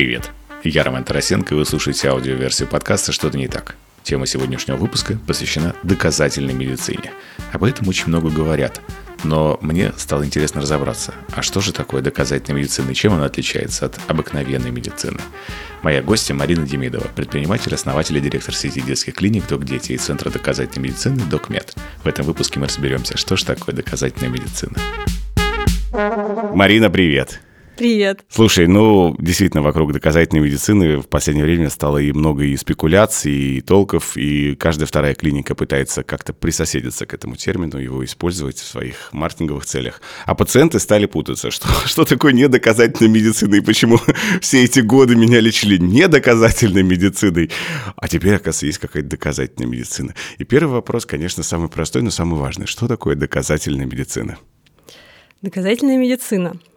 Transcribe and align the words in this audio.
Привет! 0.00 0.30
Я 0.64 0.82
Роман 0.82 1.04
Тарасенко, 1.04 1.52
и 1.52 1.58
вы 1.58 1.66
слушаете 1.66 2.08
аудиоверсию 2.08 2.66
подкаста 2.68 3.12
«Что-то 3.12 3.36
не 3.36 3.48
так». 3.48 3.76
Тема 4.02 4.24
сегодняшнего 4.24 4.78
выпуска 4.78 5.18
посвящена 5.26 5.76
доказательной 5.82 6.54
медицине. 6.54 7.12
Об 7.52 7.64
этом 7.64 7.86
очень 7.86 8.06
много 8.06 8.30
говорят. 8.30 8.80
Но 9.24 9.58
мне 9.60 9.92
стало 9.98 10.24
интересно 10.24 10.62
разобраться, 10.62 11.12
а 11.34 11.42
что 11.42 11.60
же 11.60 11.74
такое 11.74 12.00
доказательная 12.00 12.62
медицина 12.62 12.92
и 12.92 12.94
чем 12.94 13.12
она 13.12 13.26
отличается 13.26 13.84
от 13.84 14.00
обыкновенной 14.08 14.70
медицины? 14.70 15.20
Моя 15.82 16.00
гостья 16.00 16.32
Марина 16.32 16.66
Демидова, 16.66 17.06
предприниматель, 17.14 17.74
основатель 17.74 18.16
и 18.16 18.22
директор 18.22 18.54
сети 18.54 18.80
детских 18.80 19.16
клиник 19.16 19.46
«Док 19.48 19.66
Дети» 19.66 19.92
и 19.92 19.98
Центра 19.98 20.30
доказательной 20.30 20.88
медицины 20.88 21.20
«Докмед». 21.28 21.74
В 22.02 22.08
этом 22.08 22.24
выпуске 22.24 22.58
мы 22.58 22.68
разберемся, 22.68 23.18
что 23.18 23.36
же 23.36 23.44
такое 23.44 23.74
доказательная 23.74 24.30
медицина. 24.30 24.78
Марина, 26.54 26.88
привет! 26.88 27.42
Привет. 27.80 28.26
Слушай, 28.28 28.66
ну, 28.66 29.16
действительно, 29.18 29.62
вокруг 29.62 29.94
доказательной 29.94 30.42
медицины 30.42 30.98
в 30.98 31.08
последнее 31.08 31.46
время 31.46 31.70
стало 31.70 31.96
и 31.96 32.12
много 32.12 32.44
и 32.44 32.54
спекуляций, 32.58 33.32
и 33.32 33.60
толков, 33.62 34.18
и 34.18 34.54
каждая 34.54 34.86
вторая 34.86 35.14
клиника 35.14 35.54
пытается 35.54 36.02
как-то 36.02 36.34
присоседиться 36.34 37.06
к 37.06 37.14
этому 37.14 37.36
термину, 37.36 37.78
его 37.78 38.04
использовать 38.04 38.58
в 38.58 38.66
своих 38.66 39.08
маркетинговых 39.14 39.64
целях. 39.64 40.02
А 40.26 40.34
пациенты 40.34 40.78
стали 40.78 41.06
путаться, 41.06 41.50
что, 41.50 41.68
что 41.86 42.04
такое 42.04 42.34
недоказательная 42.34 43.10
медицина, 43.10 43.54
и 43.54 43.60
почему 43.62 43.98
все 44.42 44.62
эти 44.62 44.80
годы 44.80 45.16
меня 45.16 45.40
лечили 45.40 45.78
недоказательной 45.78 46.82
медициной, 46.82 47.50
а 47.96 48.08
теперь, 48.08 48.34
оказывается, 48.34 48.66
есть 48.66 48.78
какая-то 48.78 49.08
доказательная 49.08 49.70
медицина. 49.70 50.14
И 50.36 50.44
первый 50.44 50.72
вопрос, 50.72 51.06
конечно, 51.06 51.42
самый 51.42 51.70
простой, 51.70 52.02
но 52.02 52.10
самый 52.10 52.38
важный. 52.38 52.66
Что 52.66 52.88
такое 52.88 53.16
доказательная 53.16 53.86
медицина? 53.86 54.36
Доказательная 55.40 55.96
медицина– 55.96 56.60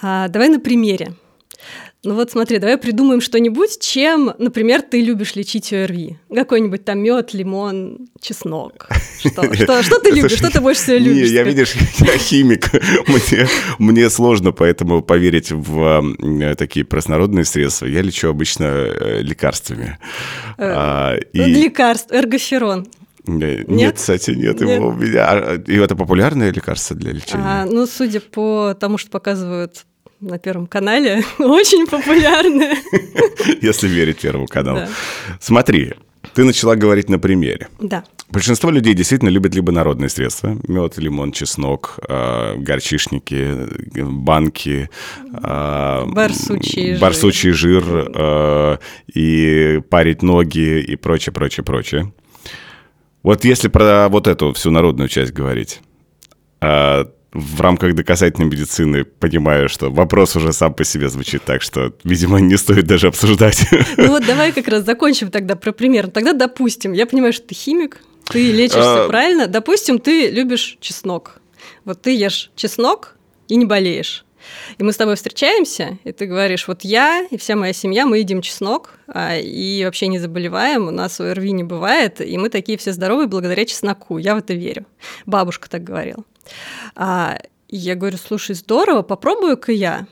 а, 0.00 0.28
давай 0.28 0.48
на 0.48 0.60
примере. 0.60 1.12
Ну 2.02 2.14
вот 2.14 2.30
смотри, 2.30 2.58
давай 2.58 2.78
придумаем 2.78 3.20
что-нибудь, 3.20 3.78
чем, 3.78 4.32
например, 4.38 4.80
ты 4.80 5.02
любишь 5.02 5.34
лечить 5.34 5.70
ОРВИ. 5.70 6.16
Какой-нибудь 6.34 6.82
там 6.82 7.00
мед, 7.00 7.34
лимон, 7.34 8.08
чеснок. 8.22 8.88
Что, 9.18 9.54
что, 9.54 9.82
что 9.82 9.98
ты 9.98 10.10
любишь? 10.10 10.32
Что 10.32 10.50
ты 10.50 10.62
больше 10.62 10.80
всего 10.80 10.96
любишь? 10.96 11.28
Не, 11.28 11.34
я, 11.34 11.42
видишь, 11.42 11.74
я 11.98 12.16
химик. 12.16 12.70
Мне, 13.06 13.46
мне 13.78 14.08
сложно 14.08 14.52
поэтому 14.52 15.02
поверить 15.02 15.50
в 15.50 16.54
такие 16.56 16.86
простонародные 16.86 17.44
средства. 17.44 17.84
Я 17.84 18.00
лечу 18.00 18.28
обычно 18.30 18.64
э, 18.64 19.20
лекарствами. 19.20 19.98
Э, 20.56 20.72
а, 20.74 21.16
и... 21.34 21.38
Лекарств, 21.38 22.10
эргоферон. 22.12 22.86
Нет, 23.26 23.68
нет, 23.68 23.96
кстати, 23.96 24.30
нет, 24.30 24.60
нет. 24.60 24.76
его 24.76 24.88
у 24.88 24.92
меня. 24.92 25.26
А, 25.28 25.54
и 25.54 25.76
это 25.76 25.96
популярное 25.96 26.52
лекарство 26.52 26.96
для 26.96 27.12
лечения? 27.12 27.44
А, 27.44 27.66
ну, 27.66 27.86
судя 27.86 28.20
по 28.20 28.74
тому, 28.78 28.98
что 28.98 29.10
показывают 29.10 29.84
на 30.20 30.38
Первом 30.38 30.66
канале, 30.66 31.22
очень 31.38 31.86
популярное. 31.86 32.76
Если 33.62 33.88
верить 33.88 34.18
Первому 34.18 34.46
каналу. 34.46 34.80
Да. 34.80 34.88
Смотри, 35.40 35.94
ты 36.34 36.44
начала 36.44 36.76
говорить 36.76 37.08
на 37.08 37.18
примере. 37.18 37.68
Да. 37.80 38.04
Большинство 38.30 38.70
людей 38.70 38.94
действительно 38.94 39.30
любят 39.30 39.54
либо 39.54 39.72
народные 39.72 40.08
средства. 40.08 40.56
Мед, 40.68 40.98
лимон, 40.98 41.32
чеснок, 41.32 41.98
э, 42.08 42.56
горчишники, 42.58 43.68
банки. 44.02 44.88
Э, 45.42 46.04
барсучий 46.06 46.92
жир. 46.92 47.00
Барсучий 47.00 47.50
жир 47.50 47.84
э, 48.14 48.76
и 49.12 49.80
парить 49.90 50.22
ноги 50.22 50.80
и 50.80 50.94
прочее, 50.96 51.32
прочее, 51.32 51.64
прочее. 51.64 52.12
Вот 53.22 53.44
если 53.44 53.68
про 53.68 54.08
вот 54.08 54.26
эту 54.26 54.52
всю 54.52 54.70
народную 54.70 55.08
часть 55.08 55.32
говорить, 55.32 55.80
а, 56.60 57.06
в 57.32 57.60
рамках 57.60 57.94
доказательной 57.94 58.48
медицины 58.48 59.04
понимаю, 59.04 59.68
что 59.68 59.90
вопрос 59.90 60.36
уже 60.36 60.52
сам 60.52 60.74
по 60.74 60.84
себе 60.84 61.08
звучит 61.08 61.42
так, 61.44 61.62
что, 61.62 61.92
видимо, 62.02 62.40
не 62.40 62.56
стоит 62.56 62.86
даже 62.86 63.08
обсуждать. 63.08 63.66
Ну 63.96 64.08
вот 64.08 64.26
давай 64.26 64.52
как 64.52 64.68
раз 64.68 64.84
закончим 64.84 65.30
тогда 65.30 65.54
про 65.54 65.72
пример. 65.72 66.08
Тогда 66.08 66.32
допустим, 66.32 66.92
я 66.92 67.06
понимаю, 67.06 67.32
что 67.32 67.46
ты 67.46 67.54
химик, 67.54 67.98
ты 68.28 68.50
лечишься 68.52 69.04
а... 69.04 69.08
правильно. 69.08 69.46
Допустим, 69.46 69.98
ты 69.98 70.30
любишь 70.30 70.78
чеснок. 70.80 71.40
Вот 71.84 72.02
ты 72.02 72.16
ешь 72.16 72.50
чеснок 72.56 73.16
и 73.48 73.56
не 73.56 73.64
болеешь. 73.64 74.24
И 74.78 74.82
мы 74.82 74.92
с 74.92 74.96
тобой 74.96 75.16
встречаемся, 75.16 75.98
и 76.04 76.12
ты 76.12 76.26
говоришь, 76.26 76.68
вот 76.68 76.82
я 76.82 77.26
и 77.30 77.36
вся 77.36 77.56
моя 77.56 77.72
семья, 77.72 78.06
мы 78.06 78.18
едим 78.18 78.42
чеснок, 78.42 78.98
а, 79.06 79.36
и 79.36 79.84
вообще 79.84 80.08
не 80.08 80.18
заболеваем, 80.18 80.88
у 80.88 80.90
нас 80.90 81.20
ОРВИ 81.20 81.52
не 81.52 81.64
бывает, 81.64 82.20
и 82.20 82.38
мы 82.38 82.48
такие 82.48 82.78
все 82.78 82.92
здоровые 82.92 83.26
благодаря 83.28 83.64
чесноку. 83.64 84.18
Я 84.18 84.34
в 84.34 84.38
это 84.38 84.54
верю. 84.54 84.86
Бабушка 85.26 85.68
так 85.68 85.84
говорила. 85.84 86.24
А, 86.94 87.38
я 87.68 87.94
говорю, 87.94 88.18
слушай, 88.18 88.54
здорово, 88.54 89.02
попробую-ка 89.02 89.72
я. 89.72 90.06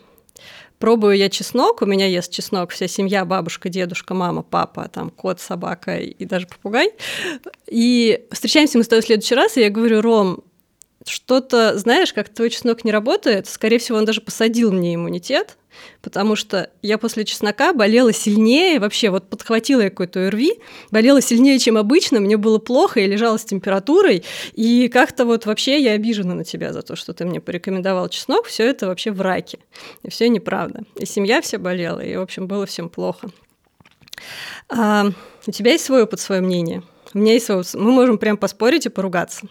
Пробую 0.78 1.16
я 1.16 1.28
чеснок, 1.28 1.82
у 1.82 1.86
меня 1.86 2.06
ест 2.06 2.30
чеснок 2.30 2.70
вся 2.70 2.86
семья, 2.86 3.24
бабушка, 3.24 3.68
дедушка, 3.68 4.14
мама, 4.14 4.44
папа, 4.44 4.88
там 4.88 5.10
кот, 5.10 5.40
собака 5.40 5.96
и 5.96 6.24
даже 6.24 6.46
попугай. 6.46 6.92
И 7.66 8.26
встречаемся 8.30 8.78
мы 8.78 8.84
с 8.84 8.88
тобой 8.88 9.02
в 9.02 9.06
следующий 9.06 9.34
раз, 9.34 9.56
и 9.56 9.60
я 9.60 9.70
говорю, 9.70 10.00
Ром, 10.00 10.44
что-то, 11.08 11.76
знаешь, 11.78 12.12
как 12.12 12.28
твой 12.28 12.50
чеснок 12.50 12.84
не 12.84 12.92
работает, 12.92 13.46
скорее 13.46 13.78
всего, 13.78 13.98
он 13.98 14.04
даже 14.04 14.20
посадил 14.20 14.72
мне 14.72 14.94
иммунитет, 14.94 15.56
потому 16.02 16.36
что 16.36 16.70
я 16.82 16.98
после 16.98 17.24
чеснока 17.24 17.72
болела 17.72 18.12
сильнее, 18.12 18.80
вообще 18.80 19.10
вот 19.10 19.28
подхватила 19.28 19.82
я 19.82 19.90
какой-то 19.90 20.26
ОРВИ, 20.26 20.54
болела 20.90 21.20
сильнее, 21.20 21.58
чем 21.58 21.76
обычно, 21.76 22.20
мне 22.20 22.36
было 22.36 22.58
плохо, 22.58 23.00
я 23.00 23.06
лежала 23.06 23.36
с 23.36 23.44
температурой, 23.44 24.24
и 24.52 24.88
как-то 24.88 25.24
вот 25.24 25.46
вообще 25.46 25.80
я 25.80 25.92
обижена 25.92 26.34
на 26.34 26.44
тебя 26.44 26.72
за 26.72 26.82
то, 26.82 26.96
что 26.96 27.12
ты 27.12 27.24
мне 27.24 27.40
порекомендовал 27.40 28.08
чеснок, 28.08 28.46
все 28.46 28.64
это 28.64 28.86
вообще 28.86 29.10
в 29.10 29.20
раке, 29.20 29.58
и 30.02 30.10
все 30.10 30.28
неправда. 30.28 30.82
И 30.96 31.06
семья 31.06 31.40
вся 31.40 31.58
болела, 31.58 32.00
и, 32.00 32.16
в 32.16 32.20
общем, 32.20 32.46
было 32.46 32.66
всем 32.66 32.88
плохо. 32.88 33.30
А, 34.68 35.06
у 35.46 35.50
тебя 35.50 35.72
есть 35.72 35.84
свой 35.84 36.02
опыт, 36.02 36.20
свое 36.20 36.40
мнение? 36.40 36.82
У 37.14 37.18
меня 37.18 37.34
есть 37.34 37.46
свой 37.46 37.58
опыт. 37.58 37.74
Мы 37.74 37.90
можем 37.92 38.18
прям 38.18 38.36
поспорить 38.36 38.86
и 38.86 38.90
поругаться. 38.90 39.48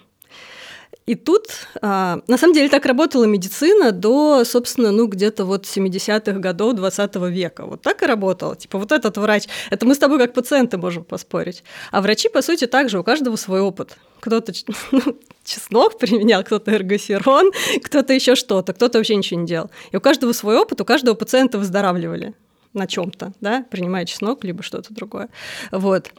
И 1.07 1.15
тут, 1.15 1.47
а, 1.81 2.19
на 2.27 2.37
самом 2.37 2.53
деле, 2.53 2.67
так 2.67 2.85
работала 2.85 3.23
медицина 3.23 3.93
до, 3.93 4.43
собственно, 4.43 4.91
ну, 4.91 5.07
где-то 5.07 5.45
вот 5.45 5.65
70-х 5.65 6.39
годов 6.39 6.73
20 6.73 7.15
века. 7.29 7.65
Вот 7.65 7.81
так 7.81 8.03
и 8.03 8.05
работала. 8.05 8.57
Типа 8.57 8.77
вот 8.77 8.91
этот 8.91 9.17
врач, 9.17 9.45
это 9.69 9.85
мы 9.85 9.95
с 9.95 9.99
тобой 9.99 10.19
как 10.19 10.33
пациенты 10.33 10.77
можем 10.77 11.05
поспорить. 11.05 11.63
А 11.91 12.01
врачи, 12.01 12.27
по 12.27 12.41
сути, 12.41 12.67
также, 12.67 12.99
у 12.99 13.03
каждого 13.03 13.37
свой 13.37 13.61
опыт. 13.61 13.97
Кто-то 14.19 14.51
ну, 14.91 15.01
чеснок 15.45 15.97
применял, 15.97 16.43
кто-то 16.43 16.71
эргоферон, 16.71 17.51
кто-то 17.85 18.11
еще 18.11 18.35
что-то, 18.35 18.73
кто-то 18.73 18.97
вообще 18.97 19.15
ничего 19.15 19.39
не 19.39 19.47
делал. 19.47 19.71
И 19.91 19.97
у 19.97 20.01
каждого 20.01 20.33
свой 20.33 20.57
опыт, 20.57 20.81
у 20.81 20.85
каждого 20.85 21.15
пациента 21.15 21.57
выздоравливали 21.57 22.33
на 22.73 22.85
чем-то, 22.85 23.31
да, 23.39 23.65
принимая 23.71 24.05
чеснок, 24.05 24.43
либо 24.43 24.61
что-то 24.61 24.93
другое. 24.93 25.29
Вот. 25.71 26.11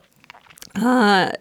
А, 0.75 1.33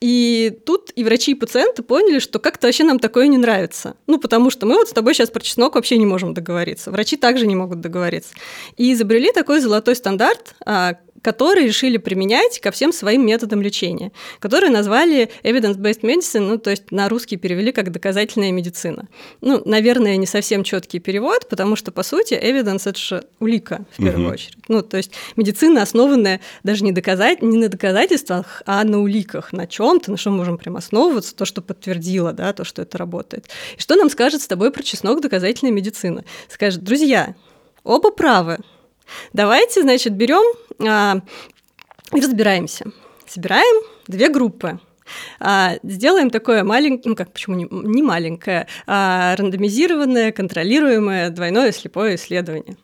и 0.00 0.56
тут 0.64 0.92
и 0.94 1.02
врачи, 1.02 1.32
и 1.32 1.34
пациенты 1.34 1.82
поняли, 1.82 2.20
что 2.20 2.38
как-то 2.38 2.68
вообще 2.68 2.84
нам 2.84 2.98
такое 2.98 3.26
не 3.26 3.38
нравится. 3.38 3.96
Ну, 4.06 4.18
потому 4.18 4.50
что 4.50 4.64
мы 4.66 4.76
вот 4.76 4.88
с 4.88 4.92
тобой 4.92 5.14
сейчас 5.14 5.30
про 5.30 5.40
чеснок 5.40 5.74
вообще 5.74 5.98
не 5.98 6.06
можем 6.06 6.34
договориться. 6.34 6.90
Врачи 6.90 7.16
также 7.16 7.46
не 7.46 7.56
могут 7.56 7.80
договориться. 7.80 8.30
И 8.76 8.92
изобрели 8.92 9.32
такой 9.32 9.60
золотой 9.60 9.96
стандарт, 9.96 10.54
а, 10.64 10.94
которые 11.22 11.66
решили 11.66 11.96
применять 11.96 12.60
ко 12.60 12.70
всем 12.70 12.92
своим 12.92 13.26
методам 13.26 13.62
лечения, 13.62 14.12
которые 14.40 14.70
назвали 14.70 15.30
evidence-based 15.42 16.02
medicine, 16.02 16.40
ну, 16.40 16.58
то 16.58 16.70
есть 16.70 16.90
на 16.90 17.08
русский 17.08 17.36
перевели 17.36 17.72
как 17.72 17.90
доказательная 17.92 18.52
медицина. 18.52 19.08
Ну, 19.40 19.62
наверное, 19.64 20.16
не 20.16 20.26
совсем 20.26 20.64
четкий 20.64 20.98
перевод, 20.98 21.48
потому 21.48 21.76
что, 21.76 21.92
по 21.92 22.02
сути, 22.02 22.34
evidence– 22.34 22.82
это 22.88 22.98
же 22.98 23.24
улика, 23.40 23.84
в 23.92 24.02
первую 24.02 24.26
угу. 24.26 24.34
очередь. 24.34 24.58
Ну, 24.68 24.82
то 24.82 24.96
есть 24.96 25.12
медицина, 25.36 25.82
основанная 25.82 26.40
даже 26.62 26.84
не, 26.84 26.92
доказать, 26.92 27.42
не 27.42 27.58
на 27.58 27.68
доказательствах, 27.68 28.62
а 28.66 28.84
на 28.84 29.00
уликах, 29.00 29.52
на 29.52 29.66
чем 29.66 30.00
то 30.00 30.10
на 30.10 30.16
что 30.16 30.30
мы 30.30 30.38
можем 30.38 30.58
прям 30.58 30.76
основываться, 30.76 31.34
то, 31.34 31.44
что 31.44 31.62
подтвердило, 31.62 32.32
да, 32.32 32.52
то, 32.52 32.64
что 32.64 32.82
это 32.82 32.98
работает. 32.98 33.46
И 33.76 33.80
что 33.80 33.96
нам 33.96 34.10
скажет 34.10 34.42
с 34.42 34.46
тобой 34.46 34.70
про 34.70 34.82
чеснок 34.82 35.20
доказательная 35.20 35.72
медицина? 35.72 36.24
Скажет, 36.48 36.82
друзья, 36.82 37.34
оба 37.84 38.10
правы, 38.10 38.58
Давайте, 39.32 39.82
значит, 39.82 40.14
берем 40.14 40.44
а, 40.86 41.20
и 42.12 42.20
разбираемся. 42.20 42.86
Собираем 43.26 43.84
две 44.06 44.28
группы. 44.28 44.80
А, 45.40 45.76
сделаем 45.82 46.30
такое 46.30 46.64
маленькое, 46.64 47.10
ну 47.10 47.16
как, 47.16 47.32
почему 47.32 47.56
не, 47.56 47.66
не 47.70 48.02
маленькое, 48.02 48.66
а 48.86 49.36
рандомизированное, 49.36 50.32
контролируемое 50.32 51.30
двойное 51.30 51.72
слепое 51.72 52.16
исследование. 52.16 52.76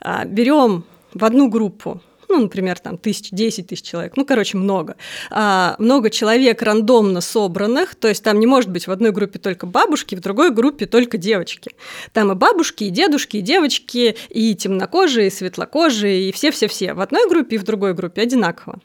А, 0.00 0.24
берем 0.24 0.84
в 1.14 1.24
одну 1.24 1.48
группу 1.48 2.00
ну, 2.28 2.42
например, 2.42 2.78
там 2.78 2.98
тысяч, 2.98 3.30
10 3.30 3.66
тысяч 3.66 3.82
человек, 3.82 4.16
ну, 4.16 4.24
короче, 4.24 4.56
много. 4.56 4.96
А, 5.30 5.76
много 5.78 6.10
человек 6.10 6.62
рандомно 6.62 7.20
собранных, 7.20 7.94
то 7.94 8.08
есть 8.08 8.22
там 8.22 8.40
не 8.40 8.46
может 8.46 8.70
быть 8.70 8.86
в 8.86 8.90
одной 8.90 9.12
группе 9.12 9.38
только 9.38 9.66
бабушки, 9.66 10.14
в 10.14 10.20
другой 10.20 10.50
группе 10.50 10.86
только 10.86 11.18
девочки. 11.18 11.72
Там 12.12 12.32
и 12.32 12.34
бабушки, 12.34 12.84
и 12.84 12.90
дедушки, 12.90 13.38
и 13.38 13.40
девочки, 13.40 14.16
и 14.28 14.54
темнокожие, 14.54 15.28
и 15.28 15.30
светлокожие, 15.30 16.28
и 16.28 16.32
все-все-все. 16.32 16.94
В 16.94 17.00
одной 17.00 17.28
группе 17.28 17.56
и 17.56 17.58
в 17.58 17.64
другой 17.64 17.94
группе 17.94 18.22
одинаково. 18.22 18.80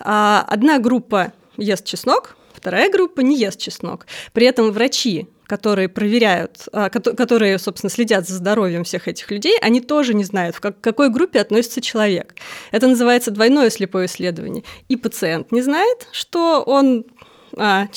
А, 0.00 0.44
одна 0.48 0.78
группа 0.78 1.32
ест 1.56 1.84
чеснок, 1.84 2.36
вторая 2.52 2.90
группа 2.90 3.20
не 3.20 3.38
ест 3.38 3.60
чеснок. 3.60 4.06
При 4.32 4.46
этом 4.46 4.70
врачи 4.72 5.28
которые 5.50 5.88
проверяют, 5.88 6.68
а, 6.72 6.88
которые, 6.90 7.58
собственно, 7.58 7.90
следят 7.90 8.28
за 8.28 8.36
здоровьем 8.36 8.84
всех 8.84 9.08
этих 9.08 9.28
людей, 9.32 9.58
они 9.60 9.80
тоже 9.80 10.14
не 10.14 10.22
знают, 10.22 10.54
в 10.54 10.60
какой 10.60 11.10
группе 11.10 11.40
относится 11.40 11.80
человек. 11.80 12.36
Это 12.70 12.86
называется 12.86 13.32
двойное 13.32 13.68
слепое 13.68 14.06
исследование. 14.06 14.62
И 14.88 14.94
пациент 14.94 15.50
не 15.50 15.60
знает, 15.60 16.06
что 16.12 16.62
он 16.62 17.04
а, 17.56 17.88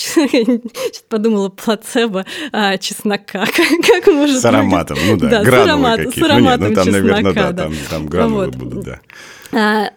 подумала, 1.09 1.49
плацебо 1.49 2.25
а, 2.51 2.79
чеснока. 2.79 3.45
как 3.87 4.07
может 4.07 4.41
С 4.41 4.45
ароматом, 4.45 4.97
ну 5.07 5.15
да, 5.17 5.29
да 5.29 5.43
гранулы 5.43 5.67
с 5.67 5.69
ароматом, 5.69 6.05
какие-то. 6.05 6.19
С 6.19 6.31
ароматом 6.31 6.59
ну, 6.59 6.65
нет, 6.65 6.69
ну, 6.69 6.75
там, 6.75 6.85
чеснока, 6.87 7.13
наверное, 7.13 7.33
да, 7.33 7.51
да. 7.51 7.63
Там, 7.63 7.73
там 7.87 8.05
гранулы 8.07 8.45
вот. 8.45 8.55
будут, 8.55 8.83
да. 8.83 8.99
А, 9.51 9.91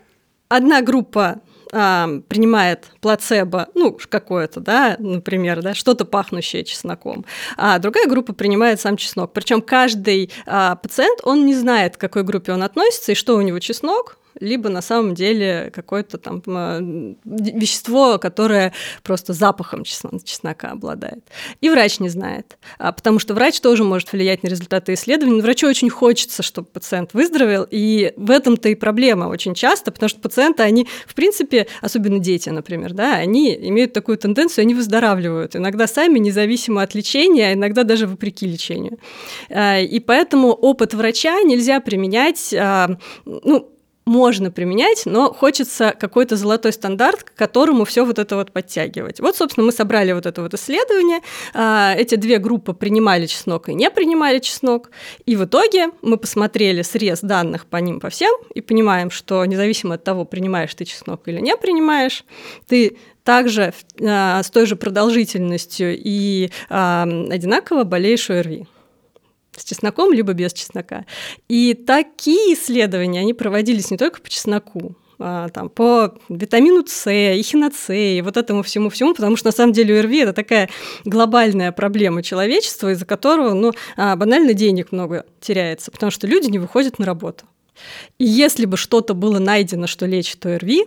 одна 0.51 0.83
группа 0.83 1.41
а, 1.73 2.09
принимает 2.29 2.87
плацебо, 3.01 3.69
ну, 3.75 3.99
какое-то, 4.09 4.61
да, 4.61 4.97
например, 4.99 5.63
да, 5.63 5.75
что-то 5.75 6.05
пахнущее 6.05 6.65
чесноком, 6.65 7.25
а 7.57 7.79
другая 7.79 8.07
группа 8.07 8.33
принимает 8.33 8.81
сам 8.81 8.97
чеснок. 8.97 9.33
Причем 9.33 9.63
каждый 9.63 10.31
а, 10.47 10.77
пациент, 10.77 11.21
он 11.25 11.47
не 11.47 11.55
знает, 11.55 11.97
к 11.97 12.01
какой 12.01 12.23
группе 12.23 12.53
он 12.53 12.63
относится 12.63 13.13
и 13.13 13.15
что 13.15 13.37
у 13.37 13.41
него 13.41 13.59
чеснок, 13.59 14.19
либо 14.41 14.69
на 14.69 14.83
самом 14.83 15.15
деле 15.15 15.71
какое-то 15.75 16.19
там 16.19 16.43
вещество, 17.25 18.19
которое 18.19 18.73
просто 19.03 19.33
запахом 19.33 19.85
чеснока 19.85 20.71
обладает. 20.71 21.25
И 21.61 21.69
врач 21.69 22.01
не 22.01 22.09
знает, 22.09 22.59
а, 22.79 22.93
потому 22.93 23.19
что 23.19 23.35
врач 23.35 23.61
тоже 23.61 23.85
может 23.85 24.13
влиять 24.13 24.43
на 24.43 24.49
результаты 24.49 24.95
исследований. 24.95 25.37
Но 25.37 25.43
врачу 25.43 25.67
очень 25.69 25.91
хочется, 25.91 26.43
чтобы 26.43 26.69
пациент 26.69 27.15
выздоровел, 27.15 27.67
и 27.71 28.13
в 28.17 28.31
этом-то 28.31 28.69
и 28.69 28.75
проблема 28.75 29.27
очень 29.27 29.55
часто, 29.55 29.91
потому 29.91 30.09
что 30.09 30.21
пациенты, 30.21 30.63
они, 30.63 30.87
в 31.07 31.15
принципе, 31.15 31.67
особенно 31.81 32.19
дети, 32.19 32.49
например, 32.49 32.93
да, 32.93 33.15
они 33.15 33.55
имеют 33.55 33.93
такую 33.93 34.19
тенденцию, 34.19 34.63
они 34.63 34.75
выздоравливают, 34.75 35.57
иногда 35.57 35.87
сами, 35.87 36.19
независимо 36.19 36.83
от 36.83 36.95
лечения, 36.95 37.49
а 37.49 37.53
иногда 37.55 37.85
даже 37.85 38.07
вопреки 38.07 38.47
лечению. 38.47 38.99
А, 39.51 39.81
и 39.81 40.01
поэтому 40.01 40.49
опыт 40.53 40.95
врача 40.95 41.43
нельзя 41.43 41.81
применять, 41.81 42.55
а, 42.55 42.97
ну, 43.25 43.71
можно 44.07 44.53
применять, 44.53 45.03
но 45.05 45.33
хочется 45.33 45.95
какой-то 45.99 46.37
золотой 46.37 46.73
стандарт, 46.73 47.25
к 47.25 47.35
которому 47.35 47.85
все 47.85 48.05
вот 48.05 48.21
это 48.21 48.37
вот 48.37 48.53
подтягивать. 48.53 49.21
Вот, 49.21 49.37
собственно, 49.37 49.67
мы 49.67 49.73
собрали 49.73 50.13
вот 50.13 50.27
это 50.27 50.43
вот 50.43 50.55
исследование. 50.55 51.21
А, 51.53 51.93
эти 51.97 52.15
две 52.15 52.39
группы 52.39 52.73
принимали 52.73 53.27
чеснок 53.27 53.69
и 53.69 53.75
не 53.75 53.91
принимали 53.91 54.39
чеснок. 54.39 54.91
И 55.27 55.35
в 55.35 55.45
итоге 55.45 55.89
мы 56.03 56.19
посмотрели 56.19 56.83
срез 56.83 57.21
данных 57.21 57.67
по 57.67 57.79
ним 57.79 57.99
по 57.99 58.09
всем 58.09 58.33
и 58.55 58.61
понимаем, 58.61 59.11
что 59.11 59.45
независимо 59.45 59.97
от 59.97 60.05
того, 60.05 60.25
принимаешь 60.25 60.75
ты 60.75 60.85
чеснок 60.85 61.23
или 61.27 61.41
не 61.41 61.57
принимаешь, 61.57 62.25
ты 62.69 62.99
также 63.25 63.75
а, 64.01 64.41
с 64.41 64.51
той 64.51 64.67
же 64.67 64.77
продолжительностью 64.77 65.97
и 65.99 66.51
одинаково 66.69 67.83
болеешь 67.83 68.31
ОРВИ 68.31 68.67
с 69.57 69.65
чесноком, 69.65 70.13
либо 70.13 70.33
без 70.33 70.53
чеснока. 70.53 71.05
И 71.49 71.75
такие 71.75 72.55
исследования, 72.55 73.21
они 73.21 73.35
проводились 73.35 73.91
не 73.91 73.97
только 73.97 74.21
по 74.21 74.29
чесноку, 74.29 74.97
а, 75.19 75.49
там, 75.49 75.71
по 75.71 76.15
витамину 76.29 76.85
С, 76.87 77.11
эхиноцеи, 77.11 78.21
вот 78.21 78.37
этому 78.37 78.63
всему-всему, 78.63 79.15
потому 79.15 79.37
что 79.37 79.49
на 79.49 79.53
самом 79.53 79.73
деле 79.73 79.99
ОРВИ– 79.99 80.19
это 80.21 80.33
такая 80.35 80.69
глобальная 81.05 81.73
проблема 81.73 82.23
человечества, 82.23 82.93
из-за 82.93 83.07
которого 83.07 83.55
ну, 83.55 83.73
а, 83.97 84.15
банально 84.17 84.53
денег 84.53 84.93
много 84.93 85.25
теряется, 85.41 85.91
потому 85.91 86.11
что 86.11 86.27
люди 86.27 86.51
не 86.51 86.59
выходят 86.59 86.99
на 86.99 87.07
работу. 87.07 87.45
И 88.19 88.25
если 88.25 88.67
бы 88.67 88.77
что-то 88.77 89.15
было 89.15 89.39
найдено, 89.39 89.87
что 89.87 90.07
лечит 90.07 90.45
ОРВИ, 90.45 90.87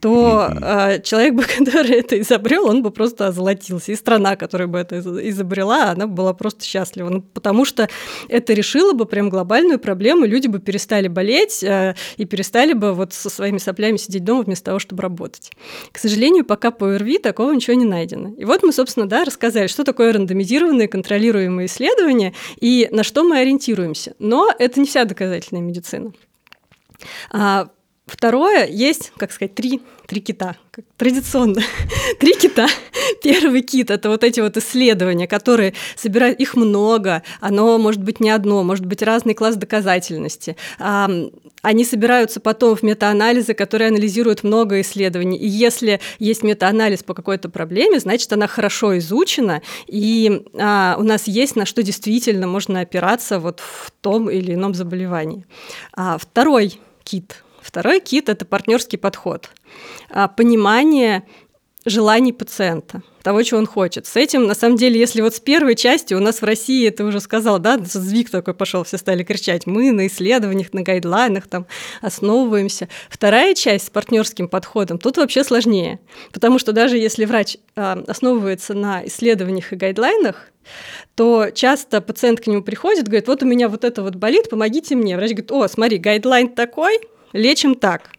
то 0.00 0.50
э, 0.50 1.00
человек 1.02 1.34
бы, 1.34 1.42
который 1.58 1.92
это 1.92 2.20
изобрел, 2.20 2.66
он 2.66 2.82
бы 2.82 2.90
просто 2.90 3.28
озолотился. 3.28 3.92
И 3.92 3.96
страна, 3.96 4.36
которая 4.36 4.68
бы 4.68 4.78
это 4.78 4.98
изобрела, 4.98 5.90
она 5.90 6.06
была 6.06 6.32
просто 6.34 6.64
счастлива. 6.64 7.08
Ну, 7.08 7.22
потому 7.22 7.64
что 7.64 7.88
это 8.28 8.52
решило 8.52 8.92
бы 8.92 9.06
прям 9.06 9.28
глобальную 9.28 9.78
проблему, 9.78 10.24
люди 10.24 10.46
бы 10.46 10.58
перестали 10.58 11.08
болеть 11.08 11.62
э, 11.62 11.94
и 12.16 12.24
перестали 12.24 12.72
бы 12.72 12.92
вот 12.92 13.12
со 13.12 13.30
своими 13.30 13.58
соплями 13.58 13.96
сидеть 13.96 14.24
дома 14.24 14.42
вместо 14.42 14.66
того, 14.66 14.78
чтобы 14.78 15.02
работать. 15.02 15.50
К 15.92 15.98
сожалению, 15.98 16.44
пока 16.44 16.70
по 16.70 16.94
ОРВИ 16.94 17.18
такого 17.18 17.52
ничего 17.52 17.74
не 17.74 17.84
найдено. 17.84 18.30
И 18.36 18.44
вот 18.44 18.62
мы, 18.62 18.72
собственно, 18.72 19.06
да, 19.06 19.24
рассказали, 19.24 19.66
что 19.66 19.84
такое 19.84 20.12
рандомизированные 20.12 20.88
контролируемые 20.88 21.66
исследования 21.66 22.34
и 22.60 22.88
на 22.90 23.04
что 23.04 23.24
мы 23.24 23.38
ориентируемся. 23.38 24.14
Но 24.18 24.50
это 24.58 24.80
не 24.80 24.86
вся 24.86 25.04
доказательная 25.04 25.62
медицина. 25.62 26.12
А, 27.30 27.68
Второе, 28.10 28.66
есть, 28.66 29.12
как 29.16 29.30
сказать, 29.30 29.54
три, 29.54 29.80
три 30.08 30.20
кита, 30.20 30.56
традиционно. 30.96 31.62
три 32.18 32.34
кита. 32.34 32.66
Первый 33.22 33.62
кит– 33.62 33.90
это 33.92 34.08
вот 34.08 34.24
эти 34.24 34.40
вот 34.40 34.56
исследования, 34.56 35.28
которые 35.28 35.74
собирают, 35.94 36.40
их 36.40 36.56
много, 36.56 37.22
оно 37.40 37.78
может 37.78 38.02
быть 38.02 38.18
не 38.18 38.30
одно, 38.30 38.64
может 38.64 38.84
быть 38.84 39.02
разный 39.02 39.34
класс 39.34 39.54
доказательности. 39.54 40.56
Они 40.78 41.84
собираются 41.84 42.40
потом 42.40 42.74
в 42.74 42.82
метаанализы, 42.82 43.54
которые 43.54 43.88
анализируют 43.88 44.42
много 44.42 44.80
исследований. 44.80 45.36
И 45.36 45.46
если 45.46 46.00
есть 46.18 46.42
метаанализ 46.42 47.04
по 47.04 47.14
какой-то 47.14 47.48
проблеме, 47.48 48.00
значит, 48.00 48.32
она 48.32 48.48
хорошо 48.48 48.98
изучена, 48.98 49.62
и 49.86 50.42
а, 50.58 50.96
у 50.98 51.04
нас 51.04 51.28
есть 51.28 51.54
на 51.54 51.64
что 51.64 51.84
действительно 51.84 52.48
можно 52.48 52.80
опираться 52.80 53.38
вот 53.38 53.60
в 53.60 53.92
том 54.00 54.28
или 54.28 54.54
ином 54.54 54.74
заболевании. 54.74 55.46
А 55.94 56.18
второй 56.18 56.80
кит– 57.04 57.44
Второй 57.62 58.00
кит– 58.00 58.28
это 58.30 58.44
партнерский 58.44 58.96
подход. 58.96 59.50
А, 60.10 60.28
понимание 60.28 61.24
желаний 61.86 62.32
пациента, 62.32 63.02
того, 63.22 63.42
чего 63.42 63.58
он 63.58 63.66
хочет. 63.66 64.06
С 64.06 64.16
этим, 64.16 64.46
на 64.46 64.54
самом 64.54 64.76
деле, 64.76 65.00
если 65.00 65.22
вот 65.22 65.34
с 65.34 65.40
первой 65.40 65.74
части 65.74 66.14
у 66.14 66.20
нас 66.20 66.42
в 66.42 66.44
России, 66.44 66.86
это 66.86 67.04
уже 67.04 67.20
сказал, 67.20 67.58
да, 67.58 67.78
сдвиг 67.78 68.30
такой 68.30 68.54
пошел, 68.54 68.84
все 68.84 68.98
стали 68.98 69.22
кричать, 69.22 69.66
мы 69.66 69.90
на 69.90 70.06
исследованиях, 70.06 70.72
на 70.72 70.82
гайдлайнах 70.82 71.46
там 71.46 71.66
основываемся. 72.02 72.88
Вторая 73.08 73.54
часть 73.54 73.86
с 73.86 73.90
партнерским 73.90 74.48
подходом, 74.48 74.98
тут 74.98 75.16
вообще 75.16 75.42
сложнее, 75.42 76.00
потому 76.32 76.58
что 76.58 76.72
даже 76.72 76.98
если 76.98 77.24
врач 77.24 77.56
а, 77.76 78.02
основывается 78.06 78.74
на 78.74 79.06
исследованиях 79.06 79.72
и 79.72 79.76
гайдлайнах, 79.76 80.50
то 81.14 81.50
часто 81.50 82.00
пациент 82.00 82.40
к 82.40 82.46
нему 82.46 82.62
приходит, 82.62 83.06
говорит, 83.06 83.26
вот 83.26 83.42
у 83.42 83.46
меня 83.46 83.68
вот 83.68 83.84
это 83.84 84.02
вот 84.02 84.14
болит, 84.14 84.50
помогите 84.50 84.94
мне. 84.94 85.16
Врач 85.16 85.30
говорит, 85.30 85.50
о, 85.50 85.66
смотри, 85.66 85.98
гайдлайн 85.98 86.50
такой, 86.50 86.98
лечим 87.32 87.74
так. 87.74 88.10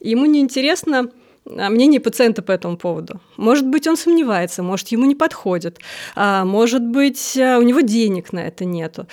Ему 0.00 0.26
неинтересно 0.26 1.10
а, 1.46 1.70
мнение 1.70 2.00
пациента 2.00 2.42
по 2.42 2.52
этому 2.52 2.76
поводу. 2.76 3.20
Может 3.36 3.66
быть, 3.66 3.86
он 3.86 3.96
сомневается, 3.96 4.62
может, 4.62 4.88
ему 4.88 5.04
не 5.04 5.14
подходит, 5.14 5.78
а 6.14 6.44
может 6.44 6.82
быть, 6.82 7.36
а, 7.36 7.58
у 7.58 7.62
него 7.62 7.80
денег 7.80 8.32
на 8.32 8.40
это 8.40 8.64
нету 8.64 9.06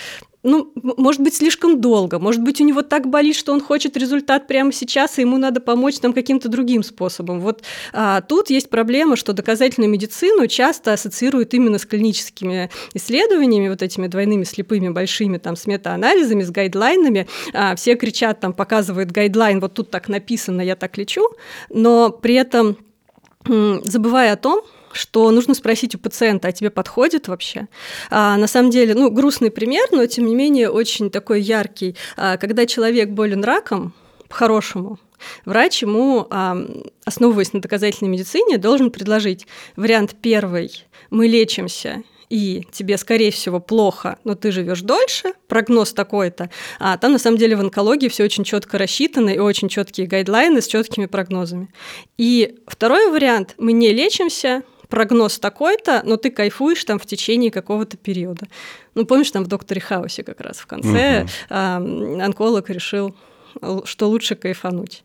ну, 0.46 0.72
может 0.76 1.22
быть, 1.22 1.36
слишком 1.36 1.82
долго, 1.82 2.20
может 2.20 2.44
быть, 2.44 2.62
у 2.62 2.64
него 2.64 2.84
так 2.84 3.08
болит, 3.10 3.36
что 3.36 3.52
он 3.52 3.60
хочет 3.60 3.98
результат 3.98 4.46
прямо 4.46 4.72
сейчас, 4.72 5.18
и 5.18 5.22
ему 5.22 5.38
надо 5.38 5.60
помочь 5.60 5.98
там 5.98 6.14
каким-то 6.14 6.50
другим 6.50 6.84
способом. 6.84 7.42
Вот 7.42 7.64
а, 7.94 8.22
тут 8.22 8.52
есть 8.52 8.70
проблема, 8.70 9.16
что 9.16 9.34
доказательную 9.34 9.90
медицину 9.90 10.46
часто 10.46 10.94
ассоциируют 10.94 11.56
именно 11.56 11.80
с 11.80 11.86
клиническими 11.86 12.70
исследованиями, 12.94 13.70
вот 13.70 13.82
этими 13.82 14.06
двойными 14.06 14.44
слепыми 14.44 14.90
большими, 14.90 15.40
там, 15.40 15.56
с 15.56 15.66
метаанализами, 15.66 16.44
с 16.44 16.52
гайдлайнами. 16.52 17.28
А, 17.52 17.76
все 17.76 17.96
кричат, 17.96 18.40
там, 18.40 18.54
показывают 18.54 19.12
гайдлайн, 19.12 19.60
вот 19.60 19.74
тут 19.74 19.90
так 19.90 20.10
написано, 20.10 20.62
я 20.62 20.76
так 20.76 20.96
лечу, 20.98 21.28
но 21.70 22.12
при 22.12 22.36
этом 22.36 22.78
забывая 23.48 24.34
о 24.34 24.38
том, 24.38 24.64
что 24.96 25.30
нужно 25.32 25.54
спросить 25.54 25.96
у 25.96 26.00
пациента, 26.00 26.48
а 26.48 26.52
тебе 26.52 26.70
подходит 26.70 27.28
вообще? 27.28 27.68
А, 28.10 28.38
на 28.38 28.48
самом 28.48 28.70
деле, 28.70 28.94
ну, 28.96 29.10
грустный 29.12 29.52
пример, 29.52 29.88
но 29.92 30.06
тем 30.06 30.26
не 30.26 30.36
менее 30.36 30.70
очень 30.70 31.10
такой 31.10 31.42
яркий. 31.42 31.96
А, 32.18 32.38
когда 32.38 32.66
человек 32.66 33.10
болен 33.10 33.44
раком, 33.44 33.94
по-хорошему, 34.28 35.00
врач 35.46 35.82
ему, 35.82 36.28
а, 36.30 36.58
основываясь 37.06 37.54
на 37.54 37.62
доказательной 37.62 38.10
медицине, 38.10 38.58
должен 38.58 38.92
предложить 38.92 39.48
вариант 39.76 40.16
первый– 40.22 40.86
мы 41.10 41.28
лечимся, 41.28 42.04
и 42.30 42.64
тебе, 42.72 42.98
скорее 42.98 43.32
всего, 43.32 43.60
плохо, 43.60 44.18
но 44.24 44.36
ты 44.36 44.52
живешь 44.52 44.82
дольше, 44.82 45.34
прогноз 45.48 45.94
такой-то. 45.94 46.50
А 46.80 46.98
там, 46.98 47.12
на 47.12 47.20
самом 47.20 47.38
деле, 47.38 47.56
в 47.56 47.60
онкологии 47.60 48.08
все 48.08 48.24
очень 48.24 48.44
четко 48.44 48.78
рассчитано 48.78 49.30
и 49.30 49.40
очень 49.40 49.70
четкие 49.70 50.08
гайдлайны 50.08 50.62
с 50.62 50.68
четкими 50.68 51.06
прогнозами. 51.06 51.70
И 52.18 52.56
второй 52.68 53.12
вариант– 53.12 53.54
мы 53.58 53.74
не 53.74 53.94
лечимся, 53.94 54.64
прогноз 54.90 55.40
такой-то, 55.40 56.02
но 56.06 56.18
ты 56.18 56.32
кайфуешь 56.32 56.84
там 56.84 57.00
в 57.00 57.06
течение 57.06 57.52
какого-то 57.52 57.98
периода. 57.98 58.48
Ну, 58.94 59.06
помнишь, 59.06 59.32
там 59.32 59.44
в 59.44 59.48
«Докторе 59.48 59.82
Хаусе» 59.82 60.24
как 60.24 60.42
раз 60.42 60.58
в 60.58 60.66
конце 60.68 61.22
угу. 61.22 61.30
э, 61.50 62.22
онколог 62.22 62.70
решил, 62.70 63.16
что 63.86 64.10
лучше 64.10 64.36
кайфануть. 64.36 65.04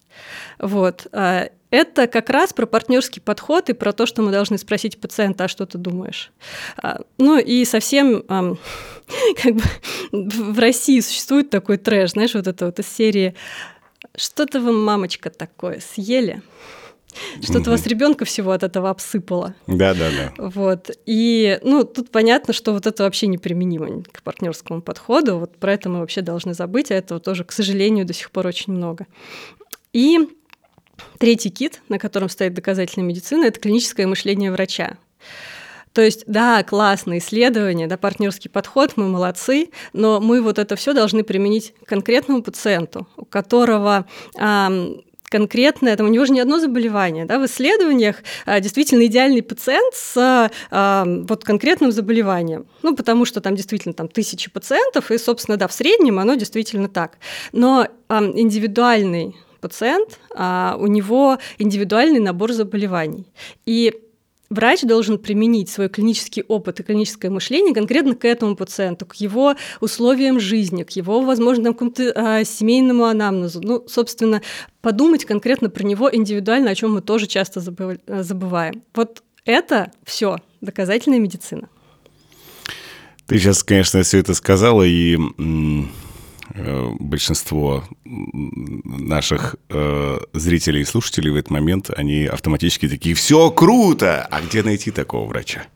Вот. 0.58 1.06
А, 1.12 1.48
это 1.70 2.06
как 2.06 2.30
раз 2.30 2.52
про 2.52 2.66
партнерский 2.66 3.20
подход 3.20 3.70
и 3.70 3.74
про 3.74 3.92
то, 3.92 4.06
что 4.06 4.22
мы 4.22 4.32
должны 4.32 4.58
спросить 4.58 5.00
пациента, 5.00 5.44
а 5.44 5.48
что 5.48 5.66
ты 5.66 5.78
думаешь. 5.78 6.32
А, 6.76 7.00
ну 7.18 7.38
и 7.38 7.64
совсем 7.64 8.22
как 9.42 9.54
бы 9.54 9.62
в 10.12 10.58
России 10.58 11.00
существует 11.00 11.50
такой 11.50 11.78
трэш, 11.78 12.10
знаешь, 12.12 12.34
вот 12.34 12.46
это 12.46 12.66
вот 12.66 12.78
из 12.78 12.88
серии 12.88 13.34
«Что-то 14.16 14.60
вы, 14.60 14.72
мамочка, 14.72 15.30
такое 15.30 15.80
съели?» 15.80 16.42
Что-то 17.42 17.70
вас 17.70 17.86
ребенка 17.86 18.24
всего 18.24 18.52
от 18.52 18.62
этого 18.62 18.90
обсыпало. 18.90 19.54
Да, 19.66 19.94
да, 19.94 20.08
да. 20.10 20.32
Вот. 20.38 20.90
И, 21.06 21.58
ну, 21.62 21.84
тут 21.84 22.10
понятно, 22.10 22.52
что 22.52 22.72
вот 22.72 22.86
это 22.86 23.02
вообще 23.02 23.26
неприменимо 23.26 24.02
к 24.10 24.22
партнерскому 24.22 24.82
подходу. 24.82 25.38
Вот 25.38 25.56
про 25.56 25.74
это 25.74 25.88
мы 25.88 26.00
вообще 26.00 26.22
должны 26.22 26.54
забыть, 26.54 26.90
а 26.90 26.94
этого 26.94 27.20
тоже, 27.20 27.44
к 27.44 27.52
сожалению, 27.52 28.06
до 28.06 28.12
сих 28.12 28.30
пор 28.30 28.46
очень 28.46 28.72
много. 28.72 29.06
И 29.92 30.18
третий 31.18 31.50
кит, 31.50 31.80
на 31.88 31.98
котором 31.98 32.28
стоит 32.28 32.54
доказательная 32.54 33.08
медицина, 33.08 33.44
это 33.44 33.60
клиническое 33.60 34.06
мышление 34.06 34.52
врача. 34.52 34.96
То 35.92 36.02
есть, 36.02 36.22
да, 36.26 36.62
классное 36.62 37.18
исследование, 37.18 37.88
да, 37.88 37.96
партнерский 37.96 38.48
подход, 38.48 38.92
мы 38.94 39.08
молодцы, 39.08 39.70
но 39.92 40.20
мы 40.20 40.40
вот 40.40 40.60
это 40.60 40.76
все 40.76 40.92
должны 40.92 41.24
применить 41.24 41.74
к 41.84 41.88
конкретному 41.88 42.42
пациенту, 42.42 43.08
у 43.16 43.24
которого 43.24 44.06
конкретное, 45.30 45.96
там 45.96 46.06
у 46.06 46.10
него 46.10 46.26
же 46.26 46.32
не 46.32 46.40
одно 46.40 46.58
заболевание, 46.58 47.24
да, 47.24 47.38
в 47.38 47.46
исследованиях 47.46 48.16
а, 48.44 48.60
действительно 48.60 49.06
идеальный 49.06 49.42
пациент 49.42 49.94
с 49.94 50.50
а, 50.70 51.04
вот 51.06 51.44
конкретным 51.44 51.92
заболеванием, 51.92 52.66
ну, 52.82 52.94
потому 52.94 53.24
что 53.24 53.40
там 53.40 53.54
действительно 53.54 53.94
там 53.94 54.08
тысячи 54.08 54.50
пациентов, 54.50 55.10
и, 55.10 55.18
собственно, 55.18 55.56
да, 55.56 55.68
в 55.68 55.72
среднем 55.72 56.18
оно 56.18 56.34
действительно 56.34 56.88
так. 56.88 57.18
Но 57.52 57.86
а, 58.08 58.24
индивидуальный 58.24 59.36
пациент, 59.60 60.18
у 60.34 60.86
него 60.86 61.36
индивидуальный 61.58 62.18
набор 62.18 62.54
заболеваний. 62.54 63.26
И 63.66 63.92
врач 64.50 64.82
должен 64.82 65.18
применить 65.18 65.70
свой 65.70 65.88
клинический 65.88 66.42
опыт 66.42 66.80
и 66.80 66.82
клиническое 66.82 67.30
мышление 67.30 67.72
конкретно 67.72 68.14
к 68.14 68.24
этому 68.24 68.56
пациенту, 68.56 69.06
к 69.06 69.14
его 69.14 69.54
условиям 69.80 70.40
жизни, 70.40 70.82
к 70.82 70.90
его, 70.90 71.22
возможно, 71.22 71.72
какому-то 71.72 72.12
а, 72.14 72.44
семейному 72.44 73.04
анамнезу. 73.04 73.60
Ну, 73.62 73.84
собственно, 73.88 74.42
подумать 74.82 75.24
конкретно 75.24 75.70
про 75.70 75.84
него 75.84 76.14
индивидуально, 76.14 76.70
о 76.70 76.74
чем 76.74 76.92
мы 76.94 77.00
тоже 77.00 77.26
часто 77.26 77.60
забываем. 77.60 78.82
Вот 78.94 79.22
это 79.44 79.92
все 80.04 80.38
доказательная 80.60 81.18
медицина. 81.18 81.68
Ты 83.26 83.38
сейчас, 83.38 83.62
конечно, 83.62 84.02
все 84.02 84.18
это 84.18 84.34
сказала, 84.34 84.82
и 84.82 85.16
большинство 86.98 87.84
наших 88.04 89.56
э, 89.68 90.18
зрителей 90.32 90.82
и 90.82 90.84
слушателей 90.84 91.30
в 91.30 91.36
этот 91.36 91.50
момент, 91.50 91.90
они 91.96 92.24
автоматически 92.24 92.88
такие, 92.88 93.14
все 93.14 93.50
круто, 93.50 94.26
а 94.30 94.40
где 94.40 94.62
найти 94.62 94.90
такого 94.90 95.28
врача? 95.28 95.66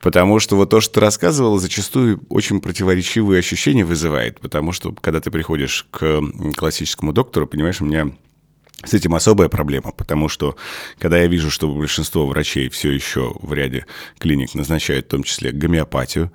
Потому 0.00 0.40
что 0.40 0.56
вот 0.56 0.70
то, 0.70 0.80
что 0.80 0.94
ты 0.94 1.00
рассказывала, 1.00 1.58
зачастую 1.58 2.20
очень 2.28 2.60
противоречивые 2.60 3.38
ощущения 3.38 3.84
вызывает, 3.84 4.40
потому 4.40 4.72
что 4.72 4.92
когда 4.92 5.20
ты 5.20 5.30
приходишь 5.30 5.86
к 5.90 6.20
классическому 6.56 7.12
доктору, 7.12 7.46
понимаешь, 7.46 7.80
у 7.80 7.84
меня 7.84 8.10
с 8.86 8.94
этим 8.94 9.14
особая 9.14 9.48
проблема, 9.48 9.92
потому 9.92 10.28
что 10.28 10.56
когда 10.98 11.18
я 11.18 11.26
вижу, 11.26 11.50
что 11.50 11.72
большинство 11.72 12.26
врачей 12.26 12.68
все 12.68 12.90
еще 12.90 13.34
в 13.40 13.52
ряде 13.52 13.86
клиник 14.18 14.54
назначают 14.54 15.06
в 15.06 15.08
том 15.10 15.22
числе 15.22 15.52
гомеопатию, 15.52 16.32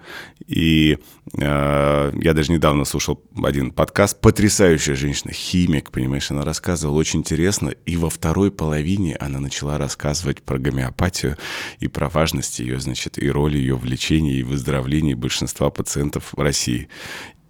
и 0.48 0.98
э, 1.38 2.12
я 2.14 2.34
даже 2.34 2.52
недавно 2.52 2.84
слушал 2.86 3.24
один 3.44 3.72
подкаст, 3.72 4.20
потрясающая 4.20 4.96
женщина, 4.96 5.32
химик, 5.32 5.92
понимаешь, 5.92 6.30
она 6.30 6.44
рассказывала 6.44 6.98
очень 6.98 7.20
интересно, 7.20 7.70
и 7.86 7.96
во 7.98 8.10
второй 8.10 8.52
половине 8.52 9.16
она 9.16 9.40
начала 9.40 9.78
рассказывать 9.78 10.42
про 10.42 10.60
гомеопатию 10.60 11.38
и 11.80 11.88
про 11.88 12.10
важность 12.10 12.60
ее, 12.60 12.80
значит, 12.80 13.18
и 13.18 13.30
роль 13.30 13.56
ее 13.56 13.76
в 13.76 13.86
лечении 13.86 14.38
и 14.38 14.44
выздоровлении 14.44 15.14
большинства 15.14 15.70
пациентов 15.70 16.34
в 16.34 16.40
России. 16.40 16.90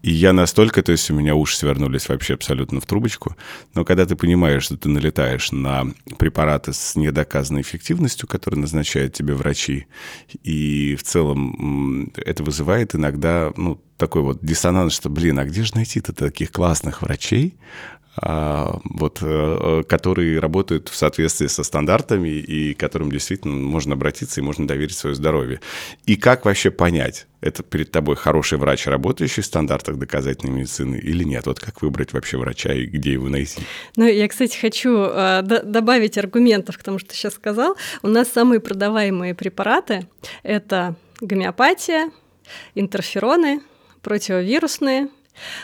И 0.01 0.11
я 0.11 0.33
настолько, 0.33 0.81
то 0.81 0.91
есть 0.91 1.09
у 1.11 1.13
меня 1.13 1.35
уши 1.35 1.55
свернулись 1.57 2.09
вообще 2.09 2.33
абсолютно 2.33 2.81
в 2.81 2.85
трубочку. 2.85 3.35
Но 3.75 3.85
когда 3.85 4.05
ты 4.05 4.15
понимаешь, 4.15 4.63
что 4.63 4.77
ты 4.77 4.89
налетаешь 4.89 5.51
на 5.51 5.87
препараты 6.17 6.73
с 6.73 6.95
недоказанной 6.95 7.61
эффективностью, 7.61 8.27
которые 8.27 8.59
назначают 8.59 9.13
тебе 9.13 9.33
врачи, 9.33 9.87
и 10.43 10.95
в 10.95 11.03
целом 11.03 12.11
это 12.15 12.43
вызывает 12.43 12.95
иногда, 12.95 13.51
ну, 13.55 13.81
такой 13.97 14.23
вот 14.23 14.39
диссонанс, 14.41 14.93
что, 14.93 15.09
блин, 15.09 15.37
а 15.37 15.45
где 15.45 15.63
же 15.63 15.75
найти-то 15.75 16.13
таких 16.13 16.51
классных 16.51 17.03
врачей, 17.03 17.55
вот, 18.15 19.19
э, 19.21 19.25
э, 19.25 19.83
которые 19.87 20.39
работают 20.39 20.89
в 20.89 20.95
соответствии 20.95 21.47
со 21.47 21.63
стандартами 21.63 22.29
и 22.29 22.73
к 22.73 22.79
которым 22.79 23.09
действительно 23.09 23.55
можно 23.55 23.93
обратиться 23.93 24.41
и 24.41 24.43
можно 24.43 24.67
доверить 24.67 24.97
свое 24.97 25.15
здоровье. 25.15 25.61
И 26.05 26.17
как 26.17 26.43
вообще 26.43 26.71
понять, 26.71 27.27
это 27.39 27.63
перед 27.63 27.91
тобой 27.91 28.17
хороший 28.17 28.57
врач, 28.57 28.85
работающий 28.85 29.43
в 29.43 29.45
стандартах 29.45 29.97
доказательной 29.97 30.53
медицины 30.53 30.97
или 30.97 31.23
нет? 31.23 31.45
Вот 31.45 31.61
как 31.61 31.81
выбрать 31.81 32.11
вообще 32.11 32.37
врача 32.37 32.73
и 32.73 32.85
где 32.85 33.13
его 33.13 33.29
найти? 33.29 33.61
Ну, 33.95 34.05
я, 34.05 34.27
кстати, 34.27 34.57
хочу 34.57 34.93
э, 35.03 35.41
добавить 35.41 36.17
аргументов 36.17 36.77
к 36.77 36.83
тому, 36.83 36.99
что 36.99 37.11
ты 37.11 37.15
сейчас 37.15 37.35
сказал. 37.35 37.77
У 38.01 38.09
нас 38.09 38.27
самые 38.27 38.59
продаваемые 38.59 39.35
препараты– 39.35 40.05
это 40.43 40.95
гомеопатия, 41.21 42.11
интерфероны, 42.75 43.61
противовирусные– 44.01 45.07
а, 45.17 45.20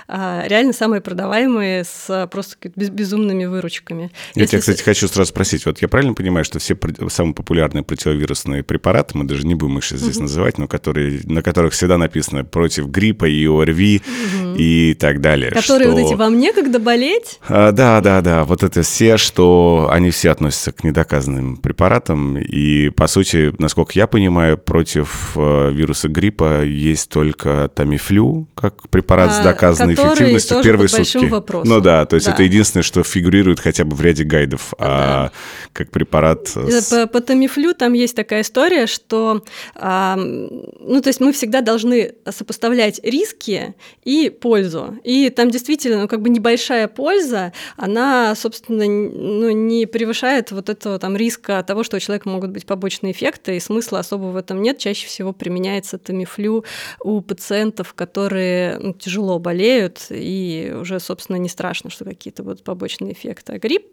реально 0.08 0.74
самые 0.74 1.02
продаваемые 1.02 1.84
с 1.84 2.28
просто 2.32 2.58
безумными 2.76 3.46
выручками. 3.46 4.12
Я 4.36 4.44
Если... 4.44 4.52
тебя, 4.52 4.60
кстати, 4.60 4.84
хочу 4.84 5.08
сразу 5.08 5.30
спросить, 5.30 5.66
вот 5.66 5.82
я 5.82 5.88
правильно 5.88 6.14
понимаю, 6.14 6.46
что 6.46 6.60
все 6.60 6.78
самые 7.10 7.34
популярные 7.34 7.84
противовирусные 7.84 8.64
препараты, 8.64 9.18
мы 9.18 9.26
даже 9.26 9.46
не 9.46 9.56
будем 9.56 9.78
их 9.78 9.86
сейчас 9.86 10.00
здесь 10.00 10.16
угу. 10.16 10.24
называть, 10.24 10.58
но 10.58 10.68
которые, 10.68 11.22
на 11.26 11.42
которых 11.42 11.74
всегда 11.74 11.98
написано 11.98 12.44
против 12.44 12.88
гриппа 12.88 13.26
и 13.26 13.46
ОРВИ 13.46 14.02
угу. 14.02 14.56
и 14.58 14.94
так 14.96 15.22
далее. 15.22 15.52
Которые 15.52 15.90
что... 15.90 15.92
вот 15.92 16.00
эти 16.00 16.14
«вам 16.16 16.40
некогда 16.40 16.80
болеть»? 16.80 17.40
А, 17.48 17.72
да, 17.72 18.02
да, 18.02 18.22
да, 18.22 18.44
вот 18.44 18.64
это 18.64 18.82
все, 18.82 19.18
что 19.18 19.90
они 19.92 20.12
все 20.12 20.32
относятся 20.32 20.72
к 20.72 20.84
недоказанным 20.84 21.58
препаратам, 21.58 22.38
и, 22.38 22.90
по 22.90 23.08
сути, 23.08 23.54
насколько 23.60 23.94
я 23.96 24.08
понимаю, 24.08 24.58
против 24.58 25.32
э, 25.36 25.72
вируса 25.72 26.08
гриппа 26.08 26.64
есть 26.64 27.10
только 27.10 27.70
тамифлю, 27.74 28.48
как 28.56 28.90
препарат 28.90 29.32
а, 29.32 29.34
с 29.34 29.40
доказанным 29.40 29.67
доказанной 29.72 29.94
эффективностью 29.94 30.64
первые 30.64 30.90
сутки. 30.90 31.26
Вопросом. 31.26 31.70
Ну 31.70 31.82
да, 31.82 32.06
то 32.06 32.16
есть 32.16 32.28
да. 32.28 32.34
это 32.34 32.44
единственное, 32.44 32.84
что 32.84 33.04
фигурирует 33.04 33.60
хотя 33.60 33.84
бы 33.86 33.96
в 33.96 34.02
ряде 34.02 34.24
гайдов, 34.24 34.74
а 34.78 34.86
да. 34.86 34.98
а 34.98 35.32
как 35.74 35.92
препарат... 35.92 36.48
С... 36.48 36.90
По, 36.90 37.08
по 37.08 37.22
Тамифлю 37.22 37.74
там 37.74 37.94
есть 37.94 38.16
такая 38.16 38.42
история, 38.42 38.88
что, 38.88 39.44
а, 39.76 40.16
ну 40.16 41.02
то 41.02 41.10
есть 41.10 41.20
мы 41.20 41.34
всегда 41.34 41.62
должны 41.62 42.14
сопоставлять 42.30 43.00
риски 43.04 43.76
и 44.04 44.30
пользу. 44.30 44.98
И 45.04 45.30
там 45.30 45.52
действительно, 45.52 46.02
ну 46.02 46.08
как 46.08 46.22
бы 46.22 46.30
небольшая 46.30 46.88
польза, 46.88 47.54
она, 47.76 48.36
собственно, 48.36 48.86
ну, 48.86 49.52
не 49.52 49.86
превышает 49.86 50.52
вот 50.52 50.70
этого 50.70 51.00
там 51.00 51.16
риска 51.16 51.64
того, 51.64 51.84
что 51.84 51.98
у 51.98 52.00
человека 52.00 52.30
могут 52.30 52.52
быть 52.52 52.66
побочные 52.66 53.12
эффекты, 53.12 53.58
и 53.58 53.60
смысла 53.60 54.00
особо 54.00 54.26
в 54.28 54.36
этом 54.36 54.62
нет. 54.62 54.78
Чаще 54.78 55.08
всего 55.08 55.34
применяется 55.34 55.98
Тамифлю 55.98 56.64
у 57.02 57.22
пациентов, 57.22 57.94
которые 57.94 58.78
ну, 58.80 58.94
тяжело 58.94 59.40
болеют, 59.48 60.08
и 60.10 60.74
уже, 60.76 61.00
собственно, 61.00 61.38
не 61.38 61.48
страшно, 61.48 61.90
что 61.90 62.04
какие-то 62.04 62.44
будут 62.44 62.66
побочные 62.66 63.14
эффекты. 63.14 63.54
А 63.54 63.60
грипп, 63.60 63.86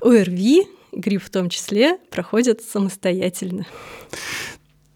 ОРВИ, 0.00 0.68
грипп 0.92 1.24
в 1.24 1.30
том 1.30 1.48
числе, 1.48 1.98
проходят 2.12 2.62
самостоятельно. 2.62 3.66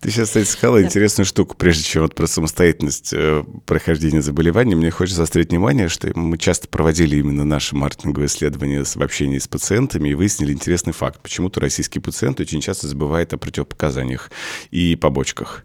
Ты 0.00 0.12
сейчас, 0.12 0.28
кстати, 0.28 0.46
сказала 0.46 0.78
да. 0.78 0.86
интересную 0.86 1.26
штуку. 1.26 1.56
Прежде 1.56 1.82
чем 1.82 2.02
вот 2.02 2.14
про 2.14 2.28
самостоятельность 2.28 3.12
э, 3.12 3.42
прохождения 3.66 4.22
заболеваний, 4.22 4.76
мне 4.76 4.92
хочется 4.92 5.16
заострить 5.16 5.50
внимание, 5.50 5.88
что 5.88 6.16
мы 6.16 6.38
часто 6.38 6.68
проводили 6.68 7.16
именно 7.16 7.44
наши 7.44 7.74
маркетинговые 7.74 8.28
исследования 8.28 8.84
в 8.84 9.02
общении 9.02 9.38
с 9.38 9.48
пациентами 9.48 10.10
и 10.10 10.14
выяснили 10.14 10.52
интересный 10.52 10.92
факт. 10.92 11.20
Почему-то 11.20 11.58
российский 11.58 11.98
пациент 11.98 12.38
очень 12.38 12.60
часто 12.60 12.86
забывает 12.86 13.32
о 13.32 13.38
противопоказаниях 13.38 14.30
и 14.70 14.94
побочках. 14.94 15.64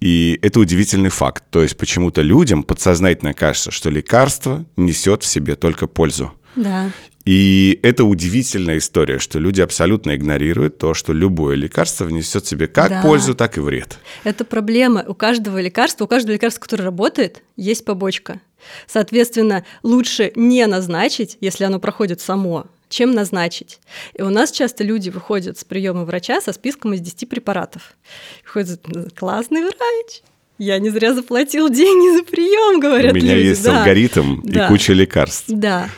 И 0.00 0.38
это 0.42 0.60
удивительный 0.60 1.10
факт. 1.10 1.44
То 1.50 1.62
есть 1.62 1.76
почему-то 1.76 2.22
людям 2.22 2.62
подсознательно 2.62 3.34
кажется, 3.34 3.70
что 3.70 3.90
лекарство 3.90 4.64
несет 4.76 5.22
в 5.22 5.26
себе 5.26 5.56
только 5.56 5.86
пользу. 5.86 6.32
Да. 6.56 6.90
И 7.24 7.78
это 7.82 8.04
удивительная 8.04 8.78
история, 8.78 9.18
что 9.18 9.38
люди 9.38 9.60
абсолютно 9.60 10.16
игнорируют 10.16 10.78
то, 10.78 10.94
что 10.94 11.12
любое 11.12 11.56
лекарство 11.56 12.04
внесет 12.04 12.44
в 12.44 12.48
себе 12.48 12.68
как 12.68 12.88
да. 12.88 13.02
пользу, 13.02 13.34
так 13.34 13.58
и 13.58 13.60
вред. 13.60 13.98
Это 14.24 14.44
проблема. 14.46 15.04
У 15.06 15.14
каждого 15.14 15.60
лекарства, 15.60 16.06
у 16.06 16.08
каждого 16.08 16.32
лекарства, 16.32 16.62
которое 16.62 16.84
работает, 16.84 17.42
есть 17.56 17.84
побочка. 17.84 18.40
Соответственно, 18.86 19.64
лучше 19.82 20.32
не 20.36 20.66
назначить, 20.66 21.36
если 21.40 21.64
оно 21.64 21.80
проходит 21.80 22.20
само, 22.22 22.66
чем 22.88 23.12
назначить. 23.12 23.80
И 24.14 24.22
у 24.22 24.30
нас 24.30 24.50
часто 24.50 24.84
люди 24.84 25.10
выходят 25.10 25.58
с 25.58 25.64
приема 25.64 26.04
врача 26.04 26.40
со 26.40 26.52
списком 26.52 26.94
из 26.94 27.00
10 27.00 27.28
препаратов. 27.28 27.94
Выходят, 28.44 28.84
классный 29.14 29.62
врач, 29.62 30.22
я 30.58 30.78
не 30.78 30.90
зря 30.90 31.14
заплатил 31.14 31.68
деньги 31.68 32.18
за 32.18 32.24
прием, 32.24 32.80
говорят 32.80 33.12
У 33.12 33.16
меня 33.16 33.34
люди. 33.34 33.46
есть 33.48 33.62
да. 33.62 33.78
алгоритм 33.78 34.40
да. 34.42 34.64
и 34.64 34.68
куча 34.68 34.92
лекарств. 34.92 35.44
Да. 35.48 35.88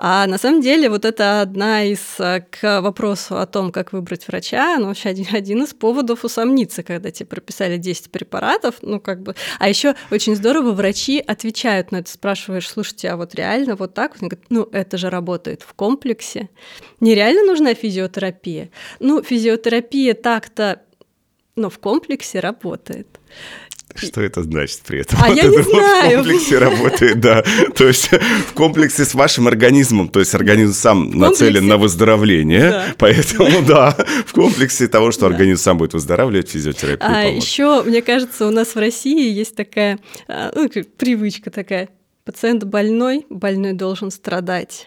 А 0.00 0.26
на 0.26 0.38
самом 0.38 0.60
деле 0.60 0.88
вот 0.88 1.04
это 1.04 1.40
одна 1.40 1.84
из 1.84 2.00
э, 2.18 2.40
к 2.50 2.80
вопросу 2.80 3.38
о 3.38 3.46
том, 3.46 3.72
как 3.72 3.92
выбрать 3.92 4.28
врача, 4.28 4.76
ну, 4.78 4.86
вообще 4.86 5.08
один, 5.08 5.26
один 5.32 5.64
из 5.64 5.74
поводов 5.74 6.24
усомниться, 6.24 6.82
когда 6.82 7.10
тебе 7.10 7.26
прописали 7.26 7.78
10 7.78 8.10
препаратов, 8.10 8.76
ну, 8.82 9.00
как 9.00 9.22
бы... 9.22 9.34
А 9.58 9.68
еще 9.68 9.94
очень 10.10 10.36
здорово 10.36 10.72
врачи 10.72 11.18
отвечают 11.18 11.90
на 11.90 11.96
это, 11.96 12.10
спрашиваешь, 12.10 12.68
слушайте, 12.68 13.08
а 13.08 13.16
вот 13.16 13.34
реально 13.34 13.74
вот 13.74 13.94
так? 13.94 14.16
Он 14.20 14.28
говорит, 14.28 14.46
ну, 14.50 14.68
это 14.72 14.98
же 14.98 15.10
работает 15.10 15.62
в 15.62 15.74
комплексе. 15.74 16.48
Нереально 17.00 17.42
нужна 17.42 17.74
физиотерапия? 17.74 18.70
Ну, 19.00 19.22
физиотерапия 19.22 20.14
так-то, 20.14 20.82
но 21.56 21.70
в 21.70 21.78
комплексе 21.78 22.38
работает. 22.38 23.08
Что 23.94 24.20
это 24.20 24.42
значит 24.42 24.80
при 24.86 25.00
этом? 25.00 25.18
А 25.22 25.28
вот 25.28 25.36
я 25.36 25.44
не 25.44 25.62
знаю. 25.62 26.22
В 26.22 26.22
комплексе 26.22 26.58
работает, 26.58 27.20
да. 27.20 27.42
То 27.74 27.86
есть 27.86 28.10
в 28.48 28.52
комплексе 28.52 29.04
с 29.04 29.14
вашим 29.14 29.48
организмом, 29.48 30.08
то 30.08 30.20
есть 30.20 30.34
организм 30.34 30.72
сам 30.72 31.10
нацелен 31.10 31.66
на 31.66 31.78
выздоровление, 31.78 32.70
да. 32.70 32.94
поэтому 32.98 33.62
да, 33.66 33.96
в 34.26 34.32
комплексе 34.32 34.88
того, 34.88 35.10
что 35.10 35.22
да. 35.22 35.26
организм 35.28 35.62
сам 35.62 35.78
будет 35.78 35.94
выздоравливать, 35.94 36.50
физиотерапия 36.50 37.06
А 37.06 37.22
поможет. 37.24 37.42
еще, 37.42 37.82
мне 37.82 38.02
кажется, 38.02 38.46
у 38.46 38.50
нас 38.50 38.74
в 38.74 38.78
России 38.78 39.30
есть 39.32 39.56
такая 39.56 39.98
а, 40.28 40.52
ну, 40.54 40.68
привычка 40.96 41.50
такая. 41.50 41.88
Пациент 42.24 42.64
больной, 42.64 43.24
больной 43.30 43.72
должен 43.72 44.10
страдать. 44.10 44.86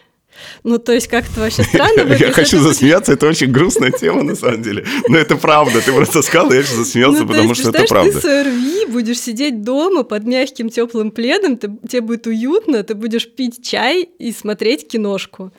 Ну, 0.64 0.78
то 0.78 0.92
есть 0.92 1.08
как-то 1.08 1.40
вообще 1.40 1.62
странно 1.62 2.04
выглядит. 2.04 2.28
Я 2.28 2.32
хочу 2.32 2.58
засмеяться, 2.58 3.12
это 3.12 3.26
очень 3.26 3.50
грустная 3.50 3.90
тема, 3.90 4.22
на 4.22 4.34
самом 4.34 4.62
деле. 4.62 4.84
Но 5.08 5.18
это 5.18 5.36
правда, 5.36 5.80
ты 5.80 5.92
просто 5.92 6.22
сказал, 6.22 6.52
я 6.52 6.62
сейчас 6.62 6.76
засмеялся, 6.76 7.22
ну, 7.22 7.28
потому 7.28 7.54
что 7.54 7.70
это 7.70 7.84
правда. 7.84 8.12
ты 8.12 8.20
с 8.20 8.24
ОРВИ 8.24 8.86
будешь 8.86 9.20
сидеть 9.20 9.62
дома 9.62 10.02
под 10.02 10.24
мягким 10.24 10.68
теплым 10.68 11.10
пледом, 11.10 11.56
тебе 11.56 12.00
будет 12.00 12.26
уютно, 12.26 12.82
ты 12.82 12.94
будешь 12.94 13.28
пить 13.30 13.64
чай 13.64 14.08
и 14.18 14.32
смотреть 14.32 14.88
киношку. 14.88 15.52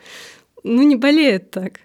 Ну, 0.62 0.82
не 0.82 0.96
болеет 0.96 1.50
так. 1.50 1.80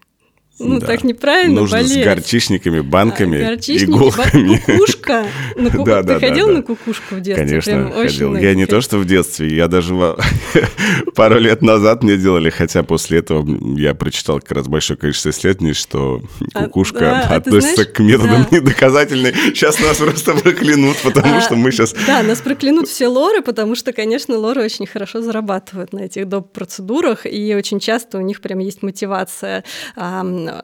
Ну, 0.59 0.79
да. 0.79 0.87
так 0.87 1.03
неправильно 1.05 1.61
Нужно 1.61 1.77
болеть. 1.77 2.01
с 2.01 2.03
горчичниками, 2.03 2.81
банками, 2.81 3.41
а, 3.41 3.49
горчичники, 3.51 3.89
иголками. 3.89 4.57
Кукушка. 4.57 5.25
На 5.55 5.69
ку... 5.75 5.83
да, 5.85 6.01
Ты 6.01 6.07
да, 6.07 6.19
ходил 6.19 6.47
да, 6.47 6.53
на 6.53 6.61
кукушку 6.63 7.15
в 7.15 7.21
детстве? 7.21 7.47
Конечно, 7.47 7.71
Прям 7.71 7.91
ходил. 7.93 8.35
Я 8.35 8.55
не 8.55 8.65
то, 8.65 8.81
что 8.81 8.97
в 8.97 9.05
детстве, 9.05 9.55
я 9.55 9.69
даже 9.69 9.95
пару 11.15 11.39
лет 11.39 11.61
назад 11.61 12.03
мне 12.03 12.17
делали, 12.17 12.49
хотя 12.49 12.83
после 12.83 13.19
этого 13.19 13.47
я 13.77 13.93
прочитал 13.93 14.39
как 14.41 14.51
раз 14.51 14.67
большое 14.67 14.97
количество 14.97 15.29
исследований, 15.29 15.73
что 15.73 16.21
а, 16.53 16.65
кукушка 16.65 17.21
а, 17.21 17.35
относится 17.35 17.75
знаешь, 17.75 17.93
к 17.93 17.99
методам 17.99 18.47
да. 18.49 18.57
недоказательной. 18.57 19.33
Сейчас 19.33 19.79
нас 19.79 19.97
просто 19.97 20.33
проклянут, 20.33 20.97
потому 20.97 21.37
а, 21.37 21.41
что 21.41 21.55
мы 21.55 21.71
сейчас... 21.71 21.95
Да, 22.05 22.21
нас 22.21 22.41
проклянут 22.41 22.89
все 22.89 23.07
лоры, 23.07 23.41
потому 23.41 23.75
что, 23.75 23.93
конечно, 23.93 24.37
лоры 24.37 24.63
очень 24.63 24.85
хорошо 24.85 25.21
зарабатывают 25.21 25.93
на 25.93 25.99
этих 25.99 26.27
доп. 26.27 26.51
процедурах, 26.51 27.25
и 27.25 27.55
очень 27.55 27.79
часто 27.79 28.17
у 28.17 28.21
них 28.21 28.41
прям 28.41 28.59
есть 28.59 28.83
мотивация 28.83 29.63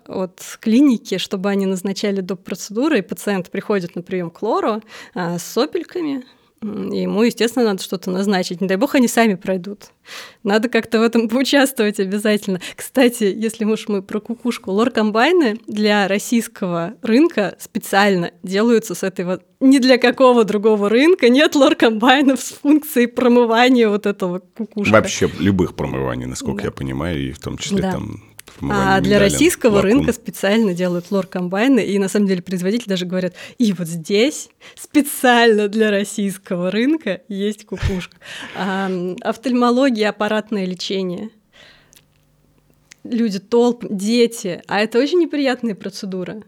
от 0.08 0.58
клиники, 0.60 1.18
чтобы 1.18 1.50
они 1.50 1.66
назначали 1.66 2.22
доп. 2.22 2.44
процедуры, 2.44 3.00
и 3.00 3.02
пациент 3.02 3.50
приходит 3.50 3.96
на 3.96 4.02
прием 4.02 4.30
к 4.30 4.42
лору 4.42 4.82
а, 5.14 5.38
с 5.38 5.44
сопельками, 5.44 6.24
и 6.66 7.02
ему, 7.02 7.22
естественно, 7.24 7.66
надо 7.66 7.84
что-то 7.84 8.10
назначить. 8.10 8.60
Не 8.62 8.68
дай 8.68 8.78
бог, 8.78 8.96
они 8.96 9.08
сами 9.08 9.36
пройдут. 9.36 9.92
Надо 10.44 10.68
как-то 10.70 11.00
в 11.00 11.04
этом 11.04 11.30
поучаствовать 11.30 12.00
обязательно. 12.00 12.60
Кстати, 12.76 13.24
если 13.24 13.66
уж 13.66 13.88
мы 13.88 14.02
про 14.02 14.20
кукушку, 14.20 14.72
лор-комбайны 14.72 15.60
для 15.68 16.08
российского 16.08 16.96
рынка 17.02 17.56
специально 17.60 18.32
делаются 18.42 18.96
с 18.96 19.04
этой 19.04 19.26
вот... 19.26 19.44
Ни 19.60 19.78
для 19.80 19.98
какого 19.98 20.44
другого 20.44 20.90
рынка 20.90 21.30
нет 21.30 21.56
лор-комбайнов 21.56 22.42
с 22.42 22.54
функцией 22.54 23.08
промывания 23.08 23.88
вот 23.88 24.06
этого 24.06 24.40
кукушки. 24.40 24.92
Вообще 24.92 25.30
любых 25.40 25.76
промываний, 25.76 26.26
насколько 26.26 26.64
да. 26.64 26.68
я 26.68 26.72
понимаю, 26.72 27.30
и 27.30 27.32
в 27.32 27.40
том 27.40 27.58
числе 27.58 27.82
да. 27.82 27.92
там 27.92 28.35
а 28.62 29.02
для 29.02 29.20
российского 29.20 29.76
вакуум. 29.76 29.98
рынка 29.98 30.14
специально 30.14 30.74
делают 30.74 31.12
лор-комбайны, 31.12 31.80
и 31.86 32.00
на 32.00 32.08
самом 32.08 32.28
деле 32.28 32.42
производители 32.42 32.90
даже 32.90 33.06
говорят, 33.06 33.34
и 33.58 33.74
вот 33.74 33.88
здесь 33.88 34.50
специально 34.76 35.68
для 35.68 35.92
российского 35.92 36.72
рынка 36.72 37.22
есть 37.28 37.66
кукушка. 37.66 38.18
А, 38.56 38.90
офтальмология, 39.22 40.10
аппаратное 40.10 40.66
лечение. 40.66 41.30
Люди 43.04 43.40
толп, 43.40 43.86
дети, 43.90 44.62
а 44.68 44.80
это 44.80 45.00
очень 45.00 45.20
неприятная 45.20 45.76
процедура. 45.76 46.42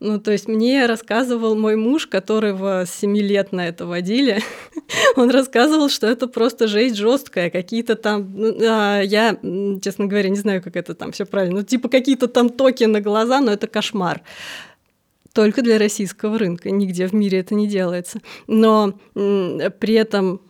Ну, 0.00 0.18
то 0.18 0.30
есть 0.32 0.48
мне 0.48 0.86
рассказывал 0.86 1.54
мой 1.54 1.76
муж, 1.76 2.06
которого 2.06 2.84
с 2.86 2.94
7 3.00 3.16
лет 3.18 3.52
на 3.52 3.68
это 3.68 3.86
водили, 3.86 4.42
он 5.16 5.30
рассказывал, 5.30 5.88
что 5.88 6.06
это 6.06 6.26
просто 6.26 6.68
жесть 6.68 6.96
жесткая, 6.96 7.50
какие-то 7.50 7.96
там, 7.96 8.32
ну, 8.34 8.56
а, 8.62 9.00
я, 9.00 9.38
честно 9.82 10.06
говоря, 10.06 10.28
не 10.30 10.38
знаю, 10.38 10.62
как 10.62 10.76
это 10.76 10.94
там 10.94 11.12
все 11.12 11.26
правильно, 11.26 11.60
ну, 11.60 11.62
типа 11.62 11.88
какие-то 11.88 12.28
там 12.28 12.48
токи 12.48 12.84
на 12.84 13.00
глаза, 13.00 13.40
но 13.40 13.52
это 13.52 13.66
кошмар 13.66 14.22
только 15.32 15.62
для 15.62 15.78
российского 15.78 16.38
рынка. 16.38 16.70
Нигде 16.70 17.06
в 17.06 17.12
мире 17.12 17.38
это 17.38 17.54
не 17.54 17.68
делается. 17.68 18.20
Но 18.48 18.98
при 19.14 19.94
этом 19.94 20.40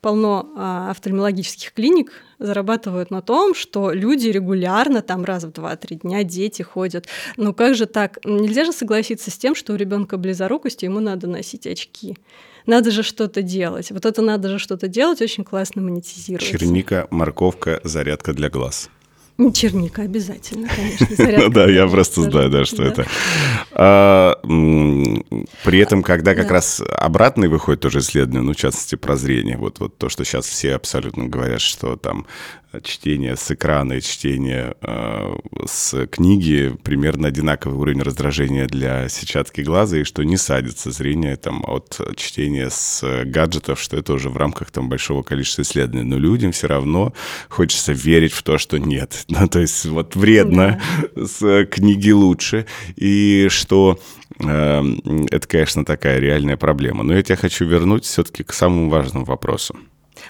полно 0.00 0.50
а, 0.56 0.90
офтальмологических 0.90 1.72
клиник 1.72 2.12
зарабатывают 2.38 3.10
на 3.10 3.20
том, 3.22 3.54
что 3.54 3.92
люди 3.92 4.28
регулярно, 4.28 5.02
там 5.02 5.24
раз 5.24 5.44
в 5.44 5.50
2-3 5.50 6.00
дня 6.00 6.24
дети 6.24 6.62
ходят. 6.62 7.06
Ну 7.36 7.52
как 7.52 7.74
же 7.74 7.86
так? 7.86 8.18
Нельзя 8.24 8.64
же 8.64 8.72
согласиться 8.72 9.30
с 9.30 9.38
тем, 9.38 9.54
что 9.54 9.74
у 9.74 9.76
ребенка 9.76 10.16
близорукость, 10.16 10.82
ему 10.82 11.00
надо 11.00 11.26
носить 11.26 11.66
очки. 11.66 12.16
Надо 12.66 12.90
же 12.90 13.02
что-то 13.02 13.42
делать. 13.42 13.90
Вот 13.90 14.06
это 14.06 14.22
надо 14.22 14.48
же 14.48 14.58
что-то 14.58 14.88
делать, 14.88 15.20
очень 15.20 15.44
классно 15.44 15.82
монетизировать. 15.82 16.46
Черника, 16.46 17.06
морковка, 17.10 17.80
зарядка 17.84 18.32
для 18.32 18.48
глаз. 18.50 18.90
Черника 19.54 20.02
обязательно, 20.02 20.68
конечно. 20.68 21.06
Ну 21.40 21.48
да, 21.48 21.66
я 21.66 21.86
просто 21.86 22.22
знаю, 22.22 22.50
да, 22.50 22.64
что 22.64 22.82
это. 22.82 23.06
А, 23.72 24.38
при 25.64 25.78
этом, 25.78 26.02
когда 26.02 26.34
как 26.34 26.50
раз 26.50 26.82
обратный 26.96 27.48
выходит 27.48 27.80
тоже 27.80 28.00
исследование, 28.00 28.42
ну, 28.42 28.52
в 28.52 28.56
частности, 28.56 28.96
прозрение, 28.96 29.56
вот, 29.56 29.80
вот 29.80 29.96
то, 29.96 30.08
что 30.08 30.24
сейчас 30.24 30.46
все 30.46 30.74
абсолютно 30.74 31.26
говорят, 31.26 31.60
что 31.60 31.96
там 31.96 32.26
чтение 32.82 33.36
с 33.36 33.50
экрана 33.50 33.94
и 33.94 34.00
чтение 34.00 34.74
э, 34.80 35.34
с 35.66 36.06
книги 36.06 36.76
примерно 36.82 37.28
одинаковый 37.28 37.76
уровень 37.76 38.02
раздражения 38.02 38.66
для 38.66 39.08
сетчатки 39.08 39.62
глаза, 39.62 39.98
и 39.98 40.04
что 40.04 40.22
не 40.22 40.36
садится 40.36 40.90
зрение 40.90 41.36
там, 41.36 41.64
от 41.66 42.00
чтения 42.16 42.70
с 42.70 43.24
гаджетов, 43.24 43.80
что 43.80 43.96
это 43.96 44.12
уже 44.12 44.28
в 44.28 44.36
рамках 44.36 44.70
там, 44.70 44.88
большого 44.88 45.22
количества 45.22 45.62
исследований. 45.62 46.08
Но 46.08 46.18
людям 46.18 46.52
все 46.52 46.68
равно 46.68 47.12
хочется 47.48 47.92
верить 47.92 48.32
в 48.32 48.42
то, 48.42 48.58
что 48.58 48.78
нет. 48.78 49.24
Ну, 49.40 49.48
то 49.48 49.60
есть 49.60 49.84
вот 49.84 50.16
вредно, 50.16 50.80
да. 51.14 51.26
с 51.26 51.64
книги 51.66 52.10
лучше, 52.10 52.66
и 52.96 53.46
что 53.48 53.98
э, 54.40 54.82
это, 55.30 55.46
конечно, 55.46 55.84
такая 55.84 56.18
реальная 56.18 56.56
проблема. 56.56 57.04
Но 57.04 57.14
я 57.14 57.22
тебя 57.22 57.36
хочу 57.36 57.64
вернуть 57.64 58.04
все-таки 58.04 58.42
к 58.42 58.52
самому 58.52 58.90
важному 58.90 59.24
вопросу. 59.24 59.76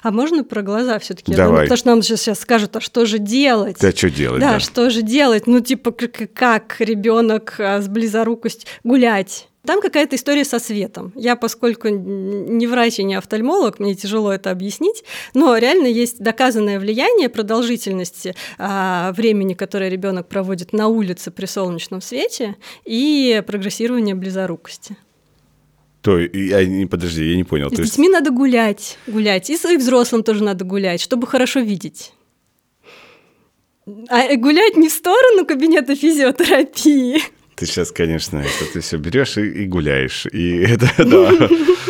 А 0.03 0.11
можно 0.11 0.45
про 0.45 0.63
глаза 0.63 0.99
все-таки? 0.99 1.35
Давай. 1.35 1.63
потому 1.63 1.77
что 1.77 1.89
нам 1.89 2.03
сейчас, 2.03 2.21
сейчас 2.21 2.41
скажут, 2.41 2.77
а 2.77 2.81
что 2.81 3.07
же 3.07 3.19
делать? 3.19 3.79
Да, 3.81 3.91
что 3.91 4.11
делать? 4.11 4.41
Да, 4.41 4.53
да. 4.53 4.61
что 4.61 4.91
же 4.91 5.03
делать? 5.03 5.47
Ну, 5.47 5.61
типа, 5.61 5.91
как, 5.93 6.33
как 6.33 6.77
ребенок 6.79 7.57
а, 7.59 7.81
с 7.81 7.89
близорукостью 7.89 8.69
гулять? 8.85 9.49
Там 9.65 9.83
какая-то 9.83 10.17
история 10.17 10.45
со 10.45 10.59
светом. 10.59 11.13
Я, 11.15 11.37
поскольку 11.37 11.89
не 11.89 12.67
врач 12.67 12.99
и 12.99 13.05
не 13.05 13.15
офтальмолог, 13.15 13.79
мне 13.79 13.95
тяжело 13.95 14.33
это 14.33 14.51
объяснить, 14.51 15.05
но 15.35 15.57
реально 15.57 15.87
есть 15.87 16.19
доказанное 16.19 16.81
влияние 16.81 17.29
продолжительности 17.29 18.35
а, 18.59 19.13
времени, 19.13 19.53
которое 19.53 19.91
ребенок 19.91 20.29
проводит 20.29 20.73
на 20.73 20.89
улице 20.89 21.31
при 21.31 21.45
солнечном 21.45 22.01
свете, 22.01 22.57
и 22.87 23.43
прогрессирование 23.47 24.15
близорукости. 24.15 24.97
То, 26.01 26.19
я 26.19 26.65
не, 26.65 26.87
подожди, 26.87 27.31
я 27.31 27.37
не 27.37 27.45
понял. 27.45 27.69
С 27.69 27.73
детьми 27.73 28.07
есть... 28.07 28.15
надо 28.15 28.31
гулять, 28.31 28.97
гулять. 29.07 29.51
И, 29.51 29.55
и 29.55 29.77
взрослым 29.77 30.23
тоже 30.23 30.43
надо 30.43 30.65
гулять, 30.65 31.03
чтобы 31.03 31.27
хорошо 31.27 31.61
видеть. 31.61 32.15
А 34.09 34.35
гулять 34.37 34.77
не 34.77 34.89
в 34.89 34.93
сторону 34.93 35.45
кабинета 35.45 35.95
физиотерапии. 35.95 37.21
Ты 37.61 37.67
сейчас, 37.67 37.93
конечно, 37.93 38.39
это 38.39 38.73
ты 38.73 38.81
все 38.81 38.97
берешь 38.97 39.37
и, 39.37 39.43
и 39.43 39.67
гуляешь. 39.67 40.25
И 40.33 40.61
это, 40.67 40.91
да. 41.05 41.51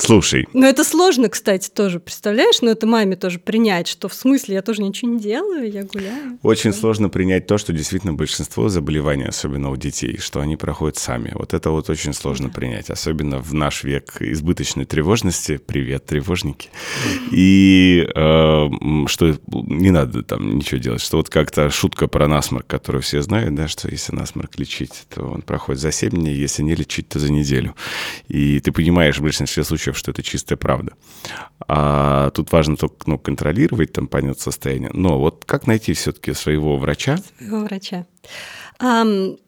Слушай. 0.00 0.48
Но 0.54 0.66
это 0.66 0.82
сложно, 0.82 1.28
кстати, 1.28 1.68
тоже, 1.68 2.00
представляешь? 2.00 2.62
Но 2.62 2.70
это 2.70 2.86
маме 2.86 3.16
тоже 3.16 3.38
принять, 3.38 3.86
что 3.86 4.08
в 4.08 4.14
смысле 4.14 4.54
я 4.54 4.62
тоже 4.62 4.82
ничего 4.82 5.12
не 5.12 5.20
делаю, 5.20 5.70
я 5.70 5.84
гуляю. 5.84 6.38
Очень 6.42 6.72
сложно 6.72 7.10
принять 7.10 7.46
то, 7.46 7.58
что 7.58 7.72
действительно 7.72 8.14
большинство 8.14 8.68
заболеваний, 8.68 9.24
особенно 9.24 9.70
у 9.70 9.76
детей, 9.76 10.18
что 10.18 10.40
они 10.40 10.56
проходят 10.56 10.96
сами. 10.96 11.32
Вот 11.34 11.54
это 11.54 11.70
вот 11.70 11.90
очень 11.90 12.14
сложно 12.14 12.48
да. 12.48 12.54
принять, 12.54 12.88
особенно 12.90 13.38
в 13.38 13.52
наш 13.52 13.84
век 13.84 14.16
избыточной 14.20 14.86
тревожности. 14.86 15.58
Привет, 15.58 16.06
тревожники. 16.06 16.70
И 17.30 18.08
э, 18.14 18.68
что 19.06 19.38
не 19.52 19.90
надо 19.90 20.22
там 20.22 20.56
ничего 20.56 20.80
делать, 20.80 21.02
что 21.02 21.18
вот 21.18 21.28
как-то 21.28 21.70
шутка 21.70 22.06
про 22.06 22.26
насморк, 22.26 22.66
которую 22.66 23.02
все 23.02 23.20
знают, 23.22 23.54
да, 23.54 23.68
что 23.68 23.88
если 23.90 24.14
насморк 24.14 24.58
лечить, 24.58 25.04
то 25.08 25.22
он 25.22 25.42
проходит 25.42 25.80
за 25.80 25.92
7 25.92 26.10
дней, 26.10 26.36
если 26.36 26.62
не 26.62 26.74
лечить, 26.74 27.08
то 27.08 27.18
за 27.18 27.30
неделю. 27.30 27.74
И 28.28 28.60
ты 28.60 28.72
понимаешь 28.72 29.18
в 29.18 29.22
большинстве 29.22 29.62
случаев, 29.64 29.89
случаев, 29.90 29.98
что 29.98 30.10
это 30.10 30.22
чистая 30.22 30.56
правда. 30.56 30.92
А 31.68 32.30
тут 32.30 32.52
важно 32.52 32.76
только 32.76 32.96
ну, 33.06 33.18
контролировать 33.18 33.92
там 33.92 34.08
понятное 34.08 34.40
состояние. 34.40 34.90
Но 34.92 35.18
вот 35.18 35.44
как 35.44 35.66
найти 35.66 35.92
все-таки 35.92 36.32
своего 36.32 36.76
врача? 36.76 37.18
Своего 37.38 37.60
врача. 37.60 38.06
Um, 38.80 39.38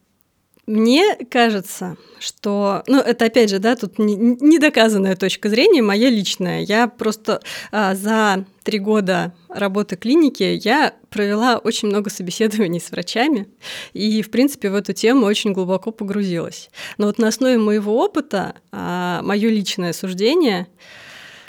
мне 0.66 1.16
кажется, 1.28 1.96
что, 2.20 2.84
ну, 2.86 3.00
это 3.00 3.24
опять 3.24 3.50
же, 3.50 3.58
да, 3.58 3.74
тут 3.74 3.98
недоказанная 3.98 5.16
точка 5.16 5.48
зрения, 5.48 5.82
моя 5.82 6.08
личная. 6.08 6.60
Я 6.60 6.86
просто 6.86 7.40
а, 7.72 7.96
за 7.96 8.44
три 8.62 8.78
года 8.78 9.34
работы 9.48 9.96
клиники 9.96 10.60
я 10.62 10.94
провела 11.10 11.58
очень 11.58 11.88
много 11.88 12.10
собеседований 12.10 12.80
с 12.80 12.92
врачами 12.92 13.48
и, 13.92 14.22
в 14.22 14.30
принципе, 14.30 14.70
в 14.70 14.76
эту 14.76 14.92
тему 14.92 15.26
очень 15.26 15.52
глубоко 15.52 15.90
погрузилась. 15.90 16.70
Но 16.96 17.06
вот 17.06 17.18
на 17.18 17.28
основе 17.28 17.58
моего 17.58 17.98
опыта, 17.98 18.54
а, 18.70 19.20
мое 19.22 19.48
личное 19.48 19.92
суждение, 19.92 20.68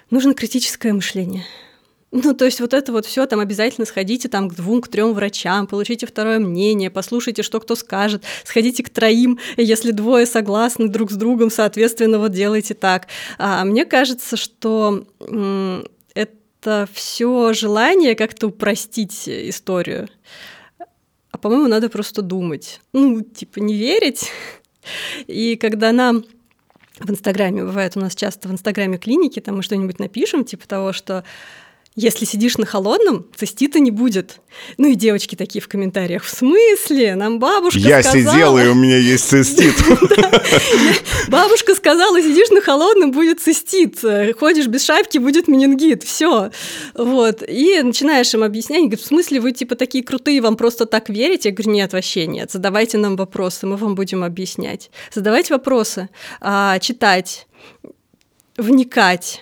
нужно 0.09 0.33
критическое 0.33 0.91
мышление. 0.91 1.45
Ну, 2.15 2.35
то 2.35 2.45
есть 2.45 2.59
вот 2.61 2.75
это 2.75 2.91
вот 2.91 3.07
все 3.07 3.25
там 3.25 3.39
обязательно 3.39 3.87
сходите 3.87 4.29
там 4.29 4.47
к 4.47 4.53
двум, 4.53 4.81
к 4.81 4.87
трем 4.87 5.13
врачам, 5.13 5.65
получите 5.65 6.05
второе 6.05 6.37
мнение, 6.37 6.91
послушайте, 6.91 7.41
что 7.41 7.59
кто 7.59 7.75
скажет, 7.75 8.23
сходите 8.43 8.83
к 8.83 8.89
троим, 8.89 9.39
если 9.57 9.89
двое 9.89 10.27
согласны 10.27 10.87
друг 10.89 11.09
с 11.09 11.15
другом, 11.15 11.49
соответственно, 11.49 12.19
вот 12.19 12.31
делайте 12.31 12.75
так. 12.75 13.07
А 13.39 13.65
мне 13.65 13.83
кажется, 13.85 14.37
что 14.37 15.07
это 16.13 16.87
все 16.93 17.53
желание 17.53 18.13
как-то 18.13 18.47
упростить 18.47 19.27
историю. 19.27 20.07
А 21.31 21.39
по-моему, 21.39 21.67
надо 21.67 21.89
просто 21.89 22.21
думать. 22.21 22.79
Ну, 22.93 23.21
типа, 23.21 23.57
не 23.57 23.73
верить. 23.73 24.29
И 25.25 25.55
когда 25.55 25.91
нам 25.91 26.25
в 26.99 27.09
Инстаграме, 27.09 27.63
бывает 27.63 27.97
у 27.97 27.99
нас 27.99 28.15
часто 28.15 28.49
в 28.49 28.51
Инстаграме 28.51 28.99
клиники, 28.99 29.39
там 29.39 29.55
мы 29.55 29.63
что-нибудь 29.63 29.97
напишем, 29.97 30.45
типа 30.45 30.67
того, 30.67 30.93
что 30.93 31.23
если 31.95 32.25
сидишь 32.25 32.57
на 32.57 32.65
холодном, 32.65 33.27
цистита 33.35 33.79
не 33.79 33.91
будет. 33.91 34.39
Ну 34.77 34.89
и 34.89 34.95
девочки 34.95 35.35
такие 35.35 35.61
в 35.61 35.67
комментариях. 35.67 36.23
В 36.23 36.29
смысле? 36.29 37.13
Нам 37.15 37.37
бабушка 37.37 37.77
Я 37.77 38.01
сказала... 38.01 38.17
Я 38.17 38.31
сидела, 38.31 38.65
и 38.65 38.67
у 38.67 38.73
меня 38.73 38.97
есть 38.97 39.27
цистит. 39.27 39.75
Бабушка 41.27 41.75
сказала, 41.75 42.19
сидишь 42.19 42.49
на 42.49 42.61
холодном, 42.61 43.11
будет 43.11 43.41
цистит. 43.41 43.99
Ходишь 44.39 44.67
без 44.67 44.83
шапки, 44.83 45.19
будет 45.19 45.47
менингит. 45.47 46.03
Все. 46.03 46.49
Вот. 46.95 47.43
И 47.47 47.79
начинаешь 47.83 48.33
им 48.33 48.41
объяснять. 48.41 48.81
Говорят, 48.81 49.01
в 49.01 49.05
смысле, 49.05 49.39
вы 49.39 49.51
типа 49.51 49.75
такие 49.75 50.03
крутые, 50.03 50.41
вам 50.41 50.55
просто 50.55 50.87
так 50.87 51.09
верите? 51.09 51.49
Я 51.49 51.55
говорю, 51.55 51.73
нет, 51.73 51.93
вообще 51.93 52.25
нет. 52.25 52.51
Задавайте 52.51 52.97
нам 52.97 53.15
вопросы, 53.15 53.67
мы 53.67 53.77
вам 53.77 53.93
будем 53.93 54.23
объяснять. 54.23 54.89
Задавайте 55.13 55.53
вопросы, 55.53 56.09
а, 56.41 56.79
читать, 56.79 57.47
вникать 58.57 59.41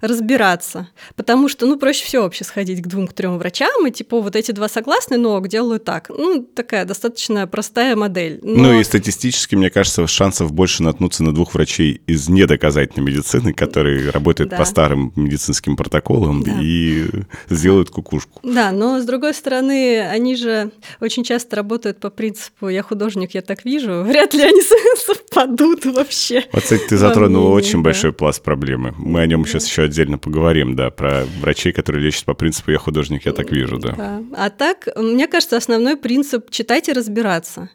разбираться. 0.00 0.88
Потому 1.14 1.48
что, 1.48 1.66
ну, 1.66 1.78
проще 1.78 2.04
всего 2.04 2.24
вообще 2.24 2.44
сходить 2.44 2.82
к 2.82 2.86
двум, 2.86 3.06
к 3.06 3.12
трем 3.12 3.38
врачам, 3.38 3.86
и 3.86 3.90
типа 3.90 4.20
вот 4.20 4.36
эти 4.36 4.52
два 4.52 4.68
согласны, 4.68 5.16
но 5.16 5.40
делаю 5.46 5.80
так. 5.80 6.08
Ну, 6.08 6.42
такая 6.42 6.84
достаточно 6.84 7.46
простая 7.46 7.96
модель. 7.96 8.40
Но... 8.42 8.66
Ну 8.66 8.80
и 8.80 8.84
статистически, 8.84 9.54
мне 9.54 9.70
кажется, 9.70 10.06
шансов 10.06 10.52
больше 10.52 10.82
наткнуться 10.82 11.22
на 11.22 11.32
двух 11.32 11.54
врачей 11.54 12.00
из 12.06 12.28
недоказательной 12.28 13.06
медицины, 13.06 13.52
которые 13.52 14.10
работают 14.10 14.50
да. 14.50 14.56
по 14.56 14.64
старым 14.64 15.12
медицинским 15.16 15.76
протоколам 15.76 16.42
да. 16.42 16.52
и 16.60 17.06
сделают 17.48 17.90
кукушку. 17.90 18.40
Да, 18.42 18.72
но 18.72 19.00
с 19.00 19.04
другой 19.04 19.34
стороны, 19.34 20.00
они 20.00 20.36
же 20.36 20.72
очень 21.00 21.24
часто 21.24 21.56
работают 21.56 22.00
по 22.00 22.10
принципу 22.10 22.68
«я 22.68 22.82
художник, 22.82 23.34
я 23.34 23.42
так 23.42 23.64
вижу». 23.64 24.02
Вряд 24.06 24.34
ли 24.34 24.42
они 24.42 24.62
совпадут 25.06 25.84
вообще. 25.86 26.44
Вот, 26.52 26.62
кстати, 26.62 26.82
ты 26.88 26.96
затронула 26.96 27.50
очень 27.50 27.82
да. 27.82 27.84
большой 27.84 28.12
пласт 28.12 28.42
проблемы. 28.42 28.94
Мы 28.98 29.20
о 29.20 29.26
нем 29.26 29.46
сейчас 29.46 29.64
еще 29.76 29.82
отдельно 29.82 30.18
поговорим, 30.18 30.74
да, 30.74 30.90
про 30.90 31.24
врачей, 31.40 31.72
которые 31.72 32.04
лечат 32.04 32.24
по 32.24 32.34
принципу 32.34 32.70
«я 32.70 32.78
художник, 32.78 33.26
я 33.26 33.32
так 33.32 33.50
вижу», 33.50 33.78
да. 33.78 33.92
да. 33.92 34.22
А 34.36 34.50
так, 34.50 34.88
мне 34.96 35.26
кажется, 35.28 35.56
основной 35.56 35.96
принцип– 35.96 36.50
читать 36.50 36.88
и 36.88 36.92
разбираться. 36.92 37.68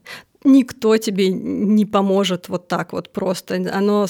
Никто 0.44 0.98
тебе 0.98 1.30
не 1.30 1.86
поможет 1.86 2.50
вот 2.50 2.68
так 2.68 2.94
вот 2.94 3.14
просто. 3.14 3.56
Оно 3.72 4.08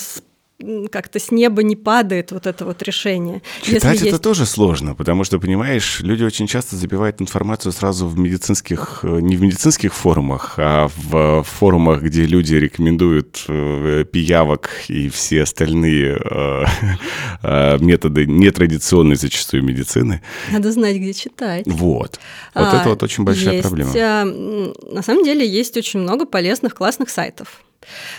как-то 0.91 1.19
с 1.19 1.31
неба 1.31 1.63
не 1.63 1.75
падает 1.75 2.31
вот 2.31 2.47
это 2.47 2.65
вот 2.65 2.81
решение. 2.83 3.41
Читать 3.61 3.97
это 3.97 4.05
есть... 4.05 4.21
тоже 4.21 4.45
сложно, 4.45 4.95
потому 4.95 5.23
что, 5.23 5.39
понимаешь, 5.39 6.01
люди 6.01 6.23
очень 6.23 6.47
часто 6.47 6.75
забивают 6.75 7.21
информацию 7.21 7.71
сразу 7.71 8.07
в 8.07 8.17
медицинских, 8.17 8.99
э, 9.03 9.19
не 9.21 9.35
в 9.35 9.41
медицинских 9.41 9.93
форумах, 9.93 10.55
а 10.57 10.89
в 10.95 11.43
форумах, 11.43 12.01
где 12.01 12.25
люди 12.25 12.55
рекомендуют 12.55 13.43
э, 13.47 14.05
пиявок 14.11 14.69
и 14.87 15.09
все 15.09 15.43
остальные 15.43 16.19
э, 17.43 17.77
методы 17.79 18.25
нетрадиционной 18.25 19.15
зачастую 19.15 19.63
медицины. 19.63 20.21
Надо 20.51 20.71
знать, 20.71 20.97
где 20.97 21.13
читать. 21.13 21.65
Вот. 21.67 22.19
Вот 22.53 22.67
а, 22.73 22.79
это 22.79 22.89
вот 22.89 23.03
очень 23.03 23.23
большая 23.23 23.55
есть, 23.55 23.67
проблема. 23.67 23.91
А, 23.95 24.25
на 24.25 25.01
самом 25.01 25.23
деле 25.23 25.47
есть 25.47 25.77
очень 25.77 25.99
много 25.99 26.25
полезных, 26.25 26.75
классных 26.75 27.09
сайтов. 27.09 27.63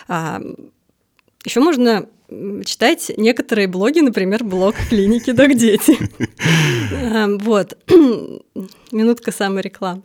А, 0.09 0.41
еще 1.45 1.61
можно 1.61 2.07
читать 2.65 3.11
некоторые 3.17 3.69
блоги, 3.69 4.01
например, 4.01 4.45
блог 4.45 4.75
клиники 4.89 5.33
Док-дети. 5.33 5.99
Эм, 6.93 7.39
вот. 7.39 7.77
Минутка 8.93 9.33
саморекламы. 9.33 10.03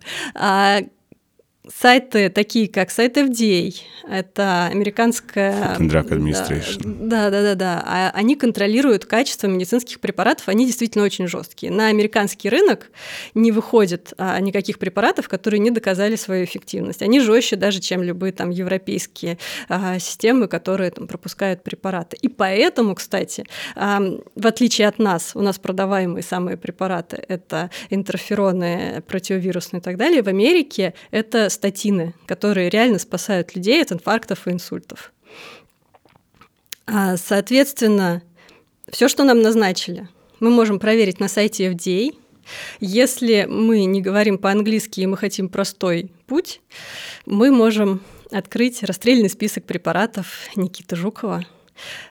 Сайты 1.73 2.30
такие, 2.30 2.67
как 2.67 2.91
сайт 2.91 3.17
FDA, 3.17 3.73
это 4.10 4.67
американская... 4.67 5.75
Food 5.75 5.80
and 5.80 5.89
Drug 5.89 6.10
Administration. 6.10 7.08
Да, 7.08 7.30
да, 7.30 7.41
да, 7.41 7.56
да. 7.56 7.84
А 7.86 8.12
они 8.13 8.36
контролируют 8.36 9.06
качество 9.06 9.47
медицинских 9.47 9.99
препаратов, 9.99 10.47
они 10.49 10.65
действительно 10.65 11.03
очень 11.03 11.27
жесткие. 11.27 11.71
На 11.71 11.88
американский 11.88 12.49
рынок 12.49 12.91
не 13.34 13.51
выходит 13.51 14.13
а, 14.17 14.39
никаких 14.39 14.80
препаратов, 14.80 15.27
которые 15.27 15.60
не 15.60 15.71
доказали 15.71 16.15
свою 16.15 16.45
эффективность. 16.45 17.01
Они 17.01 17.19
жестче 17.19 17.56
даже, 17.56 17.80
чем 17.80 18.01
любые 18.01 18.32
там 18.32 18.49
европейские 18.49 19.38
а, 19.67 19.99
системы, 19.99 20.47
которые 20.47 20.91
там 20.91 21.08
пропускают 21.08 21.63
препараты. 21.63 22.17
И 22.21 22.30
поэтому, 22.30 22.95
кстати, 22.95 23.45
а, 23.75 24.01
в 24.36 24.47
отличие 24.47 24.88
от 24.88 24.99
нас, 24.99 25.32
у 25.36 25.41
нас 25.41 25.60
продаваемые 25.60 26.23
самые 26.23 26.56
препараты– 26.58 27.23
это 27.27 27.71
интерфероны, 27.89 29.03
противовирусные 29.08 29.80
и 29.80 29.84
так 29.84 29.97
далее, 29.97 30.21
в 30.23 30.27
Америке 30.27 30.93
это 31.12 31.49
статины, 31.58 32.13
которые 32.26 32.70
реально 32.70 33.00
спасают 33.00 33.56
людей 33.56 33.82
от 33.82 33.91
инфарктов 33.91 34.48
и 34.48 34.52
инсультов. 34.52 35.12
А, 36.86 37.17
соответственно, 37.17 38.22
все, 38.89 39.08
что 39.08 39.24
нам 39.24 39.41
назначили, 39.41 40.08
мы 40.39 40.50
можем 40.50 40.80
проверить 40.80 41.20
на 41.20 41.28
сайте 41.28 41.72
FDA. 41.72 42.15
Если 42.80 43.46
мы 43.50 43.84
не 43.84 44.02
говорим 44.02 44.38
по-английски 44.38 45.02
и 45.02 45.06
мы 45.06 45.17
хотим 45.17 45.50
простой 45.50 46.12
путь, 46.28 46.62
мы 47.26 47.52
можем 47.52 48.02
открыть 48.32 48.84
расстрельный 48.84 49.30
список 49.30 49.65
препаратов 49.65 50.48
Никиты 50.56 50.96
Жукова– 50.96 51.46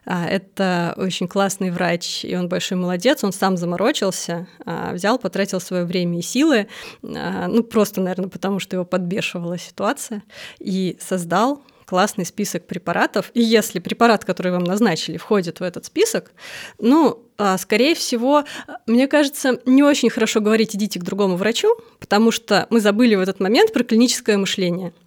это 0.05 0.95
очень 0.97 1.29
классный 1.29 1.71
врач, 1.71 2.25
и 2.25 2.37
он 2.37 2.49
большой 2.49 2.79
молодец, 2.79 3.25
он 3.25 3.33
сам 3.33 3.57
заморочился, 3.57 4.47
а, 4.65 4.93
взял, 4.93 5.19
потратил 5.19 5.61
свое 5.61 5.85
время 5.85 6.19
и 6.19 6.23
силы, 6.23 6.69
а, 7.03 7.47
ну 7.49 7.63
просто, 7.63 8.01
наверное, 8.01 8.29
потому 8.29 8.59
что 8.59 8.77
его 8.77 8.85
подбешивала 8.85 9.59
ситуация, 9.59 10.23
и 10.59 10.97
создал 11.01 11.63
классный 11.85 12.25
список 12.25 12.67
препаратов. 12.67 13.31
И 13.33 13.41
если 13.41 13.79
препарат, 13.79 14.25
который 14.25 14.51
вам 14.51 14.65
назначили, 14.65 15.19
входит 15.19 15.61
в 15.61 15.63
этот 15.63 15.85
список, 15.85 16.33
ну, 16.81 17.23
скорее 17.59 17.95
всего, 17.95 18.43
мне 18.87 19.07
кажется, 19.07 19.61
не 19.67 19.85
очень 19.85 20.11
хорошо 20.11 20.41
говорить 20.41 20.75
«идите 20.75 20.99
к 20.99 21.05
другому 21.05 21.37
врачу», 21.37 21.69
потому 22.01 22.33
что 22.33 22.67
мы 22.71 22.81
забыли 22.81 23.15
в 23.15 23.21
этот 23.21 23.39
момент 23.39 23.73
про 23.73 23.85
клиническое 23.85 24.37
мышление– 24.37 24.93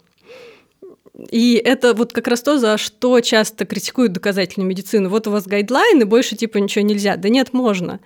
и 1.30 1.62
это 1.64 1.94
вот 1.94 2.14
как 2.14 2.28
раз 2.28 2.42
то, 2.42 2.58
за 2.58 2.78
что 2.78 3.20
часто 3.22 3.66
критикуют 3.66 4.14
доказательную 4.14 4.70
медицину. 4.70 5.10
Вот 5.10 5.28
у 5.28 5.32
вас 5.32 5.46
гайдлайны, 5.46 6.06
больше 6.06 6.36
типа 6.36 6.58
ничего 6.58 6.86
нельзя. 6.86 7.16
Да 7.16 7.30
нет, 7.30 7.54
можно. 7.54 8.00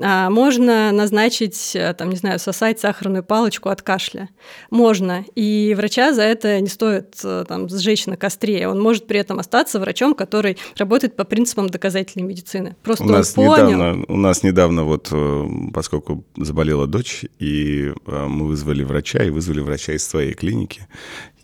А 0.00 0.30
можно 0.30 0.90
назначить, 0.90 1.72
э, 1.74 1.92
там, 1.94 2.10
не 2.10 2.16
знаю, 2.16 2.38
сосать 2.38 2.80
сахарную 2.80 3.22
палочку 3.22 3.68
от 3.68 3.82
кашля. 3.82 4.30
Можно. 4.70 5.24
И 5.34 5.74
врача 5.76 6.14
за 6.14 6.22
это 6.22 6.60
не 6.60 6.68
стоит 6.68 7.16
э, 7.22 7.44
там, 7.46 7.68
сжечь 7.68 8.06
на 8.06 8.16
костре. 8.16 8.66
Он 8.68 8.80
может 8.80 9.06
при 9.06 9.20
этом 9.20 9.38
остаться 9.38 9.78
врачом, 9.78 10.14
который 10.14 10.56
работает 10.78 11.14
по 11.14 11.24
принципам 11.24 11.68
доказательной 11.68 12.26
медицины. 12.26 12.74
Просто 12.82 13.04
у 13.04 13.08
он 13.08 13.12
нас 13.12 13.32
понял. 13.32 13.66
Недавно, 13.66 14.04
у 14.08 14.16
нас 14.16 14.42
недавно, 14.42 14.84
вот, 14.84 15.08
э, 15.12 15.44
поскольку 15.74 16.24
заболела 16.36 16.86
дочь, 16.86 17.26
и 17.38 17.92
мы 18.06 18.46
вызвали 18.46 18.84
врача, 18.84 19.22
и 19.22 19.30
вызвали 19.30 19.60
врача 19.60 19.92
из 19.92 20.06
своей 20.06 20.32
клиники. 20.32 20.86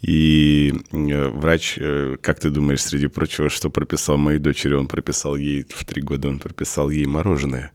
И 0.03 0.73
э, 0.93 1.29
врач, 1.29 1.75
э, 1.79 2.17
как 2.21 2.39
ты 2.39 2.51
думаешь, 2.51 2.83
среди 2.83 3.09
прочего, 3.09 3.49
что 3.49 3.69
прописал 3.71 4.17
моей 4.17 4.39
дочери? 4.39 4.75
Он 4.75 4.87
прописал 4.87 5.37
ей, 5.37 5.67
в 5.69 5.85
три 5.85 6.03
года 6.03 6.29
он 6.29 6.39
прописал 6.39 6.91
ей 6.91 7.07
мороженое. 7.07 7.73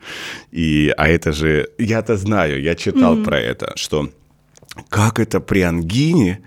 И, 0.52 0.94
а 0.98 1.10
это 1.10 1.34
же, 1.34 1.70
я-то 1.78 2.16
знаю, 2.16 2.62
я 2.62 2.76
читал 2.76 3.18
mm-hmm. 3.18 3.24
про 3.24 3.40
это, 3.40 3.74
что 3.76 4.10
как 4.90 5.20
это 5.20 5.40
при 5.40 5.62
ангине 5.62 6.42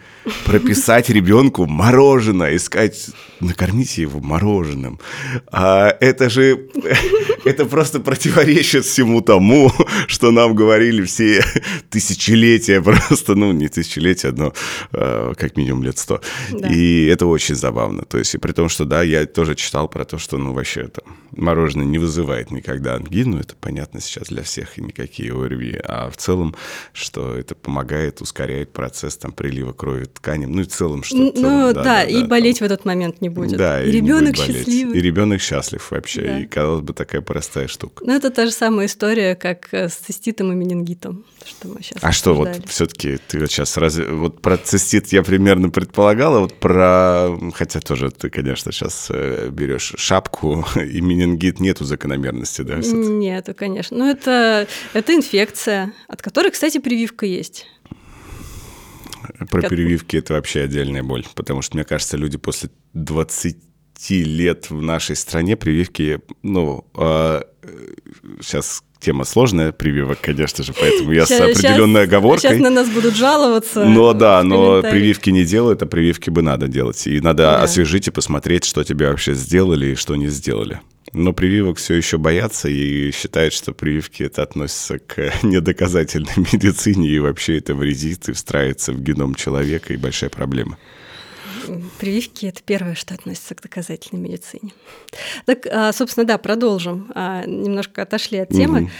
прописать 0.44 1.10
ребенку 1.10 1.66
мороженое, 1.66 2.56
искать, 2.56 3.10
накормите 3.40 4.02
его 4.02 4.20
мороженым. 4.20 4.98
А 5.52 5.96
это 6.00 6.30
же, 6.30 6.68
это 7.44 7.66
просто 7.66 8.00
противоречит 8.00 8.84
всему 8.84 9.20
тому, 9.20 9.72
что 10.08 10.30
нам 10.30 10.54
говорили 10.54 11.04
все 11.04 11.44
тысячелетия, 11.90 12.82
просто, 12.82 13.34
ну, 13.34 13.52
не 13.52 13.68
тысячелетия, 13.68 14.32
но 14.32 14.52
э, 14.92 15.34
как 15.36 15.56
минимум 15.56 15.82
лет 15.82 15.98
сто. 15.98 16.20
Да. 16.50 16.68
И 16.68 17.06
это 17.06 17.26
очень 17.26 17.54
забавно. 17.54 18.02
То 18.02 18.18
есть, 18.18 18.34
и 18.34 18.38
при 18.38 18.52
том, 18.52 18.68
что, 18.68 18.84
да, 18.84 19.02
я 19.02 19.26
тоже 19.26 19.54
читал 19.54 19.88
про 19.88 20.04
то, 20.04 20.18
что, 20.18 20.38
ну, 20.38 20.52
вообще 20.52 20.82
это 20.82 21.02
мороженое 21.36 21.86
не 21.86 21.98
вызывает 21.98 22.50
никогда 22.50 22.94
ангину, 22.94 23.38
это 23.38 23.54
понятно 23.54 24.00
сейчас 24.00 24.28
для 24.28 24.42
всех, 24.42 24.78
и 24.78 24.82
никакие 24.82 25.32
ОРВИ, 25.32 25.80
а 25.84 26.10
в 26.10 26.16
целом, 26.16 26.54
что 26.92 27.36
это 27.36 27.54
помогает 27.54 28.20
ускоряет 28.20 28.72
процесс 28.72 29.16
там 29.16 29.32
прилива 29.32 29.72
крови 29.72 30.06
тканям, 30.16 30.52
ну 30.52 30.62
и 30.62 30.64
в 30.64 30.68
целом 30.68 31.02
что. 31.02 31.16
Ну 31.16 31.32
целом, 31.32 31.44
да, 31.44 31.72
да, 31.72 31.82
да, 31.82 32.04
и 32.04 32.20
да, 32.20 32.26
болеть 32.26 32.58
там. 32.58 32.68
в 32.68 32.72
этот 32.72 32.84
момент 32.84 33.20
не 33.20 33.28
будет. 33.28 33.58
Да, 33.58 33.82
и, 33.82 33.88
и 33.88 33.92
ребенок 33.92 34.36
счастливый. 34.36 34.98
И 34.98 35.00
ребенок 35.00 35.40
счастлив 35.40 35.90
вообще. 35.90 36.22
Да. 36.22 36.38
И 36.40 36.46
казалось 36.46 36.82
бы 36.82 36.92
такая 36.92 37.20
простая 37.20 37.68
штука. 37.68 38.04
Ну 38.04 38.14
это 38.14 38.30
та 38.30 38.46
же 38.46 38.52
самая 38.52 38.86
история, 38.86 39.34
как 39.34 39.68
э, 39.72 39.88
с 39.88 39.94
циститом 39.94 40.52
и 40.52 40.54
менингитом, 40.54 41.24
что 41.44 41.68
мы 41.68 41.82
сейчас. 41.82 41.98
А 42.02 42.12
что 42.12 42.34
вот 42.34 42.48
все-таки 42.66 43.18
ты 43.28 43.38
вот 43.38 43.50
сейчас 43.50 43.76
разве 43.76 44.06
вот 44.08 44.40
про 44.40 44.56
цистит 44.56 45.12
я 45.12 45.22
примерно 45.22 45.70
предполагала, 45.70 46.40
вот 46.40 46.54
про 46.54 47.36
хотя 47.54 47.80
тоже 47.80 48.10
ты, 48.10 48.30
конечно, 48.30 48.72
сейчас 48.72 49.08
э, 49.10 49.48
берешь 49.50 49.94
шапку 49.96 50.64
и 50.76 51.00
менингит 51.00 51.60
нету 51.60 51.84
закономерности, 51.84 52.62
да? 52.62 52.76
Нету, 52.76 53.54
конечно. 53.54 53.96
Ну 53.96 54.08
это 54.08 54.66
это 54.92 55.14
инфекция, 55.14 55.92
от 56.08 56.22
которой, 56.22 56.50
кстати, 56.50 56.78
прививка 56.78 57.26
есть. 57.26 57.66
Про 59.50 59.62
как... 59.62 59.70
прививки 59.70 60.16
это 60.16 60.34
вообще 60.34 60.62
отдельная 60.62 61.02
боль, 61.02 61.24
потому 61.34 61.62
что, 61.62 61.76
мне 61.76 61.84
кажется, 61.84 62.16
люди 62.16 62.38
после 62.38 62.70
20 62.94 63.56
лет 64.10 64.70
в 64.70 64.82
нашей 64.82 65.16
стране 65.16 65.56
прививки, 65.56 66.20
ну, 66.42 66.86
э, 66.96 67.42
сейчас 68.40 68.82
тема 68.98 69.24
сложная, 69.24 69.72
прививок, 69.72 70.18
конечно 70.20 70.64
же, 70.64 70.72
поэтому 70.72 71.12
я 71.12 71.26
сейчас, 71.26 71.38
с 71.38 71.40
определенной 71.40 72.02
сейчас, 72.02 72.08
оговоркой. 72.08 72.50
Сейчас 72.50 72.60
на 72.60 72.70
нас 72.70 72.88
будут 72.88 73.14
жаловаться. 73.16 73.84
Но 73.84 74.12
да, 74.12 74.42
но 74.42 74.82
прививки 74.82 75.30
не 75.30 75.44
делают, 75.44 75.82
а 75.82 75.86
прививки 75.86 76.30
бы 76.30 76.42
надо 76.42 76.68
делать. 76.68 77.06
И 77.06 77.20
надо 77.20 77.44
да. 77.44 77.62
освежить 77.62 78.08
и 78.08 78.10
посмотреть, 78.10 78.64
что 78.64 78.84
тебе 78.84 79.08
вообще 79.08 79.34
сделали 79.34 79.92
и 79.92 79.94
что 79.94 80.16
не 80.16 80.28
сделали. 80.28 80.80
Но 81.16 81.32
прививок 81.32 81.78
все 81.78 81.94
еще 81.94 82.18
боятся 82.18 82.68
и 82.68 83.10
считают, 83.10 83.54
что 83.54 83.72
прививки 83.72 84.22
это 84.22 84.42
относится 84.42 84.98
к 84.98 85.32
недоказательной 85.42 86.34
медицине 86.36 87.08
и 87.08 87.18
вообще 87.18 87.56
это 87.56 87.74
вредит 87.74 88.28
и 88.28 88.32
встраивается 88.32 88.92
в 88.92 89.00
геном 89.00 89.34
человека 89.34 89.94
и 89.94 89.96
большая 89.96 90.28
проблема. 90.28 90.76
Прививки– 91.98 92.44
это 92.46 92.60
первое, 92.62 92.94
что 92.94 93.14
относится 93.14 93.54
к 93.54 93.62
доказательной 93.62 94.20
медицине. 94.20 94.72
Так, 95.46 95.66
а, 95.66 95.90
собственно, 95.94 96.26
да, 96.26 96.36
продолжим. 96.36 97.10
А, 97.14 97.46
немножко 97.46 98.02
отошли 98.02 98.38
от 98.38 98.50
темы. 98.50 98.90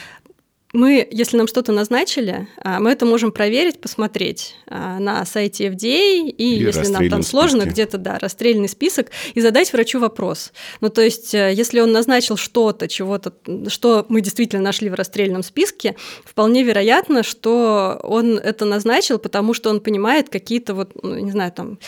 Мы, 0.76 1.08
если 1.10 1.38
нам 1.38 1.46
что-то 1.46 1.72
назначили, 1.72 2.48
а, 2.62 2.80
мы 2.80 2.90
это 2.90 3.06
можем 3.06 3.32
проверить, 3.32 3.80
посмотреть 3.80 4.56
а, 4.66 4.98
на 4.98 5.24
сайте 5.24 5.68
FDA, 5.68 6.28
и, 6.28 6.30
и 6.30 6.62
если 6.62 6.88
нам 6.88 7.08
там 7.08 7.22
сложно, 7.22 7.62
где-то, 7.62 7.96
да, 7.96 8.18
расстрельный 8.18 8.68
список, 8.68 9.10
и 9.32 9.40
задать 9.40 9.72
врачу 9.72 9.98
вопрос. 9.98 10.52
Ну, 10.82 10.90
то 10.90 11.00
есть, 11.00 11.34
э, 11.34 11.54
если 11.54 11.80
он 11.80 11.92
назначил 11.92 12.36
что-то, 12.36 12.88
чего-то, 12.88 13.32
что 13.68 14.04
мы 14.10 14.20
действительно 14.20 14.62
нашли 14.62 14.90
в 14.90 14.94
расстрельном 14.94 15.42
списке, 15.42 15.96
вполне 16.26 16.62
вероятно, 16.62 17.22
что 17.22 17.98
он 18.02 18.36
это 18.36 18.66
назначил, 18.66 19.18
потому 19.18 19.54
что 19.54 19.70
он 19.70 19.80
понимает 19.80 20.28
какие-то 20.28 20.74
вот, 20.74 20.90
ну, 21.02 21.18
не 21.18 21.30
знаю, 21.30 21.52
там, 21.52 21.78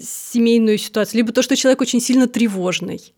семейную 0.00 0.78
ситуацию, 0.78 1.18
либо 1.18 1.32
то, 1.32 1.42
что 1.42 1.56
человек 1.56 1.82
очень 1.82 2.00
сильно 2.00 2.26
тревожный 2.26 3.12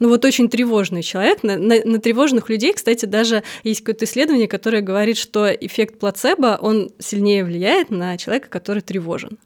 ну 0.00 0.08
вот 0.08 0.24
очень 0.24 0.48
тревожный 0.48 1.02
человек. 1.02 1.42
На, 1.42 1.56
на, 1.56 1.76
на 1.84 2.00
тревожных 2.00 2.48
людей, 2.48 2.72
кстати, 2.72 3.04
даже 3.04 3.44
есть 3.62 3.80
какое-то 3.80 4.06
исследование, 4.06 4.48
которое 4.48 4.80
говорит, 4.80 5.16
что 5.16 5.48
эффект 5.48 5.98
плацебо, 6.00 6.58
он 6.60 6.90
сильнее 6.98 7.44
влияет 7.44 7.90
на 7.90 8.16
человека, 8.16 8.48
который 8.48 8.82
тревожен. 8.82 9.38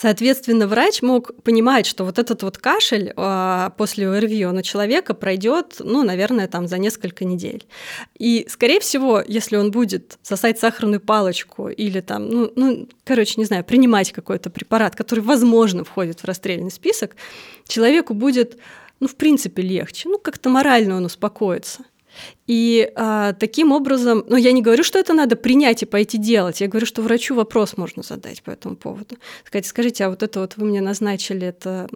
Соответственно, 0.00 0.68
врач 0.68 1.02
мог 1.02 1.32
понимать, 1.42 1.84
что 1.84 2.04
вот 2.04 2.20
этот 2.20 2.44
вот 2.44 2.56
кашель 2.56 3.12
э, 3.16 3.70
после 3.76 4.08
ОРВИ, 4.08 4.44
он 4.44 4.58
у 4.58 4.62
человека 4.62 5.12
пройдет, 5.12 5.78
ну, 5.80 6.04
наверное, 6.04 6.46
там 6.46 6.68
за 6.68 6.78
несколько 6.78 7.24
недель. 7.24 7.66
И, 8.16 8.46
скорее 8.48 8.78
всего, 8.78 9.20
если 9.26 9.56
он 9.56 9.72
будет 9.72 10.18
сосать 10.22 10.60
сахарную 10.60 11.00
палочку 11.00 11.68
или 11.68 12.00
там, 12.00 12.28
ну, 12.28 12.52
ну 12.54 12.88
короче, 13.02 13.34
не 13.38 13.44
знаю, 13.44 13.64
принимать 13.64 14.12
какой-то 14.12 14.50
препарат, 14.50 14.94
который, 14.94 15.18
возможно, 15.18 15.82
входит 15.82 16.20
в 16.20 16.24
расстрельный 16.24 16.70
список, 16.70 17.16
человеку 17.66 18.14
будет 18.14 18.56
ну, 19.00 19.08
в 19.08 19.16
принципе, 19.16 19.62
легче. 19.62 20.08
Ну, 20.08 20.18
как-то 20.18 20.48
морально 20.48 20.96
он 20.96 21.04
успокоится. 21.04 21.84
И 22.46 22.90
а, 22.96 23.32
таким 23.34 23.72
образом, 23.72 24.24
ну, 24.28 24.36
я 24.36 24.52
не 24.52 24.62
говорю, 24.62 24.82
что 24.82 24.98
это 24.98 25.12
надо 25.12 25.36
принять 25.36 25.82
и 25.82 25.86
пойти 25.86 26.18
делать. 26.18 26.60
Я 26.60 26.66
говорю, 26.66 26.86
что 26.86 27.02
врачу 27.02 27.34
вопрос 27.34 27.76
можно 27.76 28.02
задать 28.02 28.42
по 28.42 28.50
этому 28.50 28.76
поводу. 28.76 29.16
Сказать, 29.44 29.66
скажите, 29.66 30.04
а 30.04 30.10
вот 30.10 30.22
это 30.22 30.40
вот 30.40 30.56
вы 30.56 30.66
мне 30.66 30.80
назначили, 30.80 31.46
это 31.46 31.88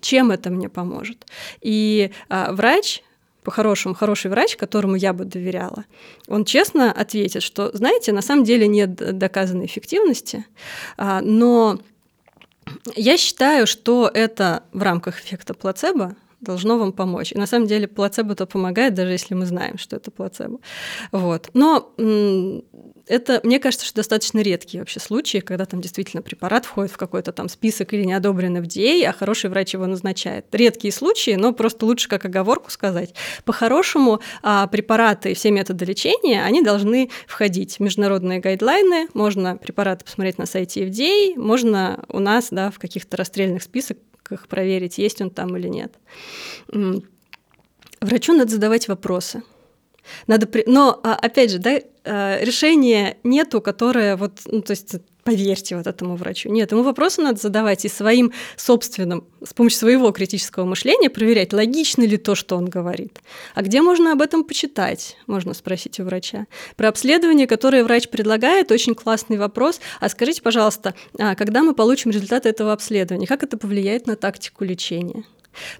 чем 0.00 0.30
это 0.30 0.50
мне 0.50 0.68
поможет? 0.68 1.26
И 1.60 2.10
а, 2.28 2.52
врач 2.52 3.02
по-хорошему, 3.42 3.94
хороший 3.94 4.30
врач, 4.30 4.56
которому 4.56 4.96
я 4.96 5.14
бы 5.14 5.24
доверяла, 5.24 5.86
он 6.28 6.44
честно 6.44 6.92
ответит, 6.92 7.42
что, 7.42 7.74
знаете, 7.74 8.12
на 8.12 8.20
самом 8.20 8.44
деле 8.44 8.68
нет 8.68 8.94
доказанной 8.94 9.64
эффективности, 9.64 10.44
а, 10.98 11.22
но 11.22 11.80
я 12.94 13.16
считаю, 13.16 13.66
что 13.66 14.10
это 14.12 14.62
в 14.72 14.82
рамках 14.82 15.20
эффекта 15.20 15.54
плацебо, 15.54 16.14
должно 16.40 16.78
вам 16.78 16.92
помочь. 16.92 17.32
И 17.32 17.38
на 17.38 17.46
самом 17.46 17.66
деле 17.66 17.86
плацебо-то 17.86 18.46
помогает, 18.46 18.94
даже 18.94 19.12
если 19.12 19.34
мы 19.34 19.46
знаем, 19.46 19.78
что 19.78 19.96
это 19.96 20.10
плацебо. 20.10 20.58
Вот. 21.12 21.50
Но 21.54 21.92
это, 23.06 23.40
мне 23.42 23.58
кажется, 23.58 23.86
что 23.86 23.96
достаточно 23.96 24.40
редкие 24.40 24.80
вообще 24.80 25.00
случаи, 25.00 25.38
когда 25.38 25.66
там 25.66 25.80
действительно 25.80 26.22
препарат 26.22 26.64
входит 26.64 26.92
в 26.92 26.96
какой-то 26.96 27.32
там 27.32 27.48
список 27.48 27.92
или 27.92 28.04
не 28.04 28.12
одобрен 28.12 28.56
FDA, 28.58 29.04
а 29.04 29.12
хороший 29.12 29.50
врач 29.50 29.74
его 29.74 29.86
назначает. 29.86 30.46
Редкие 30.52 30.92
случаи, 30.92 31.34
но 31.34 31.52
просто 31.52 31.86
лучше 31.86 32.08
как 32.08 32.24
оговорку 32.24 32.70
сказать. 32.70 33.14
По-хорошему, 33.44 34.20
а, 34.42 34.66
препараты 34.66 35.32
и 35.32 35.34
все 35.34 35.50
методы 35.50 35.84
лечения, 35.84 36.44
они 36.44 36.62
должны 36.62 37.10
входить 37.26 37.76
в 37.76 37.80
международные 37.80 38.38
гайдлайны. 38.38 39.08
Можно 39.12 39.56
препараты 39.56 40.04
посмотреть 40.04 40.38
на 40.38 40.46
сайте 40.46 40.86
FDA, 40.86 41.34
можно 41.36 42.04
у 42.08 42.18
нас 42.18 42.48
да, 42.50 42.70
в 42.70 42.78
каких-то 42.78 43.16
расстрельных 43.16 43.62
списках 43.62 43.96
поисках 44.30 44.48
проверить, 44.48 44.98
есть 44.98 45.20
он 45.20 45.30
там 45.30 45.56
или 45.56 45.68
нет. 45.68 45.98
Врачу 48.00 48.32
надо 48.32 48.50
задавать 48.50 48.88
вопросы. 48.88 49.42
Надо 50.26 50.46
при... 50.46 50.64
Но, 50.66 51.00
а, 51.02 51.14
опять 51.14 51.50
же, 51.50 51.58
да, 51.58 51.80
а, 52.04 52.38
решения 52.42 53.16
нету, 53.24 53.60
которое 53.60 54.16
вот, 54.16 54.40
ну, 54.46 54.62
то 54.62 54.72
есть 54.72 54.96
поверьте 55.24 55.76
вот 55.76 55.86
этому 55.86 56.16
врачу. 56.16 56.48
Нет, 56.50 56.72
ему 56.72 56.82
вопросы 56.82 57.20
надо 57.22 57.40
задавать 57.40 57.84
и 57.84 57.88
своим 57.88 58.32
собственным, 58.56 59.24
с 59.44 59.52
помощью 59.54 59.78
своего 59.78 60.10
критического 60.12 60.64
мышления 60.64 61.10
проверять, 61.10 61.52
логично 61.52 62.02
ли 62.02 62.16
то, 62.16 62.34
что 62.34 62.56
он 62.56 62.66
говорит. 62.66 63.20
А 63.54 63.62
где 63.62 63.82
можно 63.82 64.12
об 64.12 64.22
этом 64.22 64.44
почитать, 64.44 65.16
можно 65.26 65.54
спросить 65.54 66.00
у 66.00 66.04
врача. 66.04 66.46
Про 66.76 66.88
обследование, 66.88 67.46
которое 67.46 67.84
врач 67.84 68.08
предлагает, 68.08 68.72
очень 68.72 68.94
классный 68.94 69.38
вопрос. 69.38 69.80
А 70.00 70.08
скажите, 70.08 70.42
пожалуйста, 70.42 70.94
а 71.18 71.34
когда 71.34 71.62
мы 71.62 71.74
получим 71.74 72.10
результаты 72.10 72.48
этого 72.48 72.72
обследования, 72.72 73.26
как 73.26 73.42
это 73.42 73.56
повлияет 73.56 74.06
на 74.06 74.16
тактику 74.16 74.64
лечения? 74.64 75.24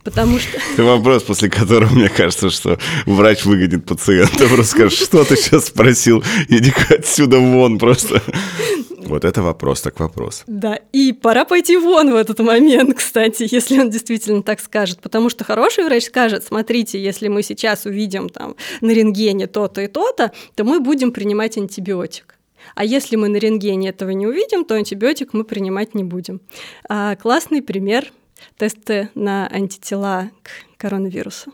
Потому 0.05 0.39
что... 0.39 0.59
Это 0.75 0.85
вопрос, 0.85 1.23
после 1.23 1.51
которого, 1.51 1.93
мне 1.93 2.09
кажется, 2.09 2.51
что 2.51 2.79
врач 3.07 3.45
выгонит 3.45 3.87
пациента, 3.87 4.47
просто 4.47 4.65
скажет, 4.65 4.99
что 4.99 5.25
ты 5.25 5.37
сейчас 5.37 5.67
спросил, 5.67 6.23
иди 6.49 6.73
отсюда 6.91 7.39
вон 7.39 7.79
просто. 7.79 8.23
Вот 9.11 9.25
это 9.25 9.43
вопрос 9.43 9.81
так 9.81 9.99
вопрос. 9.99 10.45
Да, 10.47 10.79
и 10.93 11.13
пора 11.13 11.45
пойти 11.45 11.77
вон 11.77 12.13
в 12.13 12.15
этот 12.15 12.39
момент, 12.39 12.97
кстати, 12.97 13.49
если 13.51 13.81
он 13.81 13.91
действительно 13.91 14.43
так 14.43 14.61
скажет. 14.61 15.01
Потому 15.01 15.31
что 15.31 15.43
хороший 15.43 15.85
врач 15.85 16.05
скажет, 16.05 16.45
смотрите, 16.45 17.03
если 17.03 17.27
мы 17.27 17.43
сейчас 17.43 17.87
увидим 17.87 18.29
там 18.29 18.55
на 18.81 18.91
рентгене 18.91 19.49
то-то 19.49 19.81
и 19.81 19.89
то-то, 19.89 20.31
то 20.55 20.65
мы 20.65 20.79
будем 20.79 21.11
принимать 21.11 21.59
антибиотик. 21.59 22.37
А 22.75 22.85
если 22.85 23.17
мы 23.17 23.29
на 23.29 23.39
рентгене 23.39 23.89
этого 23.89 24.11
не 24.11 24.27
увидим, 24.27 24.65
то 24.65 24.75
антибиотик 24.75 25.33
мы 25.33 25.43
принимать 25.43 25.95
не 25.95 26.05
будем. 26.05 26.41
А, 26.89 27.17
классный 27.17 27.63
пример 27.63 28.13
тесты 28.57 29.11
на 29.15 29.47
антитела 29.49 30.31
к 30.43 30.79
коронавирусу. 30.79 31.53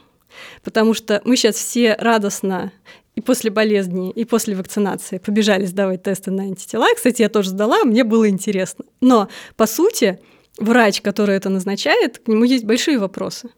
Потому 0.62 0.94
что 0.94 1.22
мы 1.24 1.36
сейчас 1.36 1.56
все 1.56 1.94
радостно 1.94 2.72
и 3.14 3.20
после 3.20 3.50
болезни, 3.50 4.10
и 4.10 4.24
после 4.24 4.54
вакцинации 4.54 5.18
побежали 5.18 5.64
сдавать 5.64 6.02
тесты 6.02 6.30
на 6.30 6.44
антитела. 6.44 6.86
Кстати, 6.94 7.22
я 7.22 7.28
тоже 7.28 7.50
сдала, 7.50 7.84
мне 7.84 8.04
было 8.04 8.28
интересно. 8.28 8.84
Но, 9.00 9.28
по 9.56 9.66
сути, 9.66 10.20
врач, 10.58 11.00
который 11.00 11.36
это 11.36 11.48
назначает, 11.48 12.18
к 12.18 12.28
нему 12.28 12.44
есть 12.44 12.64
большие 12.64 12.98
вопросы. 12.98 13.50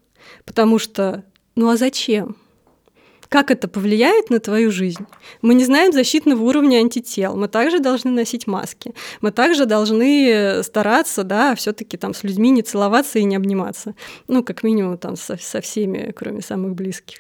Потому 0.45 0.79
что, 0.79 1.25
ну 1.57 1.69
а 1.71 1.77
зачем? 1.77 2.37
Как 3.29 3.51
это 3.51 3.69
повлияет 3.69 4.31
на 4.31 4.41
твою 4.41 4.71
жизнь. 4.71 5.07
Мы 5.43 5.55
не 5.55 5.65
знаем 5.65 5.93
защитного 5.93 6.43
уровня 6.43 6.79
антител, 6.79 7.37
мы 7.37 7.49
также 7.49 7.81
должны 7.81 8.11
носить 8.11 8.47
маски, 8.47 8.95
мы 9.21 9.31
также 9.31 9.67
должны 9.67 10.63
стараться, 10.63 11.25
да, 11.25 11.55
все 11.55 11.73
таки 11.73 11.97
там 11.97 12.15
с 12.15 12.23
людьми 12.23 12.51
не 12.51 12.63
целоваться 12.63 13.19
и 13.19 13.25
не 13.25 13.37
обниматься. 13.37 13.95
Ну, 14.29 14.43
как 14.43 14.63
минимум 14.63 14.99
там 14.99 15.17
со, 15.17 15.37
со 15.37 15.61
всеми, 15.61 16.13
кроме 16.17 16.43
самых 16.43 16.75
близких. 16.75 17.19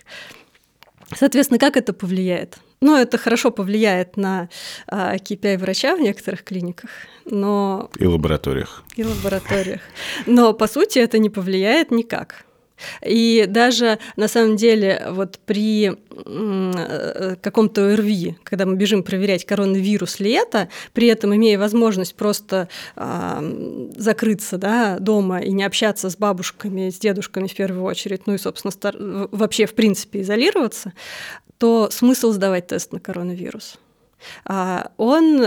Соответственно, 1.14 1.58
как 1.58 1.76
это 1.76 1.92
повлияет? 1.92 2.58
Ну, 2.80 2.96
это 2.96 3.18
хорошо 3.18 3.50
повлияет 3.50 4.16
на 4.16 4.48
а, 4.86 5.16
KPI 5.16 5.58
врача 5.58 5.96
в 5.96 6.00
некоторых 6.00 6.44
клиниках, 6.44 6.90
но... 7.24 7.90
И 7.98 8.06
лабораториях. 8.06 8.84
И 8.96 9.04
лабораториях. 9.04 9.80
Но, 10.26 10.52
по 10.52 10.68
сути, 10.68 11.00
это 11.00 11.18
не 11.18 11.28
повлияет 11.28 11.90
никак. 11.90 12.44
И 13.04 13.46
даже 13.48 13.98
на 14.16 14.28
самом 14.28 14.56
деле 14.56 15.06
вот 15.10 15.38
при 15.44 15.92
э, 16.10 17.36
каком-то 17.40 17.92
ОРВИ, 17.92 18.36
когда 18.42 18.66
мы 18.66 18.76
бежим 18.76 19.02
проверять 19.02 19.44
коронавирус 19.44 20.20
ли 20.20 20.32
это, 20.32 20.68
при 20.92 21.08
этом 21.08 21.34
имея 21.34 21.58
возможность 21.58 22.14
просто 22.14 22.68
э, 22.96 23.90
закрыться 23.96 24.58
да, 24.58 24.98
дома 24.98 25.40
и 25.40 25.52
не 25.52 25.64
общаться 25.64 26.10
с 26.10 26.16
бабушками, 26.16 26.90
с 26.90 26.98
дедушками 26.98 27.46
в 27.46 27.54
первую 27.54 27.84
очередь, 27.84 28.26
ну 28.26 28.34
и, 28.34 28.38
собственно, 28.38 28.72
стар... 28.72 28.96
вообще 28.98 29.66
в 29.66 29.74
принципе 29.74 30.22
изолироваться, 30.22 30.92
то 31.58 31.88
смысл 31.90 32.32
сдавать 32.32 32.68
тест 32.68 32.92
на 32.92 33.00
коронавирус. 33.00 33.78
А 34.44 34.90
он 34.96 35.44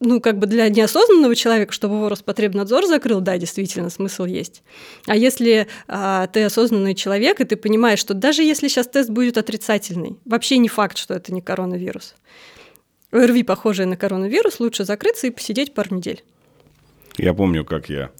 ну, 0.00 0.20
как 0.20 0.38
бы 0.38 0.46
для 0.46 0.68
неосознанного 0.68 1.34
человека, 1.34 1.72
чтобы 1.72 1.96
его 1.96 2.08
Роспотребнадзор 2.08 2.86
закрыл, 2.86 3.20
да, 3.20 3.36
действительно, 3.36 3.90
смысл 3.90 4.24
есть. 4.24 4.62
А 5.06 5.16
если 5.16 5.66
а, 5.88 6.26
ты 6.28 6.44
осознанный 6.44 6.94
человек, 6.94 7.40
и 7.40 7.44
ты 7.44 7.56
понимаешь, 7.56 7.98
что 7.98 8.14
даже 8.14 8.42
если 8.42 8.68
сейчас 8.68 8.86
тест 8.86 9.10
будет 9.10 9.38
отрицательный, 9.38 10.16
вообще 10.24 10.58
не 10.58 10.68
факт, 10.68 10.98
что 10.98 11.14
это 11.14 11.32
не 11.32 11.40
коронавирус. 11.40 12.14
ОРВИ, 13.10 13.42
похожее 13.42 13.86
на 13.86 13.96
коронавирус, 13.96 14.60
лучше 14.60 14.84
закрыться 14.84 15.26
и 15.26 15.30
посидеть 15.30 15.74
пару 15.74 15.96
недель. 15.96 16.22
Я 17.16 17.34
помню, 17.34 17.64
как 17.64 17.88
я, 17.88 18.10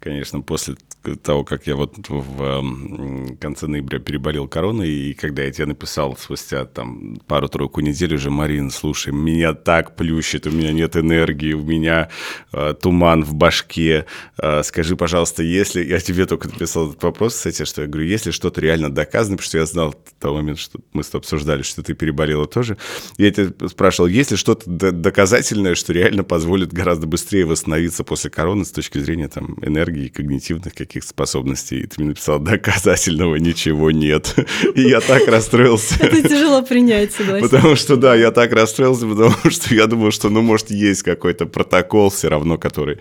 конечно, 0.00 0.40
после 0.40 0.76
того, 1.22 1.44
как 1.44 1.66
я 1.66 1.76
вот 1.76 1.94
в 2.08 3.36
конце 3.40 3.66
ноября 3.66 3.98
переболел 3.98 4.48
короной, 4.48 4.88
и 4.88 5.14
когда 5.14 5.42
я 5.42 5.50
тебе 5.50 5.66
написал 5.66 6.16
спустя 6.16 6.64
там 6.64 7.16
пару-тройку 7.26 7.80
недель 7.80 8.14
уже, 8.14 8.30
Марин, 8.30 8.70
слушай, 8.70 9.12
меня 9.12 9.54
так 9.54 9.96
плющит, 9.96 10.46
у 10.46 10.50
меня 10.50 10.72
нет 10.72 10.96
энергии, 10.96 11.52
у 11.52 11.62
меня 11.62 12.10
э, 12.52 12.74
туман 12.80 13.24
в 13.24 13.34
башке, 13.34 14.06
э, 14.38 14.62
скажи, 14.62 14.96
пожалуйста, 14.96 15.42
если... 15.42 15.84
Я 15.84 16.00
тебе 16.00 16.26
только 16.26 16.48
написал 16.48 16.90
этот 16.90 17.02
вопрос, 17.02 17.34
кстати, 17.34 17.64
что 17.64 17.82
я 17.82 17.88
говорю, 17.88 18.08
если 18.08 18.30
что-то 18.30 18.60
реально 18.60 18.90
доказано, 18.90 19.36
потому 19.36 19.48
что 19.48 19.58
я 19.58 19.66
знал 19.66 19.92
в 19.92 20.20
тот 20.20 20.34
момент, 20.34 20.58
что 20.58 20.78
мы 20.92 21.02
с 21.02 21.08
тобой 21.08 21.20
обсуждали, 21.20 21.62
что 21.62 21.82
ты 21.82 21.94
переболела 21.94 22.46
тоже, 22.46 22.76
я 23.16 23.30
тебя 23.30 23.68
спрашивал, 23.68 24.08
есть 24.08 24.32
ли 24.32 24.36
что-то 24.36 24.92
доказательное, 24.92 25.74
что 25.74 25.92
реально 25.92 26.24
позволит 26.24 26.72
гораздо 26.72 27.06
быстрее 27.06 27.46
восстановиться 27.46 28.04
после 28.04 28.30
короны 28.30 28.64
с 28.64 28.70
точки 28.70 28.98
зрения 28.98 29.28
там 29.28 29.56
энергии, 29.62 29.87
когнитивных 30.08 30.74
каких 30.74 30.98
каких 30.98 31.04
способностей. 31.04 31.80
И 31.80 31.86
ты 31.86 31.94
мне 31.98 32.08
написал, 32.08 32.38
доказательного 32.38 33.36
ничего 33.36 33.90
нет. 33.90 34.34
И 34.74 34.82
я 34.82 35.00
так 35.00 35.28
расстроился. 35.28 35.94
Это 36.00 36.28
тяжело 36.28 36.62
принять, 36.62 37.12
согласен. 37.12 37.48
Потому 37.48 37.76
что, 37.76 37.96
да, 37.96 38.14
я 38.14 38.30
так 38.30 38.52
расстроился, 38.52 39.06
потому 39.06 39.50
что 39.50 39.74
я 39.74 39.86
думал, 39.86 40.10
что, 40.10 40.30
ну, 40.30 40.42
может, 40.42 40.70
есть 40.70 41.02
какой-то 41.02 41.46
протокол 41.46 42.10
все 42.10 42.28
равно, 42.28 42.58
который 42.58 42.98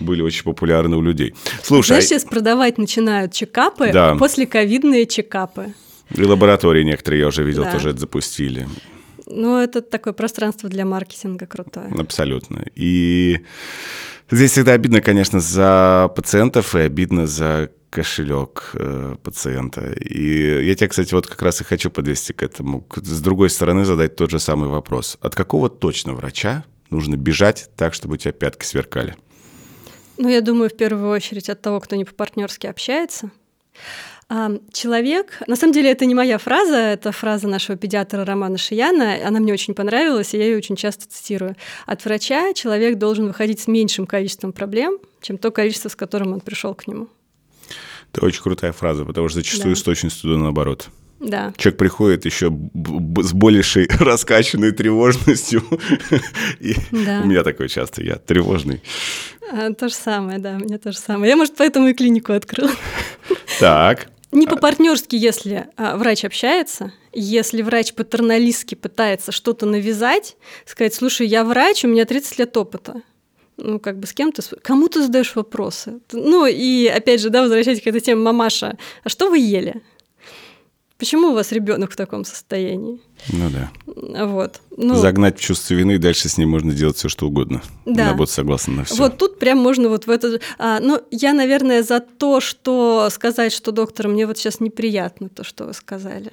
были 0.00 0.22
очень 0.22 0.44
популярны 0.44 0.96
у 0.96 1.02
людей. 1.02 1.34
Слушай... 1.62 1.88
Знаешь, 1.88 2.04
сейчас 2.04 2.24
продавать 2.24 2.78
начинают 2.78 3.32
чекапы, 3.32 3.90
да. 3.92 4.14
после 4.16 4.46
ковидные 4.46 5.06
чекапы. 5.06 5.74
И 6.14 6.22
лаборатории 6.22 6.82
некоторые, 6.82 7.20
я 7.20 7.28
уже 7.28 7.42
видел, 7.42 7.64
да. 7.64 7.72
тоже 7.72 7.90
это 7.90 8.00
запустили. 8.00 8.66
Ну, 9.30 9.58
это 9.58 9.80
такое 9.80 10.12
пространство 10.12 10.68
для 10.68 10.84
маркетинга 10.84 11.46
крутое. 11.46 11.92
Абсолютно. 11.98 12.64
И 12.74 13.40
Здесь 14.30 14.52
всегда 14.52 14.74
обидно, 14.74 15.00
конечно, 15.00 15.40
за 15.40 16.10
пациентов 16.14 16.76
и 16.76 16.80
обидно 16.80 17.26
за 17.26 17.70
кошелек 17.90 18.70
э, 18.74 19.16
пациента. 19.24 19.92
И 19.92 20.64
я 20.64 20.74
тебя, 20.76 20.86
кстати, 20.86 21.12
вот 21.12 21.26
как 21.26 21.42
раз 21.42 21.60
и 21.60 21.64
хочу 21.64 21.90
подвести 21.90 22.32
к 22.32 22.44
этому. 22.44 22.86
С 22.94 23.20
другой 23.20 23.50
стороны 23.50 23.84
задать 23.84 24.14
тот 24.14 24.30
же 24.30 24.38
самый 24.38 24.68
вопрос. 24.68 25.18
От 25.20 25.34
какого 25.34 25.68
точно 25.68 26.14
врача 26.14 26.64
нужно 26.90 27.16
бежать 27.16 27.70
так, 27.76 27.92
чтобы 27.92 28.14
у 28.14 28.16
тебя 28.18 28.30
пятки 28.30 28.64
сверкали? 28.64 29.16
Ну, 30.16 30.28
я 30.28 30.42
думаю, 30.42 30.70
в 30.70 30.76
первую 30.76 31.10
очередь 31.10 31.48
от 31.48 31.60
того, 31.60 31.80
кто 31.80 31.96
не 31.96 32.04
по-партнерски 32.04 32.68
общается. 32.68 33.32
Человек, 34.72 35.42
на 35.48 35.56
самом 35.56 35.72
деле 35.72 35.90
это 35.90 36.06
не 36.06 36.14
моя 36.14 36.38
фраза, 36.38 36.76
это 36.76 37.10
фраза 37.10 37.48
нашего 37.48 37.76
педиатра 37.76 38.24
Романа 38.24 38.58
Шияна, 38.58 39.16
она 39.26 39.40
мне 39.40 39.52
очень 39.52 39.74
понравилась, 39.74 40.34
и 40.34 40.38
я 40.38 40.44
ее 40.44 40.56
очень 40.56 40.76
часто 40.76 41.08
цитирую. 41.08 41.56
От 41.84 42.04
врача 42.04 42.52
человек 42.54 42.96
должен 42.96 43.26
выходить 43.26 43.58
с 43.58 43.66
меньшим 43.66 44.06
количеством 44.06 44.52
проблем, 44.52 44.98
чем 45.20 45.36
то 45.36 45.50
количество, 45.50 45.88
с 45.88 45.96
которым 45.96 46.32
он 46.32 46.40
пришел 46.40 46.76
к 46.76 46.86
нему. 46.86 47.08
Это 48.12 48.24
очень 48.24 48.40
крутая 48.40 48.70
фраза, 48.70 49.04
потому 49.04 49.28
что 49.28 49.40
зачастую 49.40 49.74
да. 49.74 49.80
с 49.80 49.82
точностью 49.82 50.22
туда 50.30 50.38
наоборот. 50.38 50.90
Да. 51.18 51.52
Человек 51.56 51.78
приходит 51.78 52.24
еще 52.24 52.46
с 52.52 53.32
большей 53.32 53.88
раскачанной 53.98 54.70
тревожностью. 54.70 55.62
И 56.60 56.76
да. 56.92 57.22
У 57.24 57.26
меня 57.26 57.42
такое 57.42 57.66
часто, 57.66 58.02
я 58.02 58.14
тревожный. 58.14 58.80
А, 59.52 59.72
то 59.72 59.88
же 59.88 59.94
самое, 59.94 60.38
да, 60.38 60.52
у 60.52 60.60
меня 60.60 60.78
то 60.78 60.92
же 60.92 60.98
самое. 60.98 61.30
Я, 61.30 61.36
может, 61.36 61.56
поэтому 61.56 61.88
и 61.88 61.94
клинику 61.94 62.32
открыл. 62.32 62.70
Так. 63.58 64.09
Не 64.32 64.46
по-партнерски, 64.46 65.16
если 65.16 65.68
а, 65.76 65.96
врач 65.96 66.24
общается, 66.24 66.92
если 67.12 67.62
врач 67.62 67.94
патерналистски 67.94 68.76
пытается 68.76 69.32
что-то 69.32 69.66
навязать, 69.66 70.36
сказать, 70.66 70.94
слушай, 70.94 71.26
я 71.26 71.44
врач, 71.44 71.84
у 71.84 71.88
меня 71.88 72.04
30 72.04 72.38
лет 72.38 72.56
опыта. 72.56 73.02
Ну, 73.56 73.80
как 73.80 73.98
бы 73.98 74.06
с 74.06 74.12
кем 74.12 74.32
ты, 74.32 74.42
кому 74.62 74.88
ты 74.88 75.02
задаешь 75.02 75.34
вопросы? 75.34 76.00
Ну, 76.12 76.46
и 76.46 76.86
опять 76.86 77.20
же, 77.20 77.30
да, 77.30 77.42
возвращаясь 77.42 77.82
к 77.82 77.86
этой 77.86 78.00
теме, 78.00 78.20
мамаша, 78.20 78.78
а 79.04 79.08
что 79.08 79.28
вы 79.28 79.38
ели? 79.38 79.82
Почему 81.00 81.28
у 81.28 81.32
вас 81.32 81.50
ребенок 81.50 81.92
в 81.92 81.96
таком 81.96 82.26
состоянии? 82.26 83.00
Ну 83.32 83.48
да. 83.48 83.70
Вот. 84.26 84.60
Ну, 84.76 84.94
Загнать 84.94 85.38
в 85.38 85.40
чувство 85.40 85.72
вины, 85.72 85.92
и 85.92 85.98
дальше 85.98 86.28
с 86.28 86.36
ним 86.36 86.50
можно 86.50 86.74
делать 86.74 86.98
все, 86.98 87.08
что 87.08 87.26
угодно. 87.26 87.62
Да. 87.86 88.08
Она 88.08 88.14
будет 88.14 88.28
согласна 88.28 88.74
на 88.74 88.84
все. 88.84 88.96
Вот 88.96 89.16
тут 89.16 89.38
прям 89.38 89.56
можно 89.56 89.88
вот 89.88 90.06
в 90.06 90.10
это... 90.10 90.38
А, 90.58 90.78
ну, 90.78 91.00
я, 91.10 91.32
наверное, 91.32 91.82
за 91.82 92.00
то, 92.00 92.40
что 92.40 93.08
сказать, 93.10 93.54
что 93.54 93.72
доктор, 93.72 94.08
мне 94.08 94.26
вот 94.26 94.36
сейчас 94.36 94.60
неприятно 94.60 95.30
то, 95.30 95.42
что 95.42 95.64
вы 95.64 95.72
сказали. 95.72 96.32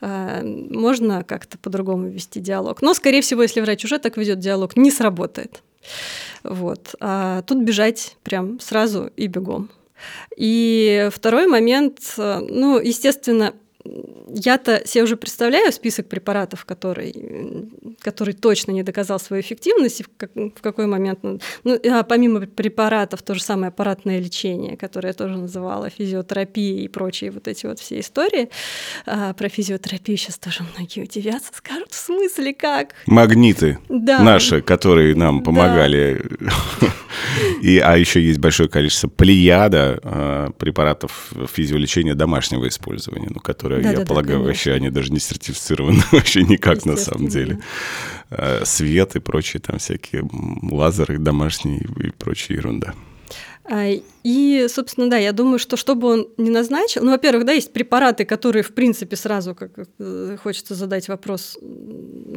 А, 0.00 0.42
можно 0.42 1.22
как-то 1.22 1.58
по-другому 1.58 2.08
вести 2.08 2.40
диалог. 2.40 2.80
Но, 2.80 2.94
скорее 2.94 3.20
всего, 3.20 3.42
если 3.42 3.60
врач 3.60 3.84
уже 3.84 3.98
так 3.98 4.16
ведет 4.16 4.38
диалог, 4.38 4.78
не 4.78 4.90
сработает. 4.90 5.62
Вот. 6.42 6.94
А 7.00 7.42
тут 7.42 7.62
бежать 7.62 8.16
прям 8.22 8.60
сразу 8.60 9.10
и 9.14 9.26
бегом. 9.26 9.68
И 10.36 11.08
второй 11.12 11.46
момент, 11.46 12.00
э, 12.16 12.40
ну, 12.48 12.78
естественно, 12.78 13.54
я-то 14.28 14.86
себе 14.86 15.04
уже 15.04 15.16
представляю 15.16 15.72
список 15.72 16.08
препаратов, 16.08 16.64
который, 16.64 17.14
который 18.00 18.34
точно 18.34 18.70
не 18.72 18.82
доказал 18.82 19.18
свою 19.18 19.42
эффективность, 19.42 20.00
и 20.00 20.02
в, 20.04 20.10
как, 20.16 20.30
в 20.34 20.60
какой 20.60 20.86
момент. 20.86 21.20
Ну, 21.22 21.38
ну, 21.64 21.78
а 21.90 22.02
помимо 22.02 22.40
препаратов, 22.46 23.22
то 23.22 23.34
же 23.34 23.42
самое 23.42 23.68
аппаратное 23.68 24.20
лечение, 24.20 24.76
которое 24.76 25.08
я 25.08 25.14
тоже 25.14 25.36
называла 25.36 25.90
физиотерапией 25.90 26.84
и 26.84 26.88
прочие 26.88 27.30
вот 27.30 27.48
эти 27.48 27.66
вот 27.66 27.80
все 27.80 28.00
истории. 28.00 28.50
А, 29.06 29.32
про 29.34 29.48
физиотерапию 29.48 30.16
сейчас 30.16 30.38
тоже 30.38 30.60
многие 30.76 31.02
удивятся, 31.02 31.52
скажут, 31.54 31.92
в 31.92 31.96
смысле 31.96 32.54
как? 32.54 32.94
Магниты 33.06 33.78
да. 33.88 34.22
наши, 34.22 34.62
которые 34.62 35.14
нам 35.14 35.42
помогали. 35.42 36.24
Да. 36.40 36.88
И, 37.62 37.78
а 37.78 37.96
еще 37.96 38.20
есть 38.20 38.38
большое 38.38 38.68
количество 38.68 39.08
плеяда 39.08 40.00
э, 40.02 40.50
препаратов 40.58 41.32
физиолечения 41.52 42.14
домашнего 42.14 42.66
использования, 42.68 43.28
ну, 43.30 43.40
которые, 43.40 43.71
да, 43.80 43.90
я 43.90 43.98
да, 43.98 44.04
полагаю, 44.04 44.40
да, 44.40 44.46
вообще 44.46 44.72
они 44.72 44.90
даже 44.90 45.12
не 45.12 45.20
сертифицированы 45.20 46.02
вообще 46.12 46.42
никак 46.42 46.84
на 46.84 46.96
самом 46.96 47.28
деле. 47.28 47.60
Э, 48.30 48.64
свет 48.64 49.16
и 49.16 49.20
прочие 49.20 49.60
там 49.60 49.78
всякие 49.78 50.28
лазеры 50.62 51.18
домашние 51.18 51.80
и 51.80 52.10
прочая 52.10 52.58
ерунда. 52.58 52.94
А, 53.64 53.86
и, 54.24 54.66
собственно, 54.68 55.08
да, 55.08 55.18
я 55.18 55.32
думаю, 55.32 55.58
что 55.58 55.76
что 55.76 55.94
бы 55.94 56.08
он 56.08 56.28
ни 56.36 56.50
назначил, 56.50 57.04
ну, 57.04 57.12
во-первых, 57.12 57.44
да, 57.44 57.52
есть 57.52 57.72
препараты, 57.72 58.24
которые, 58.24 58.64
в 58.64 58.74
принципе, 58.74 59.14
сразу, 59.14 59.54
как 59.54 59.70
э, 59.98 60.36
хочется 60.42 60.74
задать 60.74 61.08
вопрос, 61.08 61.56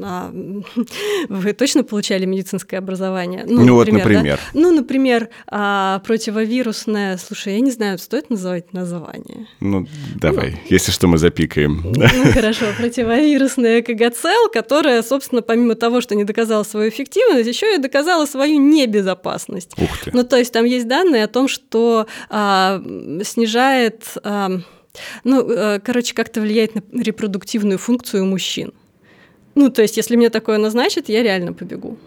а 0.01 0.31
вы 1.29 1.53
точно 1.53 1.83
получали 1.83 2.25
медицинское 2.25 2.77
образование? 2.77 3.45
Ну, 3.47 3.65
ну 3.65 3.79
например, 3.79 4.03
вот, 4.03 4.09
например. 4.09 4.39
Да? 4.53 4.59
Ну, 4.59 4.71
например, 4.71 5.29
а, 5.47 5.99
противовирусное, 5.99 7.17
слушай, 7.17 7.53
я 7.53 7.59
не 7.59 7.71
знаю, 7.71 7.97
стоит 7.97 8.29
называть 8.29 8.73
название? 8.73 9.47
Ну, 9.59 9.87
давай, 10.15 10.51
ну, 10.51 10.57
если 10.69 10.91
что, 10.91 11.07
мы 11.07 11.17
запикаем. 11.17 11.83
Ну, 11.95 12.31
хорошо, 12.33 12.65
противовирусная 12.77 13.81
КГЦЛ, 13.81 14.51
которая, 14.51 15.03
собственно, 15.03 15.41
помимо 15.41 15.75
того, 15.75 16.01
что 16.01 16.15
не 16.15 16.23
доказала 16.23 16.63
свою 16.63 16.89
эффективность, 16.89 17.47
еще 17.47 17.75
и 17.75 17.77
доказала 17.77 18.25
свою 18.25 18.59
небезопасность. 18.59 19.73
Ух 19.77 19.97
ты. 20.03 20.11
Ну, 20.13 20.23
то 20.23 20.37
есть 20.37 20.53
там 20.53 20.65
есть 20.65 20.87
данные 20.87 21.23
о 21.23 21.27
том, 21.27 21.47
что 21.47 22.07
а, 22.29 22.81
снижает 23.23 24.03
а, 24.23 24.51
Ну, 25.23 25.49
э, 25.49 25.79
короче, 25.79 26.13
как-то 26.13 26.41
влияет 26.41 26.75
на 26.75 27.01
репродуктивную 27.01 27.77
функцию 27.77 28.25
мужчин. 28.25 28.73
Ну, 29.55 29.69
то 29.69 29.81
есть, 29.81 29.97
если 29.97 30.15
мне 30.15 30.29
такое 30.29 30.57
назначат, 30.57 31.09
я 31.09 31.23
реально 31.23 31.53
побегу. 31.53 31.97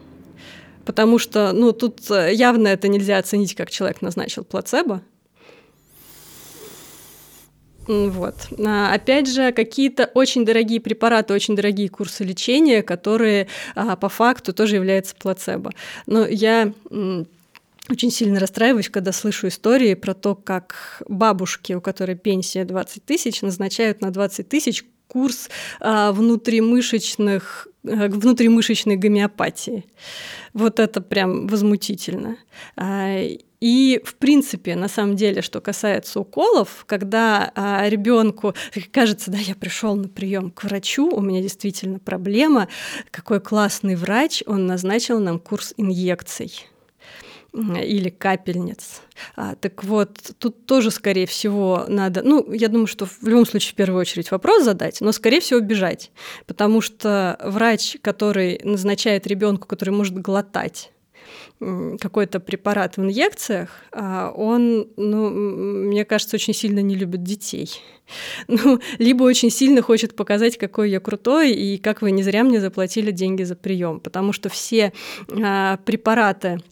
Потому 0.85 1.19
что, 1.19 1.53
ну, 1.53 1.73
тут 1.73 2.11
э, 2.11 2.33
явно 2.33 2.69
это 2.69 2.89
нельзя 2.89 3.19
оценить, 3.19 3.55
как 3.55 3.71
человек 3.71 4.01
назначил 4.01 4.45
плацебо. 4.45 5.03
Вот. 7.87 8.35
А, 8.59 8.93
опять 8.93 9.29
же, 9.29 9.51
какие-то 9.53 10.11
очень 10.13 10.45
дорогие 10.45 10.79
препараты, 10.79 11.33
очень 11.33 11.57
дорогие 11.57 11.89
курсы 11.89 12.23
лечения, 12.23 12.83
которые 12.83 13.49
а, 13.75 13.97
по 13.97 14.11
факту 14.11 14.53
тоже 14.53 14.77
являются 14.77 15.17
плацебо. 15.17 15.73
Но 16.07 16.27
я 16.27 16.73
очень 17.91 18.11
сильно 18.11 18.41
расстраиваюсь, 18.41 18.89
когда 18.89 19.13
слышу 19.13 19.49
истории 19.49 19.95
про 19.95 20.15
то, 20.15 20.35
как 20.35 21.03
бабушки, 21.09 21.73
у 21.73 21.81
которой 21.81 22.17
пенсия 22.17 22.65
20 22.65 23.05
тысяч, 23.05 23.43
назначают 23.43 24.01
на 24.01 24.11
20 24.11 24.49
тысяч 24.49 24.85
курс 25.09 25.49
а, 25.81 26.13
внутримышечных, 26.13 27.69
а, 27.85 28.09
внутримышечной 28.09 28.97
гомеопатии. 28.97 29.87
Вот 30.53 30.79
это 30.79 31.01
прям 31.01 31.47
возмутительно. 31.47 32.37
А, 32.77 33.19
и, 33.61 34.01
в 34.05 34.15
принципе, 34.15 34.77
на 34.77 34.89
самом 34.89 35.17
деле, 35.17 35.43
что 35.43 35.61
касается 35.61 36.21
уколов, 36.21 36.85
когда 36.87 37.51
а, 37.55 37.89
ребенку 37.89 38.55
кажется, 38.93 39.31
да, 39.31 39.39
я 39.39 39.55
пришел 39.55 39.97
на 39.97 40.09
прием 40.09 40.51
к 40.51 40.65
врачу, 40.65 41.11
у 41.11 41.21
меня 41.21 41.43
действительно 41.43 41.99
проблема, 41.99 42.69
какой 43.11 43.41
классный 43.41 43.97
врач, 43.97 44.43
он 44.47 44.67
назначил 44.67 45.19
нам 45.19 45.41
курс 45.41 45.75
инъекций 45.77 46.69
или 47.55 48.11
капельниц. 48.11 49.03
А, 49.35 49.55
так 49.57 49.83
вот, 49.85 50.19
тут 50.39 50.67
тоже, 50.67 50.91
скорее 50.91 51.27
всего, 51.27 51.85
надо, 51.89 52.23
ну, 52.23 52.53
я 52.53 52.69
думаю, 52.69 52.87
что 52.87 53.07
в 53.07 53.23
любом 53.23 53.47
случае 53.47 53.73
в 53.73 53.77
первую 53.77 54.01
очередь 54.01 54.31
вопрос 54.31 54.65
задать, 54.65 55.01
но, 55.01 55.13
скорее 55.13 55.41
всего, 55.41 55.61
бежать, 55.61 56.11
потому 56.47 56.81
что 56.81 57.39
врач, 57.43 57.97
который 58.03 58.61
назначает 58.65 59.27
ребенку, 59.27 59.67
который 59.67 59.91
может 59.91 60.15
глотать 60.19 60.93
какой-то 62.01 62.41
препарат 62.41 62.97
в 62.97 63.03
инъекциях, 63.03 63.71
а, 63.93 64.31
он, 64.31 64.89
ну, 64.97 65.29
мне 65.31 66.05
кажется, 66.05 66.37
очень 66.37 66.55
сильно 66.55 66.81
не 66.81 66.95
любит 66.95 67.23
детей. 67.23 67.71
Ну, 68.47 68.81
либо 68.99 69.25
очень 69.25 69.51
сильно 69.51 69.83
хочет 69.83 70.17
показать, 70.17 70.57
какой 70.57 70.91
я 70.91 70.99
крутой, 70.99 71.53
и 71.53 71.77
как 71.77 72.01
вы 72.01 72.11
не 72.11 72.23
зря 72.23 72.43
мне 72.43 72.59
заплатили 72.59 73.11
деньги 73.11 73.43
за 73.43 73.55
прием, 73.55 74.01
потому 74.01 74.33
что 74.33 74.49
все 74.49 74.95
а, 75.29 75.77
препараты, 75.85 76.63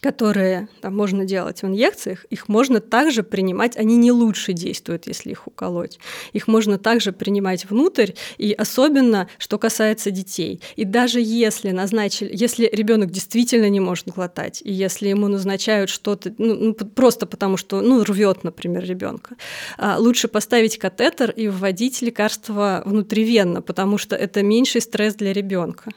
которые 0.00 0.68
там, 0.80 0.96
можно 0.96 1.24
делать 1.24 1.62
в 1.62 1.66
инъекциях, 1.66 2.24
их 2.26 2.48
можно 2.48 2.80
также 2.80 3.22
принимать, 3.22 3.76
они 3.76 3.96
не 3.96 4.12
лучше 4.12 4.52
действуют, 4.52 5.06
если 5.06 5.30
их 5.30 5.46
уколоть. 5.46 5.98
Их 6.32 6.48
можно 6.48 6.78
также 6.78 7.12
принимать 7.12 7.68
внутрь, 7.68 8.12
и 8.36 8.52
особенно, 8.52 9.28
что 9.38 9.58
касается 9.58 10.10
детей. 10.10 10.60
И 10.76 10.84
даже 10.84 11.20
если 11.20 11.70
назначили, 11.70 12.30
если 12.32 12.68
ребенок 12.72 13.10
действительно 13.10 13.68
не 13.68 13.80
может 13.80 14.08
глотать, 14.08 14.62
и 14.64 14.72
если 14.72 15.08
ему 15.08 15.28
назначают 15.28 15.90
что-то, 15.90 16.34
ну, 16.38 16.54
ну, 16.54 16.74
просто 16.74 17.26
потому 17.26 17.56
что, 17.56 17.80
ну, 17.80 18.04
рвет, 18.04 18.44
например, 18.44 18.84
ребенка, 18.84 19.36
а, 19.76 19.98
лучше 19.98 20.28
поставить 20.28 20.78
катетер 20.78 21.30
и 21.30 21.48
вводить 21.48 22.02
лекарство 22.02 22.82
внутривенно, 22.84 23.62
потому 23.62 23.98
что 23.98 24.16
это 24.16 24.42
меньший 24.42 24.80
стресс 24.80 25.14
для 25.14 25.32
ребенка. 25.32 25.90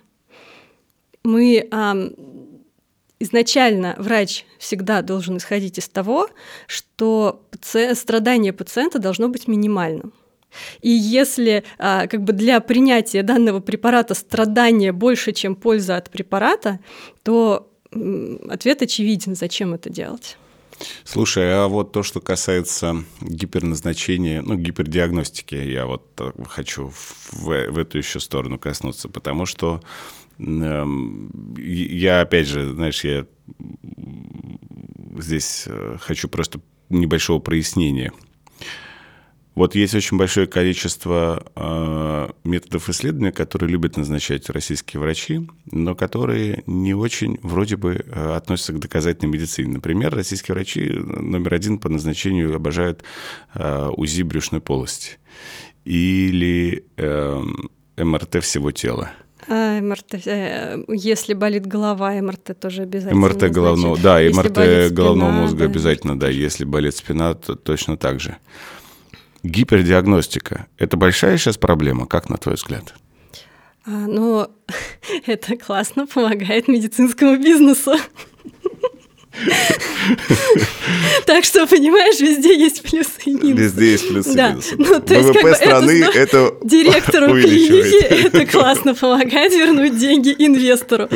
Мы 1.24 1.68
изначально 3.22 3.96
врач 3.98 4.46
всегда 4.58 5.02
должен 5.02 5.38
исходить 5.38 5.78
из 5.78 5.88
того, 5.88 6.30
что 6.68 7.42
страдание 7.94 8.54
пациента 8.54 9.00
должно 9.00 9.30
быть 9.30 9.48
минимальным. 9.48 10.14
И 10.82 10.90
если 10.90 11.64
а, 11.78 12.08
как 12.08 12.24
бы 12.24 12.34
для 12.34 12.60
принятия 12.60 13.24
данного 13.24 13.62
препарата 13.62 14.14
страдание 14.14 14.92
больше, 14.92 15.32
чем 15.32 15.56
польза 15.56 15.98
от 15.98 16.10
препарата, 16.10 16.80
то 17.24 17.70
ответ 18.50 18.82
очевиден, 18.82 19.36
зачем 19.36 19.74
это 19.74 19.90
делать. 19.90 20.38
Слушай, 21.04 21.54
а 21.54 21.68
вот 21.68 21.92
то, 21.92 22.04
что 22.04 22.20
касается 22.22 23.04
гиперназначения, 23.22 24.42
ну, 24.42 24.56
гипердиагностики, 24.56 25.56
я 25.56 25.86
вот 25.86 26.04
хочу 26.48 26.90
в, 26.90 27.44
в 27.44 27.78
эту 27.78 27.98
еще 27.98 28.20
сторону 28.20 28.58
коснуться, 28.58 29.08
потому 29.08 29.46
что 29.46 29.82
я, 31.58 32.22
опять 32.22 32.48
же, 32.48 32.74
знаешь, 32.74 33.04
я 33.04 33.26
здесь 35.18 35.66
э, 35.68 35.98
хочу 36.00 36.28
просто 36.28 36.62
небольшого 36.89 37.39
прояснения. 37.39 38.12
Вот 39.54 39.76
есть 39.76 39.94
очень 39.94 40.18
большое 40.18 40.48
количество 40.48 41.44
э, 41.56 42.30
методов 42.46 42.88
исследования, 42.89 43.34
которые 43.34 43.70
любят 43.70 43.98
назначать 43.98 44.50
российские 44.50 45.02
врачи, 45.02 45.48
но 45.70 45.94
которые 45.94 46.64
не 46.68 46.94
очень 46.94 47.38
вроде 47.44 47.76
бы 47.76 47.96
э, 47.96 48.36
относятся 48.36 48.72
к 48.72 48.80
доказательной 48.80 49.32
медицине. 49.32 49.74
Например, 49.74 50.14
российские 50.16 50.56
врачи 50.56 50.89
номер 50.89 51.54
один 51.54 51.80
по 51.80 51.89
назначению 51.89 52.56
обожают 52.56 53.04
э, 53.54 53.89
УЗИ 53.96 54.22
брюшной 54.24 54.62
полости 54.62 55.20
или 55.84 56.86
э, 56.96 57.42
МРТ 57.98 58.42
всего 58.44 58.72
тела. 58.72 59.12
А, 59.48 59.82
МРТ, 59.82 60.26
э, 60.26 60.84
если 60.88 61.34
болит 61.34 61.66
голова, 61.66 62.12
МРТ 62.14 62.60
тоже 62.60 62.84
обязательно. 62.84 63.28
МРТ 63.28 63.52
головного, 63.52 63.98
да, 63.98 64.20
МРТ 64.20 64.94
головного 64.94 65.30
спина, 65.30 65.42
мозга 65.42 65.60
да. 65.60 65.66
обязательно, 65.66 66.20
да. 66.20 66.30
Если 66.30 66.64
болит 66.64 66.96
спина, 66.96 67.34
то 67.34 67.56
точно 67.56 67.98
так 67.98 68.20
же. 68.20 68.38
Гипердиагностика– 69.44 70.68
это 70.78 70.98
большая 70.98 71.38
сейчас 71.38 71.58
проблема, 71.58 72.06
как 72.06 72.30
на 72.30 72.38
твой 72.38 72.56
взгляд? 72.56 72.94
А, 73.86 73.89
ну, 73.89 74.48
это 75.26 75.58
классно 75.58 76.06
помогает 76.06 76.68
медицинскому 76.68 77.38
бизнесу. 77.38 77.94
Так 81.26 81.46
что, 81.46 81.66
понимаешь, 81.68 82.20
везде 82.20 82.58
есть 82.58 82.82
плюсы 82.82 83.12
и 83.26 83.32
минусы. 83.32 83.54
Везде 83.54 83.92
есть 83.92 84.08
плюсы 84.08 84.32
и 84.32 84.36
минусы. 84.36 84.76
Ну, 84.78 85.00
то 85.00 85.14
есть, 85.14 85.30
ВВП 85.30 85.56
страны 85.56 86.04
это 86.14 86.54
Директору 86.64 87.28
клиники 87.42 88.04
это 88.26 88.46
классно 88.46 88.96
помогает 88.96 89.54
вернуть 89.54 89.98
деньги 89.98 90.36
инвестору 90.38 91.08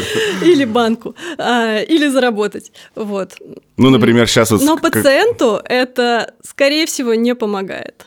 или 0.42 0.66
банку, 0.66 1.16
а, 1.38 1.82
или 1.82 2.08
заработать. 2.08 2.72
Вот. 2.96 3.34
Ну, 3.78 3.90
например, 3.90 4.28
сейчас 4.28 4.52
вот... 4.52 4.62
Но 4.62 4.78
пациенту 4.78 5.62
это, 5.66 6.34
скорее 6.42 6.86
всего, 6.86 7.14
не 7.14 7.36
помогает. 7.36 8.06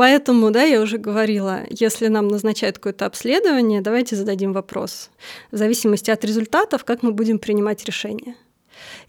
Поэтому, 0.00 0.50
да, 0.50 0.62
я 0.62 0.80
уже 0.80 0.96
говорила, 0.96 1.60
если 1.68 2.08
нам 2.08 2.26
назначают 2.28 2.76
какое-то 2.78 3.04
обследование, 3.04 3.82
давайте 3.82 4.16
зададим 4.16 4.54
вопрос. 4.54 5.10
В 5.52 5.58
зависимости 5.58 6.10
от 6.10 6.24
результатов, 6.24 6.86
как 6.86 7.02
мы 7.02 7.12
будем 7.12 7.38
принимать 7.38 7.84
решения. 7.84 8.34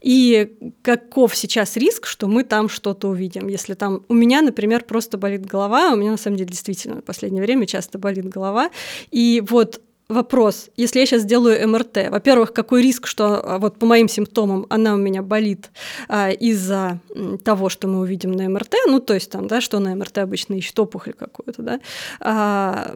И 0.02 0.74
каков 0.82 1.34
сейчас 1.38 1.78
риск, 1.78 2.08
что 2.08 2.28
мы 2.28 2.44
там 2.44 2.68
что-то 2.68 3.08
увидим. 3.08 3.48
Если 3.48 3.74
там 3.74 4.04
у 4.10 4.14
меня, 4.14 4.42
например, 4.42 4.84
просто 4.84 5.18
болит 5.18 5.46
голова, 5.46 5.94
у 5.94 5.96
меня 5.96 6.12
на 6.12 6.18
самом 6.18 6.36
деле 6.36 6.50
действительно 6.50 6.98
в 6.98 7.06
последнее 7.06 7.42
время 7.42 7.68
часто 7.68 7.98
болит 7.98 8.28
голова, 8.28 8.70
и 9.12 9.42
вот 9.48 9.80
вопрос, 10.12 10.70
если 10.76 11.00
я 11.00 11.06
сейчас 11.06 11.24
сделаю 11.24 11.68
МРТ, 11.68 12.10
во-первых, 12.10 12.54
какой 12.54 12.82
риск, 12.84 13.08
что 13.08 13.42
а, 13.44 13.58
вот 13.60 13.80
по 13.80 13.86
моим 13.86 14.08
симптомам 14.08 14.66
она 14.70 14.94
у 14.94 14.98
меня 14.98 15.22
болит 15.22 15.72
а, 16.08 16.30
из-за 16.30 17.00
того, 17.44 17.70
что 17.70 17.88
мы 17.88 18.00
увидим 18.00 18.32
на 18.32 18.50
МРТ, 18.50 18.76
ну 18.88 19.00
то 19.00 19.14
есть 19.14 19.32
там, 19.32 19.48
да, 19.48 19.62
что 19.62 19.80
на 19.80 19.96
МРТ 19.96 20.20
обычно 20.20 20.54
ищет 20.56 20.78
опухоль 20.80 21.14
какую-то, 21.14 21.62
да, 21.62 21.80
а, 22.20 22.96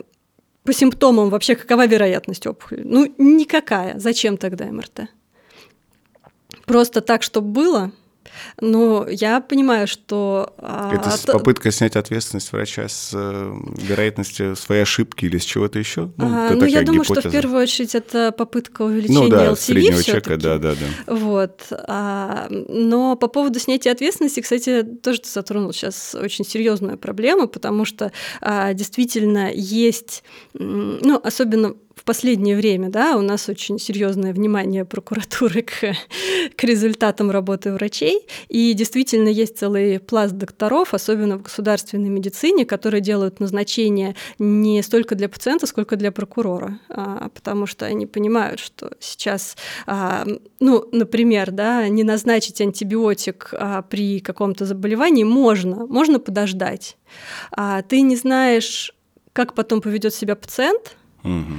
по 0.64 0.74
симптомам 0.74 1.30
вообще 1.30 1.56
какова 1.56 1.86
вероятность 1.86 2.48
опухоли? 2.48 2.82
Ну 2.84 3.14
никакая. 3.18 4.00
Зачем 4.00 4.38
тогда 4.38 4.66
МРТ? 4.66 5.10
Просто 6.66 7.02
так, 7.02 7.22
чтобы 7.22 7.50
было– 7.50 7.92
ну, 8.60 9.08
я 9.08 9.42
понимаю, 9.42 9.88
что... 9.88 10.54
А, 10.58 10.94
это 10.94 11.10
от... 11.10 11.26
попытка 11.26 11.72
снять 11.72 11.96
ответственность 11.96 12.52
врача 12.52 12.88
с 12.88 13.12
э, 13.14 13.54
вероятностью 13.78 14.56
своей 14.56 14.84
ошибки 14.84 15.26
или 15.26 15.38
с 15.38 15.44
чего-то 15.44 15.80
еще? 15.80 16.12
Ну, 16.18 16.26
а, 16.28 16.52
ну 16.52 16.66
я 16.66 16.82
думаю, 16.82 17.04
гипотеза. 17.04 17.22
что 17.22 17.30
в 17.30 17.32
первую 17.32 17.64
очередь 17.64 17.96
это 17.96 18.32
попытка 18.32 18.84
увеличения 18.84 19.24
ну, 19.24 19.30
да, 19.30 19.52
LTV 19.52 19.56
среднего 19.56 20.04
чека, 20.04 20.38
да, 20.38 20.58
да, 20.58 20.76
да. 20.76 21.14
Вот. 21.14 21.62
А, 21.72 22.48
но 22.50 23.16
по 23.16 23.28
поводу 23.28 23.60
снятия 23.60 23.92
ответственности, 23.92 24.42
кстати, 24.42 24.84
тоже 24.84 25.22
ты 25.22 25.30
затронул 25.30 25.74
сейчас 25.74 26.16
очень 26.16 26.46
серьезную 26.46 26.98
проблему, 26.98 27.48
потому 27.48 27.86
что 27.86 28.12
а, 28.42 28.74
действительно 28.74 29.52
есть, 29.54 30.24
ну, 30.54 31.20
особенно 31.24 31.76
последнее 32.06 32.56
время, 32.56 32.90
да, 32.90 33.18
у 33.18 33.22
нас 33.22 33.50
очень 33.50 33.80
серьезное 33.80 34.32
внимание 34.32 34.86
прокуратуры 34.86 35.62
к, 35.64 35.96
к 36.56 36.64
результатам 36.64 37.32
работы 37.32 37.74
врачей, 37.74 38.28
и 38.48 38.74
действительно 38.74 39.28
есть 39.28 39.58
целый 39.58 40.00
пласт 40.00 40.36
докторов, 40.36 40.94
особенно 40.94 41.38
в 41.38 41.42
государственной 41.42 42.10
медицине, 42.10 42.66
которые 42.66 43.02
делают 43.02 43.40
назначение 43.40 44.16
не 44.40 44.82
столько 44.84 45.16
для 45.16 45.28
пациента, 45.28 45.66
сколько 45.66 45.96
для 45.96 46.12
прокурора, 46.12 46.80
а, 46.90 47.30
потому 47.30 47.66
что 47.66 47.86
они 47.86 48.06
понимают, 48.06 48.60
что 48.60 48.92
сейчас, 49.00 49.58
а, 49.88 50.26
ну, 50.60 50.88
например, 50.92 51.52
да, 51.52 51.88
не 51.90 52.04
назначить 52.04 52.62
антибиотик 52.62 53.50
а, 53.54 53.82
при 53.82 54.20
каком-то 54.20 54.66
заболевании 54.66 55.24
можно, 55.24 55.86
можно 55.88 56.20
подождать. 56.20 56.98
Ты 57.88 58.02
не 58.02 58.16
знаешь, 58.16 58.94
как 59.34 59.54
потом 59.54 59.82
поведет 59.82 60.14
себя 60.14 60.36
пациент, 60.36 60.96
угу. 61.26 61.54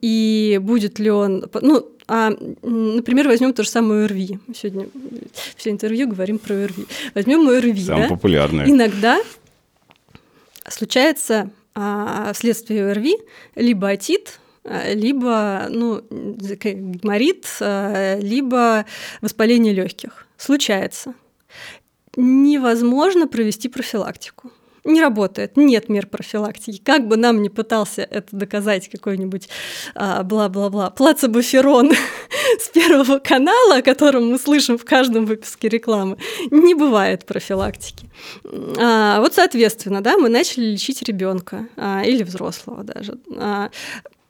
и 0.00 0.60
будет 0.62 0.98
ли 0.98 1.10
он, 1.10 1.44
ну, 1.60 1.92
а, 2.08 2.30
например, 2.62 3.28
возьмем 3.28 3.54
то 3.54 3.62
же 3.62 3.68
самое 3.68 4.04
ОРВИ. 4.04 4.38
Мы 4.46 4.54
сегодня 4.54 4.88
все 5.56 5.70
интервью 5.70 6.08
говорим 6.08 6.38
про 6.38 6.54
ОРВИ. 6.54 6.86
Возьмем 7.14 7.48
ОРВИ. 7.48 7.84
Самое 7.84 8.08
да? 8.08 8.14
популярное. 8.14 8.66
Иногда 8.66 9.20
случается 10.68 11.50
а, 11.74 12.32
вследствие 12.34 12.90
ОРВИ 12.90 13.16
либо 13.54 13.88
отит, 13.88 14.40
а, 14.64 14.92
либо 14.92 15.66
ну, 15.70 16.02
геморрит, 16.10 17.46
а, 17.60 18.18
либо 18.18 18.84
воспаление 19.20 19.72
легких. 19.72 20.26
Случается. 20.36 21.14
Невозможно 22.16 23.26
провести 23.26 23.68
профилактику 23.68 24.52
не 24.84 25.00
работает, 25.00 25.56
нет 25.56 25.88
мер 25.88 26.06
профилактики. 26.06 26.80
Как 26.84 27.06
бы 27.06 27.16
нам 27.16 27.42
ни 27.42 27.48
пытался 27.48 28.02
это 28.02 28.34
доказать 28.36 28.88
какой-нибудь 28.88 29.48
а, 29.94 30.22
бла-бла-бла, 30.22 30.90
плацебоферон 30.90 31.92
с 32.60 32.68
Первого 32.68 33.18
канала, 33.18 33.76
о 33.76 33.82
котором 33.82 34.30
мы 34.30 34.38
слышим 34.38 34.78
в 34.78 34.84
каждом 34.84 35.26
выпуске 35.26 35.68
рекламы, 35.68 36.16
не 36.50 36.74
бывает 36.74 37.24
профилактики. 37.26 38.10
А, 38.78 39.20
вот, 39.20 39.34
соответственно, 39.34 40.00
да, 40.00 40.16
мы 40.16 40.28
начали 40.28 40.64
лечить 40.64 41.02
ребенка 41.02 41.68
а, 41.76 42.02
или 42.04 42.22
взрослого 42.22 42.82
даже. 42.82 43.18
А, 43.36 43.70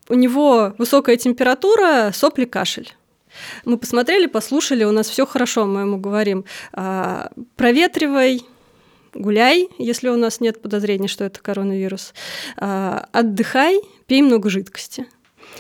у 0.09 0.14
него 0.14 0.74
высокая 0.78 1.16
температура, 1.16 2.11
сопли, 2.12 2.44
кашель. 2.44 2.92
Мы 3.64 3.78
посмотрели, 3.78 4.26
послушали, 4.26 4.84
у 4.84 4.92
нас 4.92 5.09
все 5.09 5.24
хорошо, 5.26 5.64
мы 5.64 5.82
ему 5.82 5.96
говорим, 5.96 6.44
а, 6.72 7.30
проветривай, 7.57 8.42
гуляй, 9.14 9.68
если 9.78 10.08
у 10.08 10.16
нас 10.16 10.40
нет 10.40 10.60
подозрения, 10.62 11.08
что 11.08 11.24
это 11.24 11.40
коронавирус, 11.40 12.14
а, 12.56 13.08
отдыхай, 13.12 13.80
пей 14.06 14.22
много 14.22 14.50
жидкости. 14.50 15.06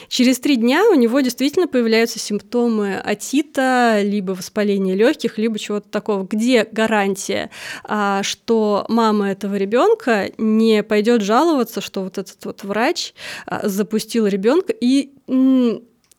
Через 0.08 0.40
три 0.40 0.56
дня 0.56 0.84
у 0.90 0.94
него 0.94 1.20
действительно 1.20 1.68
появляются 1.68 2.18
симптомы 2.18 2.96
отита, 2.96 4.00
либо 4.02 4.32
воспаления 4.32 4.94
легких, 4.94 5.38
либо 5.38 5.58
чего-то 5.58 5.88
такого. 5.88 6.26
Где 6.28 6.64
гарантия, 6.70 7.50
а, 7.84 8.22
что 8.22 8.84
мама 8.88 9.30
этого 9.30 9.56
ребенка 9.56 10.30
не 10.38 10.82
пойдет 10.82 11.22
жаловаться, 11.22 11.80
что 11.80 12.02
вот 12.02 12.18
этот 12.18 12.44
вот 12.44 12.64
врач 12.64 13.14
а, 13.46 13.68
запустил 13.68 14.26
ребенка 14.26 14.72
и 14.72 15.12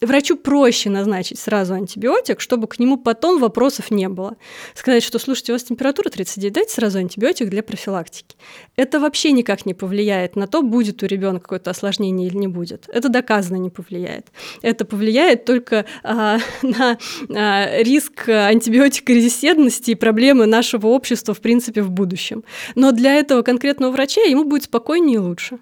врачу 0.06 0.38
проще 0.38 0.90
назначить 0.90 1.40
сразу 1.40 1.74
антибиотик, 1.74 2.40
чтобы 2.40 2.68
к 2.68 2.80
нему 2.80 2.98
потом 2.98 3.40
вопросов 3.40 3.92
не 3.92 4.10
было. 4.10 4.38
Сказать, 4.74 5.04
что, 5.04 5.20
слушайте, 5.20 5.52
у 5.52 5.56
вас 5.56 5.64
температура 5.64 6.10
39, 6.10 6.54
дайте 6.54 6.74
сразу 6.74 7.00
антибиотик 7.00 7.50
для 7.50 7.64
профилактики. 7.64 8.36
Это 8.76 9.00
вообще 9.00 9.32
никак 9.32 9.66
не 9.66 9.74
повлияет 9.74 10.36
на 10.36 10.48
то, 10.48 10.62
будет 10.62 11.04
у 11.04 11.06
ребенка 11.06 11.44
какое-то 11.44 11.72
осложнение 11.72 12.28
или 12.28 12.38
не 12.38 12.48
будет. 12.48 12.86
Это 12.88 13.10
доказано 13.10 13.58
не 13.58 13.70
повлияет. 13.70 14.28
Это 14.62 14.86
повлияет 14.86 15.46
только 15.46 15.86
а, 16.04 16.38
на 16.62 16.98
а, 17.30 17.82
риск 17.82 18.30
антибиотикорезистентности 18.30 19.92
и 19.92 19.96
проблемы 19.96 20.46
нашего 20.46 20.88
общества, 20.88 21.34
в 21.34 21.40
принципе, 21.40 21.82
в 21.82 21.92
будущем. 21.92 22.44
Но 22.76 22.92
для 22.92 23.16
этого 23.16 23.42
конкретного 23.42 23.92
врача 23.92 24.22
ему 24.22 24.44
будет 24.44 24.64
спокойнее 24.64 25.16
и 25.16 25.20
лучше 25.20 25.60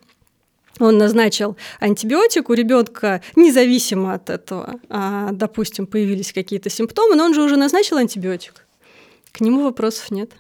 он 0.82 0.98
назначил 0.98 1.58
антибиотик, 1.80 2.50
у 2.50 2.54
ребенка 2.54 3.22
независимо 3.36 4.14
от 4.14 4.30
этого, 4.30 4.80
а, 4.90 5.32
допустим, 5.32 5.88
появились 5.88 6.34
какие-то 6.34 6.70
симптомы, 6.70 7.16
но 7.16 7.26
он 7.26 7.34
же 7.34 7.42
уже 7.42 7.58
назначил 7.58 7.98
антибиотик. 7.98 8.66
К 9.32 9.42
нему 9.42 9.64
вопросов 9.64 10.12
нет. 10.12 10.32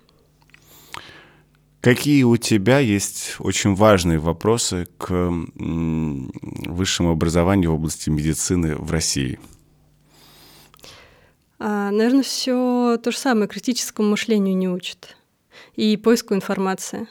Какие 1.81 2.23
у 2.23 2.37
тебя 2.37 2.77
есть 2.77 3.35
очень 3.39 3.73
важные 3.73 4.19
вопросы 4.19 4.87
к 4.97 5.09
высшему 5.55 7.11
образованию 7.11 7.71
в 7.71 7.75
области 7.75 8.09
медицины 8.11 8.75
в 8.75 8.91
России? 8.91 9.39
А, 11.57 11.89
наверное, 11.89 12.23
все 12.23 12.99
то 13.03 13.11
же 13.11 13.17
самое 13.17 13.47
критическому 13.47 14.09
мышлению 14.09 14.55
не 14.55 14.69
учат 14.69 15.15
и 15.75 15.97
поиску 15.97 16.35
информации. 16.35 17.07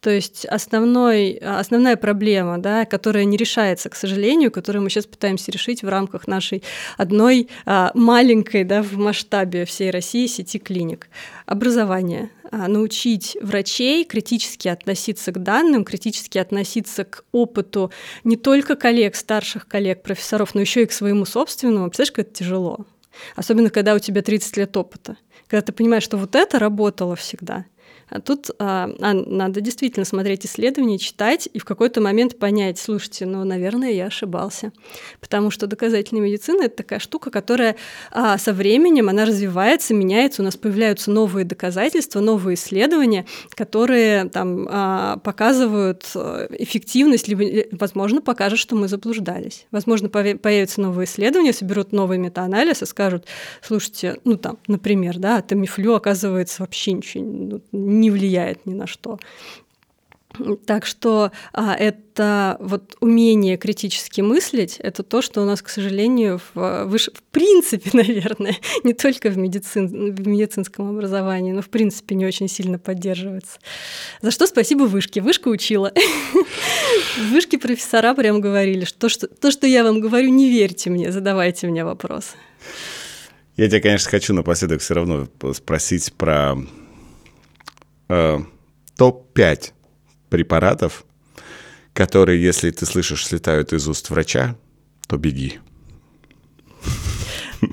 То 0.00 0.10
есть 0.10 0.44
основной, 0.46 1.32
основная 1.32 1.96
проблема, 1.96 2.58
да, 2.58 2.84
которая 2.84 3.24
не 3.24 3.36
решается, 3.36 3.88
к 3.88 3.96
сожалению, 3.96 4.50
которую 4.50 4.82
мы 4.82 4.90
сейчас 4.90 5.06
пытаемся 5.06 5.50
решить 5.50 5.82
в 5.82 5.88
рамках 5.88 6.26
нашей 6.26 6.62
одной 6.96 7.48
а, 7.64 7.90
маленькой 7.94 8.64
да, 8.64 8.82
в 8.82 8.96
масштабе 8.96 9.64
всей 9.64 9.90
России 9.90 10.26
сети 10.26 10.58
клиник. 10.58 11.08
Образование. 11.46 12.30
А, 12.50 12.68
научить 12.68 13.36
врачей 13.40 14.04
критически 14.04 14.68
относиться 14.68 15.32
к 15.32 15.42
данным, 15.42 15.84
критически 15.84 16.38
относиться 16.38 17.04
к 17.04 17.24
опыту 17.32 17.90
не 18.24 18.36
только 18.36 18.76
коллег, 18.76 19.16
старших 19.16 19.66
коллег, 19.66 20.02
профессоров, 20.02 20.54
но 20.54 20.60
еще 20.60 20.82
и 20.82 20.86
к 20.86 20.92
своему 20.92 21.24
собственному. 21.24 21.88
Представляешь, 21.88 22.12
как 22.12 22.26
это 22.26 22.34
тяжело? 22.34 22.86
Особенно, 23.34 23.70
когда 23.70 23.94
у 23.94 23.98
тебя 23.98 24.22
30 24.22 24.56
лет 24.56 24.76
опыта. 24.76 25.16
Когда 25.48 25.62
ты 25.62 25.72
понимаешь, 25.72 26.02
что 26.02 26.16
вот 26.16 26.34
это 26.34 26.58
работало 26.58 27.16
всегда– 27.16 27.64
а 28.08 28.20
тут 28.20 28.50
а, 28.58 28.90
а, 29.00 29.14
надо 29.14 29.60
действительно 29.60 30.04
смотреть 30.04 30.46
исследования, 30.46 30.98
читать 30.98 31.48
и 31.52 31.58
в 31.58 31.64
какой-то 31.64 32.00
момент 32.00 32.38
понять, 32.38 32.78
слушайте, 32.78 33.26
ну, 33.26 33.42
наверное, 33.44 33.90
я 33.90 34.06
ошибался. 34.06 34.72
Потому 35.20 35.50
что 35.50 35.66
доказательная 35.66 36.22
медицина— 36.22 36.62
это 36.64 36.76
такая 36.76 37.00
штука, 37.00 37.30
которая 37.30 37.76
а, 38.12 38.38
со 38.38 38.52
временем, 38.52 39.08
она 39.08 39.24
развивается, 39.24 39.92
меняется, 39.92 40.42
у 40.42 40.44
нас 40.44 40.56
появляются 40.56 41.10
новые 41.10 41.44
доказательства, 41.44 42.20
новые 42.20 42.54
исследования, 42.54 43.26
которые 43.50 44.28
там 44.28 44.68
а, 44.70 45.16
показывают 45.18 46.04
э, 46.14 46.48
эффективность, 46.58 47.28
либо, 47.28 47.42
э, 47.42 47.68
возможно, 47.72 48.20
покажут, 48.20 48.58
что 48.58 48.76
мы 48.76 48.88
заблуждались. 48.88 49.66
Возможно, 49.72 50.08
появятся 50.08 50.80
новые 50.80 51.06
исследования, 51.06 51.52
соберут 51.52 51.92
новый 51.92 52.18
метаанализ 52.18 52.82
и 52.82 52.86
скажут, 52.86 53.26
слушайте, 53.62 54.18
ну 54.24 54.36
там, 54.36 54.58
например, 54.68 55.18
да, 55.18 55.42
тамифлю 55.42 55.94
оказывается 55.94 56.62
вообще 56.62 56.92
ничего 56.92 57.60
не 58.00 58.10
влияет 58.10 58.66
ни 58.66 58.74
на 58.74 58.86
что. 58.86 59.18
Так 60.66 60.86
что 60.86 61.32
а, 61.52 61.74
это 61.74 62.56
вот 62.60 62.96
умение 63.00 63.56
критически 63.56 64.20
мыслить, 64.20 64.76
это 64.78 65.02
то, 65.02 65.22
что 65.22 65.42
у 65.42 65.44
нас, 65.44 65.62
к 65.62 65.68
сожалению, 65.68 66.40
в, 66.54 66.84
выше, 66.84 67.10
в 67.12 67.22
принципе, 67.22 67.90
наверное, 67.94 68.56
не 68.84 68.92
только 68.92 69.30
в, 69.30 69.38
медицин, 69.38 70.14
в 70.14 70.26
медицинском 70.26 70.90
образовании, 70.90 71.52
но 71.52 71.62
в 71.62 71.68
принципе 71.68 72.14
не 72.14 72.26
очень 72.26 72.48
сильно 72.48 72.78
поддерживается. 72.78 73.58
За 74.20 74.30
что 74.30 74.46
спасибо 74.46 74.84
Вышке. 74.84 75.20
Вышка 75.20 75.48
учила. 75.48 75.92
Вышки 77.30 77.56
профессора 77.56 78.14
прям 78.14 78.40
говорили, 78.40 78.84
что, 78.84 79.08
то, 79.08 79.50
что 79.50 79.66
я 79.66 79.84
вам 79.84 80.00
говорю, 80.00 80.28
не 80.28 80.50
верьте 80.50 80.90
мне, 80.90 81.12
задавайте 81.12 81.66
мне 81.66 81.84
вопросы. 81.84 82.34
Я 83.56 83.68
тебя, 83.68 83.80
конечно, 83.80 84.10
хочу 84.10 84.34
напоследок 84.34 84.82
все 84.82 84.94
равно 84.94 85.28
спросить 85.54 86.12
про 86.12 86.56
э, 88.08 88.38
топ-5 88.96 89.72
препаратов, 90.28 91.04
которые, 91.92 92.42
если 92.42 92.70
ты 92.70 92.86
слышишь, 92.86 93.26
слетают 93.26 93.72
из 93.72 93.88
уст 93.88 94.10
врача, 94.10 94.56
то 95.08 95.16
беги. 95.16 95.60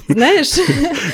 Знаешь? 0.08 0.52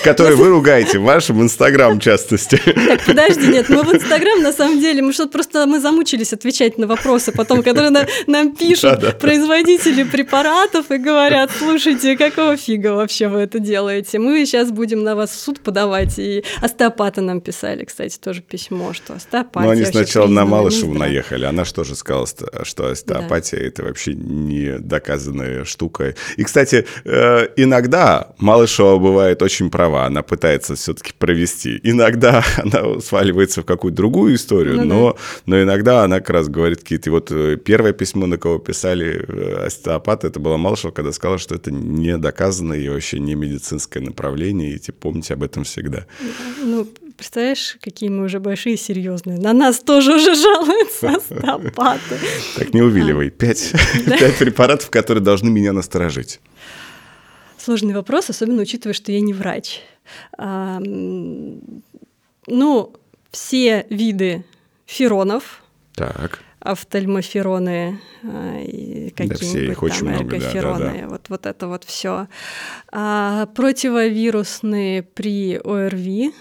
Которые 0.04 0.36
вы 0.36 0.50
ругаете 0.50 1.00
в 1.00 1.04
вашем 1.04 1.42
Инстаграм, 1.42 2.00
в 2.00 2.02
частности. 2.02 2.62
Так, 2.90 3.02
подожди, 3.06 3.48
нет, 3.48 3.70
мы 3.70 3.84
в 3.84 3.94
Инстаграм, 3.94 4.42
на 4.42 4.54
самом 4.54 4.80
деле, 4.80 5.02
мы 5.02 5.14
что-то 5.14 5.32
просто 5.32 5.66
мы 5.66 5.80
замучились 5.80 6.34
отвечать 6.34 6.78
на 6.78 6.88
вопросы 6.88 7.32
потом, 7.32 7.64
которые 7.64 7.92
на, 7.92 8.08
нам 8.28 8.56
пишут 8.56 8.82
да, 8.82 8.98
да. 8.98 9.12
производители 9.12 10.04
препаратов 10.04 10.92
и 10.92 10.98
говорят, 10.98 11.52
слушайте, 11.58 12.18
какого 12.18 12.58
фига 12.58 12.94
вообще 12.94 13.28
вы 13.28 13.40
это 13.40 13.60
делаете? 13.60 14.20
Мы 14.20 14.46
сейчас 14.46 14.72
будем 14.72 15.04
на 15.04 15.16
вас 15.16 15.32
в 15.32 15.40
суд 15.40 15.60
подавать. 15.62 16.18
И 16.18 16.44
остеопаты 16.62 17.22
нам 17.22 17.42
писали, 17.42 17.86
кстати, 17.86 18.18
тоже 18.18 18.42
письмо, 18.42 18.94
что 18.94 19.14
остеопатия... 19.14 19.68
Ну, 19.68 19.72
они 19.72 19.86
сначала 19.86 20.28
на 20.28 20.46
Малышеву 20.46 20.94
наехали. 20.94 21.46
Она 21.46 21.66
что 21.66 21.84
же 21.84 21.96
сказала, 21.96 22.28
что 22.64 22.90
остеопатия 22.90 23.60
да.– 23.60 23.66
это 23.68 23.84
вообще 23.84 24.14
не 24.14 24.80
доказанная 24.80 25.66
штука. 25.66 26.16
И, 26.38 26.44
кстати, 26.44 26.86
э, 27.06 27.48
иногда 27.56 28.30
Малышева 28.38 28.59
Малышева 28.60 28.98
бывает 28.98 29.42
очень 29.42 29.70
права, 29.70 30.06
она 30.06 30.22
пытается 30.22 30.76
все-таки 30.76 31.14
провести. 31.18 31.80
Иногда 31.84 32.44
она 32.58 33.00
сваливается 33.00 33.62
в 33.62 33.66
какую-то 33.66 33.96
другую 33.98 34.36
историю, 34.36 34.78
ну, 34.78 34.84
но, 34.84 35.12
да. 35.12 35.20
но 35.46 35.64
иногда 35.64 36.04
она 36.04 36.20
как 36.20 36.30
раз 36.32 36.50
говорит 36.50 36.80
какие-то... 36.80 37.12
Вот 37.12 37.32
э, 37.32 37.58
первое 37.58 37.94
письмо, 37.94 38.28
на 38.28 38.38
кого 38.38 38.60
писали 38.60 39.26
э, 39.28 39.66
остеопаты, 39.66 40.28
это 40.28 40.40
была 40.40 40.58
Малышева, 40.58 40.92
когда 40.92 41.12
сказала, 41.14 41.40
что 41.40 41.56
это 41.56 41.72
не 41.72 42.18
доказано 42.18 42.74
и 42.74 42.90
вообще 42.90 43.20
не 43.20 43.36
медицинское 43.36 44.02
направление, 44.02 44.76
и 44.76 44.80
типа, 44.80 44.98
помните 45.00 45.34
об 45.34 45.44
этом 45.44 45.64
всегда. 45.64 46.06
Ну, 46.62 46.86
представляешь, 47.16 47.78
какие 47.82 48.10
мы 48.10 48.26
уже 48.26 48.40
большие 48.40 48.76
и 48.76 48.78
серьезные. 48.78 49.38
На 49.40 49.54
нас 49.54 49.80
тоже 49.80 50.16
уже 50.16 50.36
жалуются 50.42 51.10
остеопаты. 51.18 52.18
Так 52.58 52.74
не 52.74 52.82
увиливай. 52.82 53.30
Пять 53.30 53.74
препаратов, 54.38 54.90
которые 54.90 55.24
должны 55.24 55.50
меня 55.50 55.74
насторожить. 55.74 56.40
Сложный 57.70 57.94
вопрос, 57.94 58.32
особенно 58.32 58.64
учитывая, 58.64 58.96
что 58.96 59.12
я 59.12 59.22
не 59.22 59.32
врач. 59.32 59.82
Ну, 60.40 61.62
все 63.30 63.86
виды 63.92 64.44
феронов. 64.88 65.62
Так 65.94 66.40
офтальмофероны, 66.60 68.00
какие-нибудь 68.22 69.78
да, 69.78 70.00
там 70.00 70.10
эргофероны, 70.10 70.80
да, 70.80 70.92
да, 70.92 71.02
да. 71.02 71.08
вот, 71.08 71.30
вот 71.30 71.46
это 71.46 71.68
вот 71.68 71.84
все. 71.86 72.28
А, 72.92 73.46
противовирусные 73.56 75.04
при 75.04 75.60
ОРВИ, 75.64 76.28
а, 76.28 76.32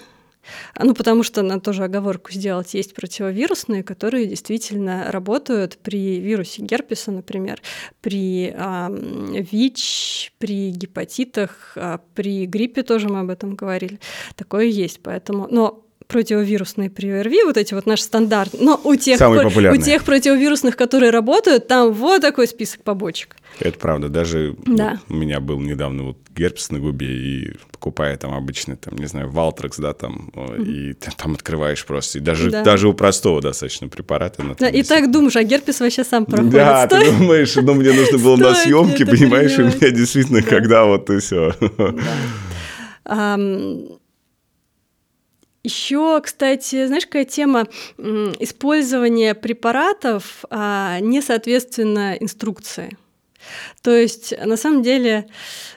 ну, 0.78 0.94
потому 0.94 1.22
что 1.22 1.42
надо 1.42 1.61
тоже 1.61 1.84
оговорку 1.84 2.32
сделать. 2.32 2.74
Есть 2.74 2.94
противовирусные, 2.94 3.82
которые 3.82 4.26
действительно 4.26 5.11
работают 5.11 5.78
при 5.82 6.20
вирусе 6.20 6.62
герпеса, 6.62 7.11
например, 7.11 7.61
при 8.01 8.55
э, 8.55 9.46
ВИЧ, 9.51 10.32
при 10.38 10.70
гепатитах, 10.70 11.72
э, 11.76 11.99
при 12.14 12.46
гриппе 12.46 12.82
тоже 12.82 13.09
мы 13.09 13.20
об 13.20 13.30
этом 13.30 13.55
говорили. 13.55 14.01
Такое 14.36 14.64
есть, 14.64 15.01
поэтому... 15.03 15.49
Но 15.51 15.88
противовирусные 16.09 16.88
при 16.88 17.44
вот 17.44 17.56
эти 17.59 17.74
вот 17.74 17.86
наши 17.86 18.02
стандарты, 18.02 18.56
но 18.61 18.80
у 18.82 18.96
тех, 18.96 19.20
у 19.20 19.76
тех 19.76 20.04
противовирусных, 20.04 20.74
которые 20.76 21.11
работают, 21.11 21.68
там 21.68 21.92
вот 21.92 22.22
такой 22.22 22.48
список 22.48 22.82
побочек. 22.82 23.36
Это 23.61 23.78
правда. 23.78 24.09
Даже 24.09 24.56
да. 24.64 24.92
вот, 24.92 25.14
у 25.14 25.18
меня 25.18 25.40
был 25.40 25.61
недавно 25.61 26.04
вот 26.04 26.18
герпес 26.34 26.70
на 26.70 26.78
губе, 26.78 27.06
и 27.06 27.52
покупая 27.72 28.16
там 28.16 28.32
обычный, 28.32 28.76
там, 28.76 28.96
не 28.96 29.06
знаю, 29.06 29.30
Валтрекс, 29.30 29.78
да, 29.78 29.92
там, 29.92 30.30
mm-hmm. 30.32 30.66
и 30.66 30.92
ты 30.94 31.11
там 31.16 31.34
открываешь 31.34 31.84
просто. 31.84 32.18
И 32.18 32.20
даже, 32.20 32.50
да. 32.50 32.62
даже 32.62 32.88
у 32.88 32.94
простого 32.94 33.42
достаточно 33.42 33.88
препарата. 33.88 34.42
Да, 34.59 34.68
и 34.68 34.82
так 34.82 35.11
думаешь, 35.11 35.36
а 35.36 35.42
герпес 35.42 35.80
вообще 35.80 36.04
сам 36.04 36.24
проходит. 36.24 36.52
Да, 36.52 36.86
Стой. 36.86 37.04
ты 37.04 37.12
думаешь, 37.12 37.54
ну, 37.56 37.74
мне 37.74 37.92
нужно 37.92 38.18
было 38.18 38.36
на 38.36 38.54
съемке, 38.54 39.04
понимаешь, 39.04 39.59
у 39.59 39.64
меня 39.64 39.90
действительно, 39.90 40.42
когда 40.42 40.86
вот 40.86 41.11
и 41.11 41.18
все. 41.18 41.54
Еще, 45.64 46.20
кстати, 46.22 46.86
знаешь, 46.86 47.06
какая 47.06 47.24
тема 47.24 47.66
использования 47.98 49.34
препаратов 49.34 50.44
а, 50.50 50.98
не 51.00 51.20
соответственно 51.20 52.16
инструкции. 52.18 52.96
То 53.82 53.96
есть, 53.96 54.34
на 54.44 54.56
самом 54.56 54.82
деле, 54.82 55.26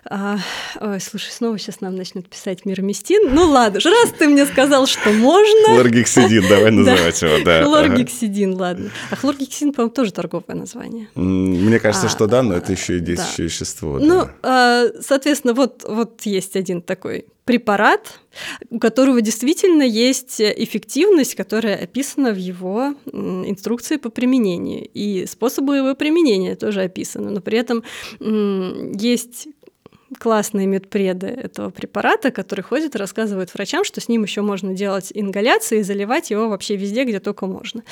а, 0.05 0.38
ой, 0.79 0.99
слушай, 0.99 1.32
снова 1.32 1.57
сейчас 1.57 1.82
нам 1.82 1.95
начнут 1.95 2.27
писать 2.27 2.65
мироместин. 2.65 3.34
Ну 3.34 3.49
ладно, 3.49 3.79
раз 3.84 4.13
ты 4.17 4.27
мне 4.27 4.45
сказал, 4.45 4.88
что 4.88 5.11
можно. 5.11 5.75
Хлоргексидин, 5.75 6.47
давай 6.49 6.71
называть 6.71 7.21
его, 7.21 7.43
да. 7.43 7.63
Хлоргексидин, 7.63 8.55
ладно. 8.55 8.91
А 9.09 9.15
хлоргексидин, 9.15 9.73
по-моему, 9.73 9.93
тоже 9.93 10.11
торговое 10.11 10.55
название. 10.55 11.07
Мне 11.15 11.79
кажется, 11.79 12.09
что 12.09 12.27
да, 12.27 12.43
но 12.43 12.55
это 12.55 12.71
еще 12.71 12.97
и 12.97 12.99
действующее 12.99 13.47
вещество. 13.47 13.99
Ну, 13.99 14.27
а, 14.43 14.86
соответственно, 14.99 15.53
вот, 15.53 15.86
вот 15.88 16.21
есть 16.23 16.55
один 16.55 16.82
такой 16.82 17.25
препарат, 17.51 18.21
у 18.69 18.79
которого 18.79 19.19
действительно 19.19 19.81
есть 19.81 20.39
эффективность, 20.39 21.35
которая 21.35 21.75
описана 21.75 22.31
в 22.31 22.37
его 22.37 22.95
инструкции 23.11 23.97
по 23.97 24.09
применению. 24.09 24.87
И 24.93 25.25
способы 25.25 25.75
его 25.75 25.93
применения 25.95 26.55
тоже 26.55 26.83
описаны. 26.83 27.29
Но 27.29 27.41
при 27.41 27.57
этом 27.57 27.83
есть 28.97 29.49
классные 30.17 30.65
медпреды 30.65 31.27
этого 31.27 31.71
препарата, 31.71 32.31
которые 32.31 32.63
ходят 32.63 32.95
и 32.95 32.97
рассказывают 32.97 33.53
врачам, 33.53 33.83
что 33.83 33.99
с 33.99 34.07
ним 34.07 34.23
еще 34.23 34.41
можно 34.41 34.73
делать 34.73 35.11
ингаляции 35.13 35.79
и 35.79 35.83
заливать 35.83 36.31
его 36.31 36.47
вообще 36.47 36.77
везде, 36.77 37.03
где 37.03 37.19
только 37.19 37.47
можно. 37.47 37.83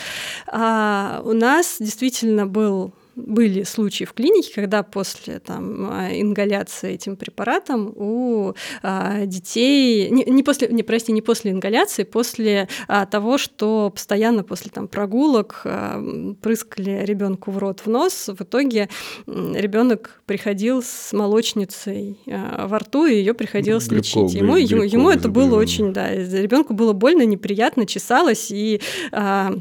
А 0.47 1.21
у 1.25 1.33
нас 1.33 1.77
действительно 1.79 2.47
был 2.47 2.93
были 3.25 3.63
случаи 3.63 4.03
в 4.03 4.13
клинике, 4.13 4.51
когда 4.53 4.83
после 4.83 5.39
там, 5.39 5.89
а, 5.89 6.09
ингаляции 6.11 6.93
этим 6.93 7.15
препаратом 7.15 7.93
у 7.95 8.53
а, 8.81 9.25
детей, 9.25 10.09
не, 10.09 10.23
не 10.25 10.43
после, 10.43 10.67
не, 10.69 10.83
прости, 10.83 11.11
не 11.11 11.21
после 11.21 11.51
ингаляции, 11.51 12.03
после 12.03 12.67
а, 12.87 13.05
того, 13.05 13.37
что 13.37 13.89
постоянно 13.89 14.43
после 14.43 14.71
там, 14.71 14.87
прогулок 14.87 15.61
а, 15.65 16.01
прыскали 16.41 17.05
ребенку 17.05 17.51
в 17.51 17.57
рот, 17.57 17.81
в 17.81 17.87
нос, 17.87 18.29
в 18.29 18.41
итоге 18.41 18.89
ребенок 19.27 20.21
приходил 20.25 20.81
с 20.81 21.13
молочницей 21.13 22.17
а, 22.27 22.67
во 22.67 22.79
рту, 22.79 23.05
и 23.05 23.15
ее 23.15 23.33
приходилось 23.33 23.87
Глюков, 23.87 24.05
лечить. 24.05 24.33
Ему, 24.33 24.55
ему, 24.55 24.83
ему 24.83 25.09
это 25.09 25.29
было 25.29 25.57
очень, 25.57 25.93
да, 25.93 26.13
ребенку 26.13 26.73
было 26.73 26.93
больно, 26.93 27.23
неприятно, 27.23 27.85
чесалось, 27.85 28.51
и 28.51 28.81
а, 29.11 29.53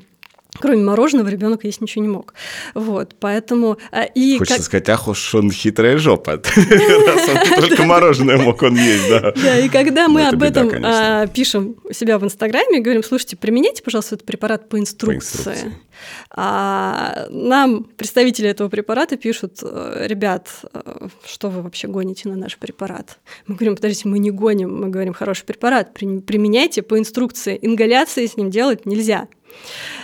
Кроме 0.60 0.82
мороженого 0.82 1.28
ребенок 1.28 1.64
есть 1.64 1.80
ничего 1.80 2.02
не 2.02 2.08
мог. 2.08 2.34
Вот, 2.74 3.14
поэтому... 3.20 3.76
А, 3.92 4.02
и 4.02 4.38
Хочется 4.38 4.58
как... 4.58 4.64
сказать, 4.64 4.88
ах 4.88 5.06
уж 5.06 5.34
он 5.34 5.50
хитрая 5.50 5.98
жопа. 5.98 6.38
Только 7.60 7.84
мороженое 7.84 8.38
мог 8.38 8.62
он 8.62 8.74
есть, 8.76 9.08
да. 9.08 9.32
Да, 9.32 9.58
и 9.58 9.68
когда 9.68 10.08
мы 10.08 10.22
ну, 10.22 10.28
об 10.30 10.42
этом 10.42 10.70
а, 10.82 11.26
пишем 11.26 11.76
у 11.84 11.92
себя 11.92 12.18
в 12.18 12.24
Инстаграме, 12.24 12.80
говорим, 12.80 13.04
слушайте, 13.04 13.36
применяйте, 13.36 13.82
пожалуйста, 13.82 14.16
этот 14.16 14.26
препарат 14.26 14.68
по 14.68 14.78
инструкции. 14.78 15.74
А 16.30 17.26
нам 17.30 17.84
представители 17.84 18.48
этого 18.48 18.68
препарата 18.68 19.16
пишут, 19.16 19.58
э, 19.62 20.04
ребят, 20.06 20.48
э, 20.72 21.08
что 21.26 21.50
вы 21.50 21.62
вообще 21.62 21.88
гоните 21.88 22.28
на 22.28 22.36
наш 22.36 22.56
препарат? 22.56 23.18
Мы 23.46 23.56
говорим, 23.56 23.74
подождите, 23.74 24.08
мы 24.08 24.18
не 24.20 24.30
гоним, 24.30 24.80
мы 24.80 24.88
говорим, 24.88 25.12
хороший 25.12 25.44
препарат, 25.44 25.94
применяйте 25.94 26.82
по 26.82 26.98
инструкции. 26.98 27.58
Ингаляции 27.60 28.26
с 28.26 28.36
ним 28.36 28.50
делать 28.50 28.86
нельзя. 28.86 29.26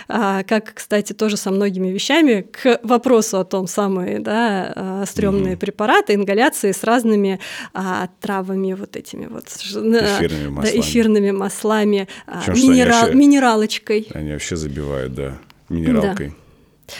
А, 0.07 0.43
как, 0.43 0.73
кстати, 0.75 1.13
тоже 1.13 1.37
со 1.37 1.51
многими 1.51 1.87
вещами, 1.89 2.41
к 2.41 2.79
вопросу 2.83 3.39
о 3.39 3.43
том, 3.43 3.67
самые 3.67 4.19
да, 4.19 4.73
а, 4.75 5.03
стрёмные 5.05 5.53
mm-hmm. 5.53 5.57
препараты, 5.57 6.13
ингаляции 6.13 6.71
с 6.71 6.83
разными 6.83 7.39
а, 7.73 8.09
травами 8.21 8.73
вот 8.73 8.95
этими 8.95 9.25
вот. 9.27 9.45
Эфирными 9.47 10.47
маслами. 10.49 10.73
Да, 10.73 10.79
эфирными 10.79 11.31
маслами, 11.31 12.07
а, 12.27 12.51
минерал, 12.51 12.97
они 12.97 13.05
вообще, 13.05 13.13
минералочкой. 13.15 14.07
Они 14.13 14.31
вообще 14.31 14.55
забивают, 14.55 15.13
да, 15.13 15.37
минералкой. 15.69 16.29
Да. 16.29 16.93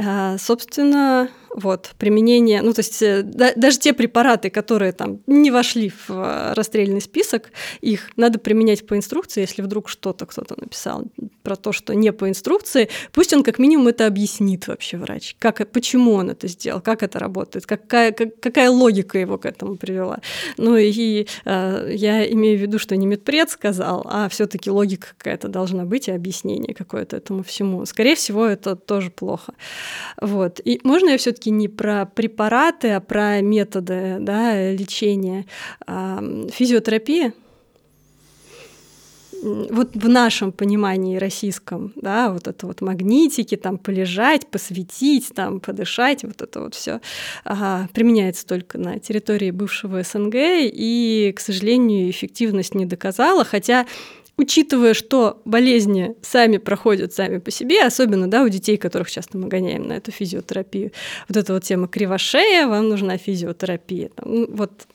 А, 0.00 0.38
собственно, 0.38 1.28
вот, 1.54 1.90
применение, 1.98 2.62
ну, 2.62 2.72
то 2.72 2.80
есть 2.80 3.02
э, 3.02 3.22
да, 3.22 3.52
даже 3.56 3.78
те 3.78 3.92
препараты, 3.92 4.50
которые 4.50 4.92
там 4.92 5.20
не 5.26 5.50
вошли 5.50 5.90
в 5.90 6.10
э, 6.10 6.52
расстрельный 6.54 7.00
список, 7.00 7.50
их 7.80 8.10
надо 8.16 8.38
применять 8.38 8.86
по 8.86 8.96
инструкции, 8.96 9.40
если 9.40 9.62
вдруг 9.62 9.88
что-то 9.88 10.26
кто-то 10.26 10.54
написал 10.60 11.04
про 11.42 11.56
то, 11.56 11.72
что 11.72 11.94
не 11.94 12.12
по 12.12 12.28
инструкции, 12.28 12.88
пусть 13.12 13.32
он 13.32 13.42
как 13.42 13.58
минимум 13.58 13.88
это 13.88 14.06
объяснит 14.06 14.68
вообще 14.68 14.96
врач, 14.96 15.36
как, 15.38 15.70
почему 15.70 16.12
он 16.12 16.30
это 16.30 16.48
сделал, 16.48 16.80
как 16.80 17.02
это 17.02 17.18
работает, 17.18 17.66
какая, 17.66 18.12
как, 18.12 18.38
какая 18.40 18.70
логика 18.70 19.18
его 19.18 19.38
к 19.38 19.46
этому 19.46 19.76
привела. 19.76 20.20
Ну 20.56 20.76
и 20.76 21.26
э, 21.44 21.90
я 21.94 22.30
имею 22.32 22.58
в 22.58 22.62
виду, 22.62 22.78
что 22.78 22.96
не 22.96 23.06
медпред 23.06 23.50
сказал, 23.50 24.06
а 24.08 24.28
все 24.28 24.46
таки 24.46 24.70
логика 24.70 25.08
какая-то 25.16 25.48
должна 25.48 25.84
быть 25.84 26.08
и 26.08 26.12
объяснение 26.12 26.74
какое-то 26.74 27.16
этому 27.16 27.42
всему. 27.42 27.86
Скорее 27.86 28.14
всего, 28.14 28.44
это 28.44 28.76
тоже 28.76 29.10
плохо. 29.10 29.54
Вот. 30.20 30.60
И 30.64 30.80
можно 30.84 31.10
я 31.10 31.18
все 31.18 31.32
таки 31.38 31.50
не 31.50 31.68
про 31.68 32.04
препараты, 32.06 32.90
а 32.90 33.00
про 33.00 33.40
методы 33.40 34.16
да, 34.20 34.72
лечения. 34.72 35.46
Физиотерапия 35.86 37.32
вот 39.42 39.94
в 39.94 40.08
нашем 40.08 40.52
понимании 40.52 41.16
российском, 41.16 41.92
да, 41.96 42.32
вот 42.32 42.48
это 42.48 42.66
вот 42.66 42.80
магнитики, 42.80 43.56
там 43.56 43.78
полежать, 43.78 44.48
посветить, 44.48 45.30
там 45.34 45.60
подышать, 45.60 46.24
вот 46.24 46.42
это 46.42 46.60
вот 46.60 46.74
все 46.74 47.00
ага, 47.44 47.88
применяется 47.94 48.46
только 48.46 48.78
на 48.78 48.98
территории 48.98 49.50
бывшего 49.50 50.02
СНГ, 50.02 50.34
и, 50.34 51.32
к 51.36 51.40
сожалению, 51.40 52.10
эффективность 52.10 52.74
не 52.74 52.86
доказала, 52.86 53.44
хотя 53.44 53.86
учитывая, 54.38 54.94
что 54.94 55.42
болезни 55.44 56.14
сами 56.22 56.56
проходят 56.56 57.12
сами 57.12 57.38
по 57.38 57.50
себе, 57.50 57.84
особенно 57.84 58.30
да, 58.30 58.42
у 58.42 58.48
детей, 58.48 58.78
которых 58.78 59.10
часто 59.10 59.36
мы 59.36 59.48
гоняем 59.48 59.86
на 59.86 59.94
эту 59.94 60.12
физиотерапию, 60.12 60.92
вот 61.28 61.36
эта 61.36 61.52
вот 61.52 61.64
тема 61.64 61.88
кривошея, 61.88 62.66
вам 62.66 62.88
нужна 62.88 63.18
физиотерапия. 63.18 64.10
Ну, 64.24 64.46
вот, 64.50 64.86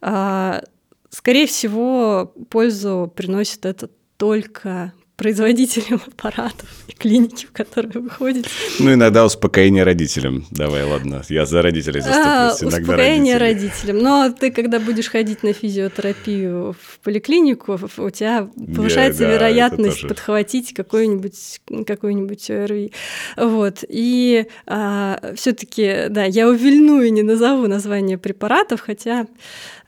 а, 0.00 0.62
скорее 1.10 1.46
всего, 1.46 2.32
пользу 2.48 3.12
приносит 3.14 3.66
это 3.66 3.90
только 4.16 4.92
производителям 5.16 6.00
аппаратов 6.06 6.68
и 6.88 6.92
клиники, 6.92 7.46
в 7.46 7.52
которые 7.52 8.02
вы 8.02 8.10
ходите. 8.10 8.48
Ну, 8.78 8.92
иногда 8.92 9.24
успокоение 9.24 9.82
родителям. 9.82 10.46
Давай, 10.50 10.84
ладно, 10.84 11.22
я 11.30 11.46
за 11.46 11.62
родителей 11.62 12.00
заступлюсь. 12.02 12.62
А, 12.62 12.78
успокоение 12.78 13.38
родителям. 13.38 13.98
Но 13.98 14.30
ты, 14.30 14.50
когда 14.50 14.78
будешь 14.78 15.08
ходить 15.08 15.42
на 15.42 15.54
физиотерапию 15.54 16.76
в 16.78 16.98
поликлинику, 17.02 17.78
у 17.96 18.10
тебя 18.10 18.48
повышается 18.74 19.26
вероятность 19.26 20.02
да, 20.02 20.08
подхватить 20.08 20.74
какой-нибудь 20.74 21.62
какой-нибудь 21.86 22.50
ОРВИ. 22.50 22.92
Вот. 23.38 23.84
И 23.88 24.46
а, 24.66 25.32
все 25.34 25.52
таки 25.52 26.08
да, 26.10 26.24
я 26.24 26.48
увильну 26.48 27.00
и 27.00 27.10
не 27.10 27.22
назову 27.22 27.66
название 27.66 28.18
препаратов, 28.18 28.80
хотя... 28.80 29.26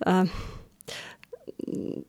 А, 0.01 0.25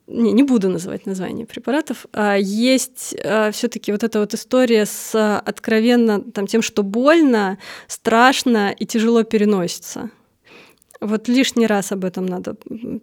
не, 0.08 0.32
не 0.32 0.44
буду 0.44 0.70
называть 0.70 1.06
название 1.06 1.46
препаратов, 1.46 2.06
а 2.14 2.36
есть 2.36 3.16
а, 3.24 3.52
все-таки 3.52 3.92
вот 3.92 4.04
эта 4.04 4.20
вот 4.20 4.34
история 4.34 4.86
с 4.86 5.38
откровенно 5.40 6.22
там, 6.22 6.48
тем, 6.48 6.62
что 6.62 6.84
больно, 6.84 7.58
страшно 7.88 8.72
и 8.72 8.86
тяжело 8.86 9.24
переносится. 9.24 10.10
Вот 11.02 11.30
лишний 11.30 11.66
раз 11.66 11.94
об 11.94 12.04
этом 12.04 12.26
надо 12.26 12.56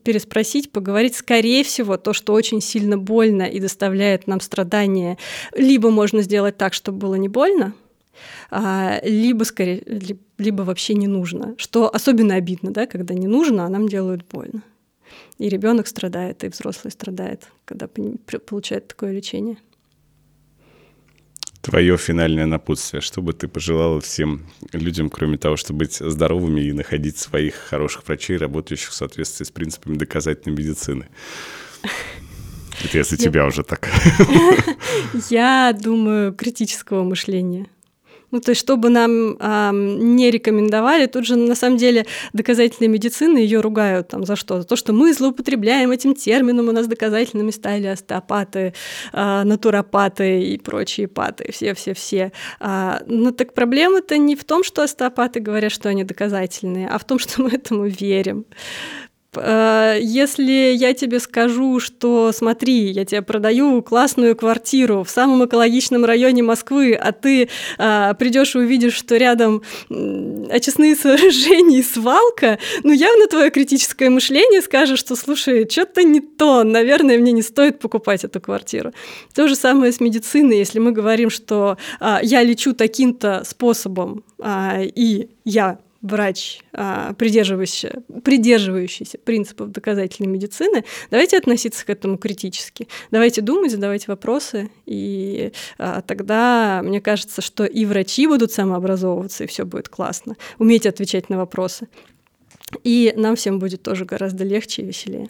переспросить, 0.03 0.71
поговорить. 0.71 1.17
Скорее 1.17 1.65
всего, 1.65 1.97
то, 1.97 2.13
что 2.13 2.35
очень 2.35 2.61
сильно 2.61 2.99
больно 2.99 3.45
и 3.45 3.59
доставляет 3.59 4.27
нам 4.27 4.41
страдания, 4.41 5.17
либо 5.55 5.91
можно 5.91 6.21
сделать 6.21 6.59
так, 6.59 6.75
чтобы 6.75 6.99
было 6.99 7.15
не 7.15 7.29
больно, 7.29 7.73
а, 8.51 9.01
либо, 9.03 9.45
скорее, 9.45 9.83
либо 10.37 10.63
вообще 10.63 10.95
не 10.95 11.07
нужно. 11.07 11.55
Что 11.57 11.93
особенно 11.93 12.35
обидно, 12.35 12.71
да, 12.71 12.87
когда 12.87 13.15
не 13.15 13.27
нужно, 13.27 13.65
а 13.65 13.69
нам 13.71 13.89
делают 13.89 14.27
больно. 14.31 14.63
И 15.39 15.49
ребенок 15.49 15.87
страдает, 15.87 16.45
и 16.45 16.49
взрослый 16.49 16.91
страдает, 16.91 17.49
когда 17.65 17.89
получает 17.89 18.89
такое 18.89 19.13
лечение. 19.13 19.59
Твое 21.61 21.97
финальное 21.97 22.47
напутствие, 22.47 23.01
что 23.01 23.23
бы 23.23 23.33
ты 23.33 23.49
пожелала 23.49 24.01
всем 24.01 24.47
людям, 24.73 25.11
кроме 25.11 25.37
того, 25.37 25.57
чтобы 25.57 25.81
быть 25.81 25.95
здоровыми 25.95 26.61
и 26.61 26.73
находить 26.73 27.19
своих 27.19 27.55
хороших 27.55 28.07
врачей, 28.07 28.37
работающих 28.37 28.91
в 28.91 28.95
соответствии 28.95 29.45
с 29.45 29.51
принципами 29.51 29.97
доказательной 29.97 30.57
медицины? 30.57 31.09
Это 32.85 32.99
если 32.99 33.17
тебя 33.17 33.47
уже 33.47 33.65
так. 33.65 33.89
Я 35.31 35.77
думаю, 35.77 36.33
критического 36.35 37.03
мышления. 37.03 37.67
Ну, 38.31 38.41
то 38.41 38.51
есть, 38.51 38.61
чтобы 38.61 38.91
нам 38.91 39.37
а, 39.39 39.71
не 39.73 40.31
рекомендовали, 40.31 41.07
тут 41.07 41.27
же 41.27 41.37
на 41.37 41.55
самом 41.55 41.77
деле 41.77 42.07
доказательная 42.33 42.89
медицина 42.89 43.39
ее 43.39 43.61
ругают 43.61 44.09
там 44.09 44.25
за 44.25 44.37
что? 44.37 44.61
За 44.61 44.67
то, 44.67 44.77
что 44.77 44.93
мы 44.93 45.13
злоупотребляем 45.13 45.91
этим 45.91 46.15
термином, 46.15 46.69
у 46.69 46.73
нас 46.73 46.87
доказательными 46.87 47.51
стали 47.51 47.87
остеопаты, 47.87 48.75
а, 49.13 49.45
натуропаты 49.45 50.43
и 50.43 50.59
прочие 50.59 51.09
паты, 51.09 51.51
все-все-все. 51.53 52.33
А, 52.59 53.03
но 53.07 53.31
так 53.31 53.55
проблема-то 53.55 54.19
не 54.19 54.35
в 54.35 54.45
том, 54.45 54.65
что 54.65 54.83
остеопаты 54.83 55.41
говорят, 55.41 55.73
что 55.73 55.89
они 55.89 56.05
доказательные, 56.05 56.89
а 56.89 56.99
в 56.99 57.05
том, 57.05 57.19
что 57.19 57.43
мы 57.43 57.51
этому 57.51 57.87
верим. 57.87 58.45
Э, 59.37 59.99
если 60.01 60.75
я 60.75 60.95
тебе 60.95 61.21
скажу, 61.21 61.81
что 61.81 62.33
смотри, 62.33 62.91
я 62.91 63.05
тебе 63.05 63.23
продаю 63.23 63.83
классную 63.83 64.37
квартиру 64.37 65.05
в 65.05 65.11
самом 65.11 65.45
экологичном 65.45 66.05
районе 66.05 66.43
Москвы, 66.43 66.95
а 66.95 67.13
ты 67.13 67.49
а, 67.79 68.15
придешь 68.15 68.55
и 68.55 68.59
увидишь, 68.59 68.95
что 68.95 69.17
рядом 69.17 69.63
очистные 70.51 70.97
сооружения 70.97 71.81
и 71.81 71.83
свалка, 71.83 72.59
ну 72.83 72.93
явно 72.93 73.27
твое 73.27 73.51
критическое 73.51 74.11
мышление 74.11 74.63
скажет, 74.63 74.99
что 74.99 75.17
слушай, 75.17 75.69
что-то 75.69 76.03
не 76.03 76.21
то, 76.21 76.65
наверное, 76.65 77.19
мне 77.19 77.33
не 77.33 77.43
стоит 77.43 77.79
покупать 77.79 78.25
эту 78.25 78.41
квартиру. 78.41 78.93
То 79.35 79.49
же 79.49 79.57
самое 79.57 79.93
с 79.93 80.01
медициной, 80.01 80.59
если 80.59 80.79
мы 80.79 80.93
говорим, 80.93 81.31
что 81.31 81.77
а, 82.01 82.21
я 82.23 82.43
лечу 82.43 82.73
таким-то 82.73 83.43
способом, 83.45 84.25
и 84.39 85.29
я 85.45 85.79
врач, 86.07 86.61
а, 86.73 87.13
придерживающийся, 87.15 88.03
придерживающийся 88.25 89.19
принципов 89.19 89.71
доказательной 89.71 90.31
медицины, 90.31 90.85
давайте 91.11 91.39
относиться 91.39 91.85
к 91.85 91.91
этому 91.91 92.19
критически. 92.19 92.89
Давайте 93.11 93.43
думать, 93.43 93.71
задавать 93.71 94.09
вопросы, 94.09 94.71
и 94.87 95.53
а, 95.79 96.03
тогда 96.03 96.81
мне 96.83 97.01
кажется, 97.01 97.43
что 97.43 97.65
и 97.65 97.85
врачи 97.85 98.27
будут 98.27 98.53
самообразовываться, 98.53 99.45
и 99.45 99.47
все 99.47 99.65
будет 99.65 99.89
классно. 99.89 100.37
Уметь 100.59 100.87
отвечать 100.87 101.29
на 101.29 101.37
вопросы. 101.37 101.89
И 102.83 103.13
нам 103.17 103.37
всем 103.37 103.59
будет 103.59 103.83
тоже 103.83 104.05
гораздо 104.05 104.45
легче 104.45 104.83
и 104.83 104.87
веселее. 104.87 105.29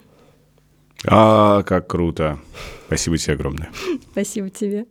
А, 1.05 1.63
как 1.63 1.87
круто. 1.87 2.39
Спасибо 2.87 3.17
тебе 3.17 3.33
огромное. 3.33 3.69
Спасибо 4.11 4.49
тебе. 4.49 4.85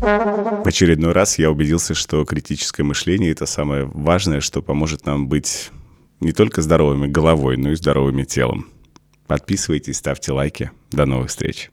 В 0.00 0.66
очередной 0.66 1.12
раз 1.12 1.38
я 1.38 1.50
убедился, 1.50 1.94
что 1.94 2.24
критическое 2.24 2.84
мышление— 2.84 3.30
это 3.32 3.46
самое 3.46 3.84
важное, 3.84 4.40
что 4.40 4.62
поможет 4.62 5.06
нам 5.06 5.28
быть 5.28 5.70
не 6.20 6.32
только 6.32 6.62
здоровыми 6.62 7.06
головой, 7.06 7.56
но 7.56 7.72
и 7.72 7.76
здоровыми 7.76 8.24
телом. 8.24 8.68
Подписывайтесь, 9.26 9.96
ставьте 9.98 10.32
лайки. 10.32 10.70
До 10.90 11.04
новых 11.04 11.28
встреч. 11.30 11.70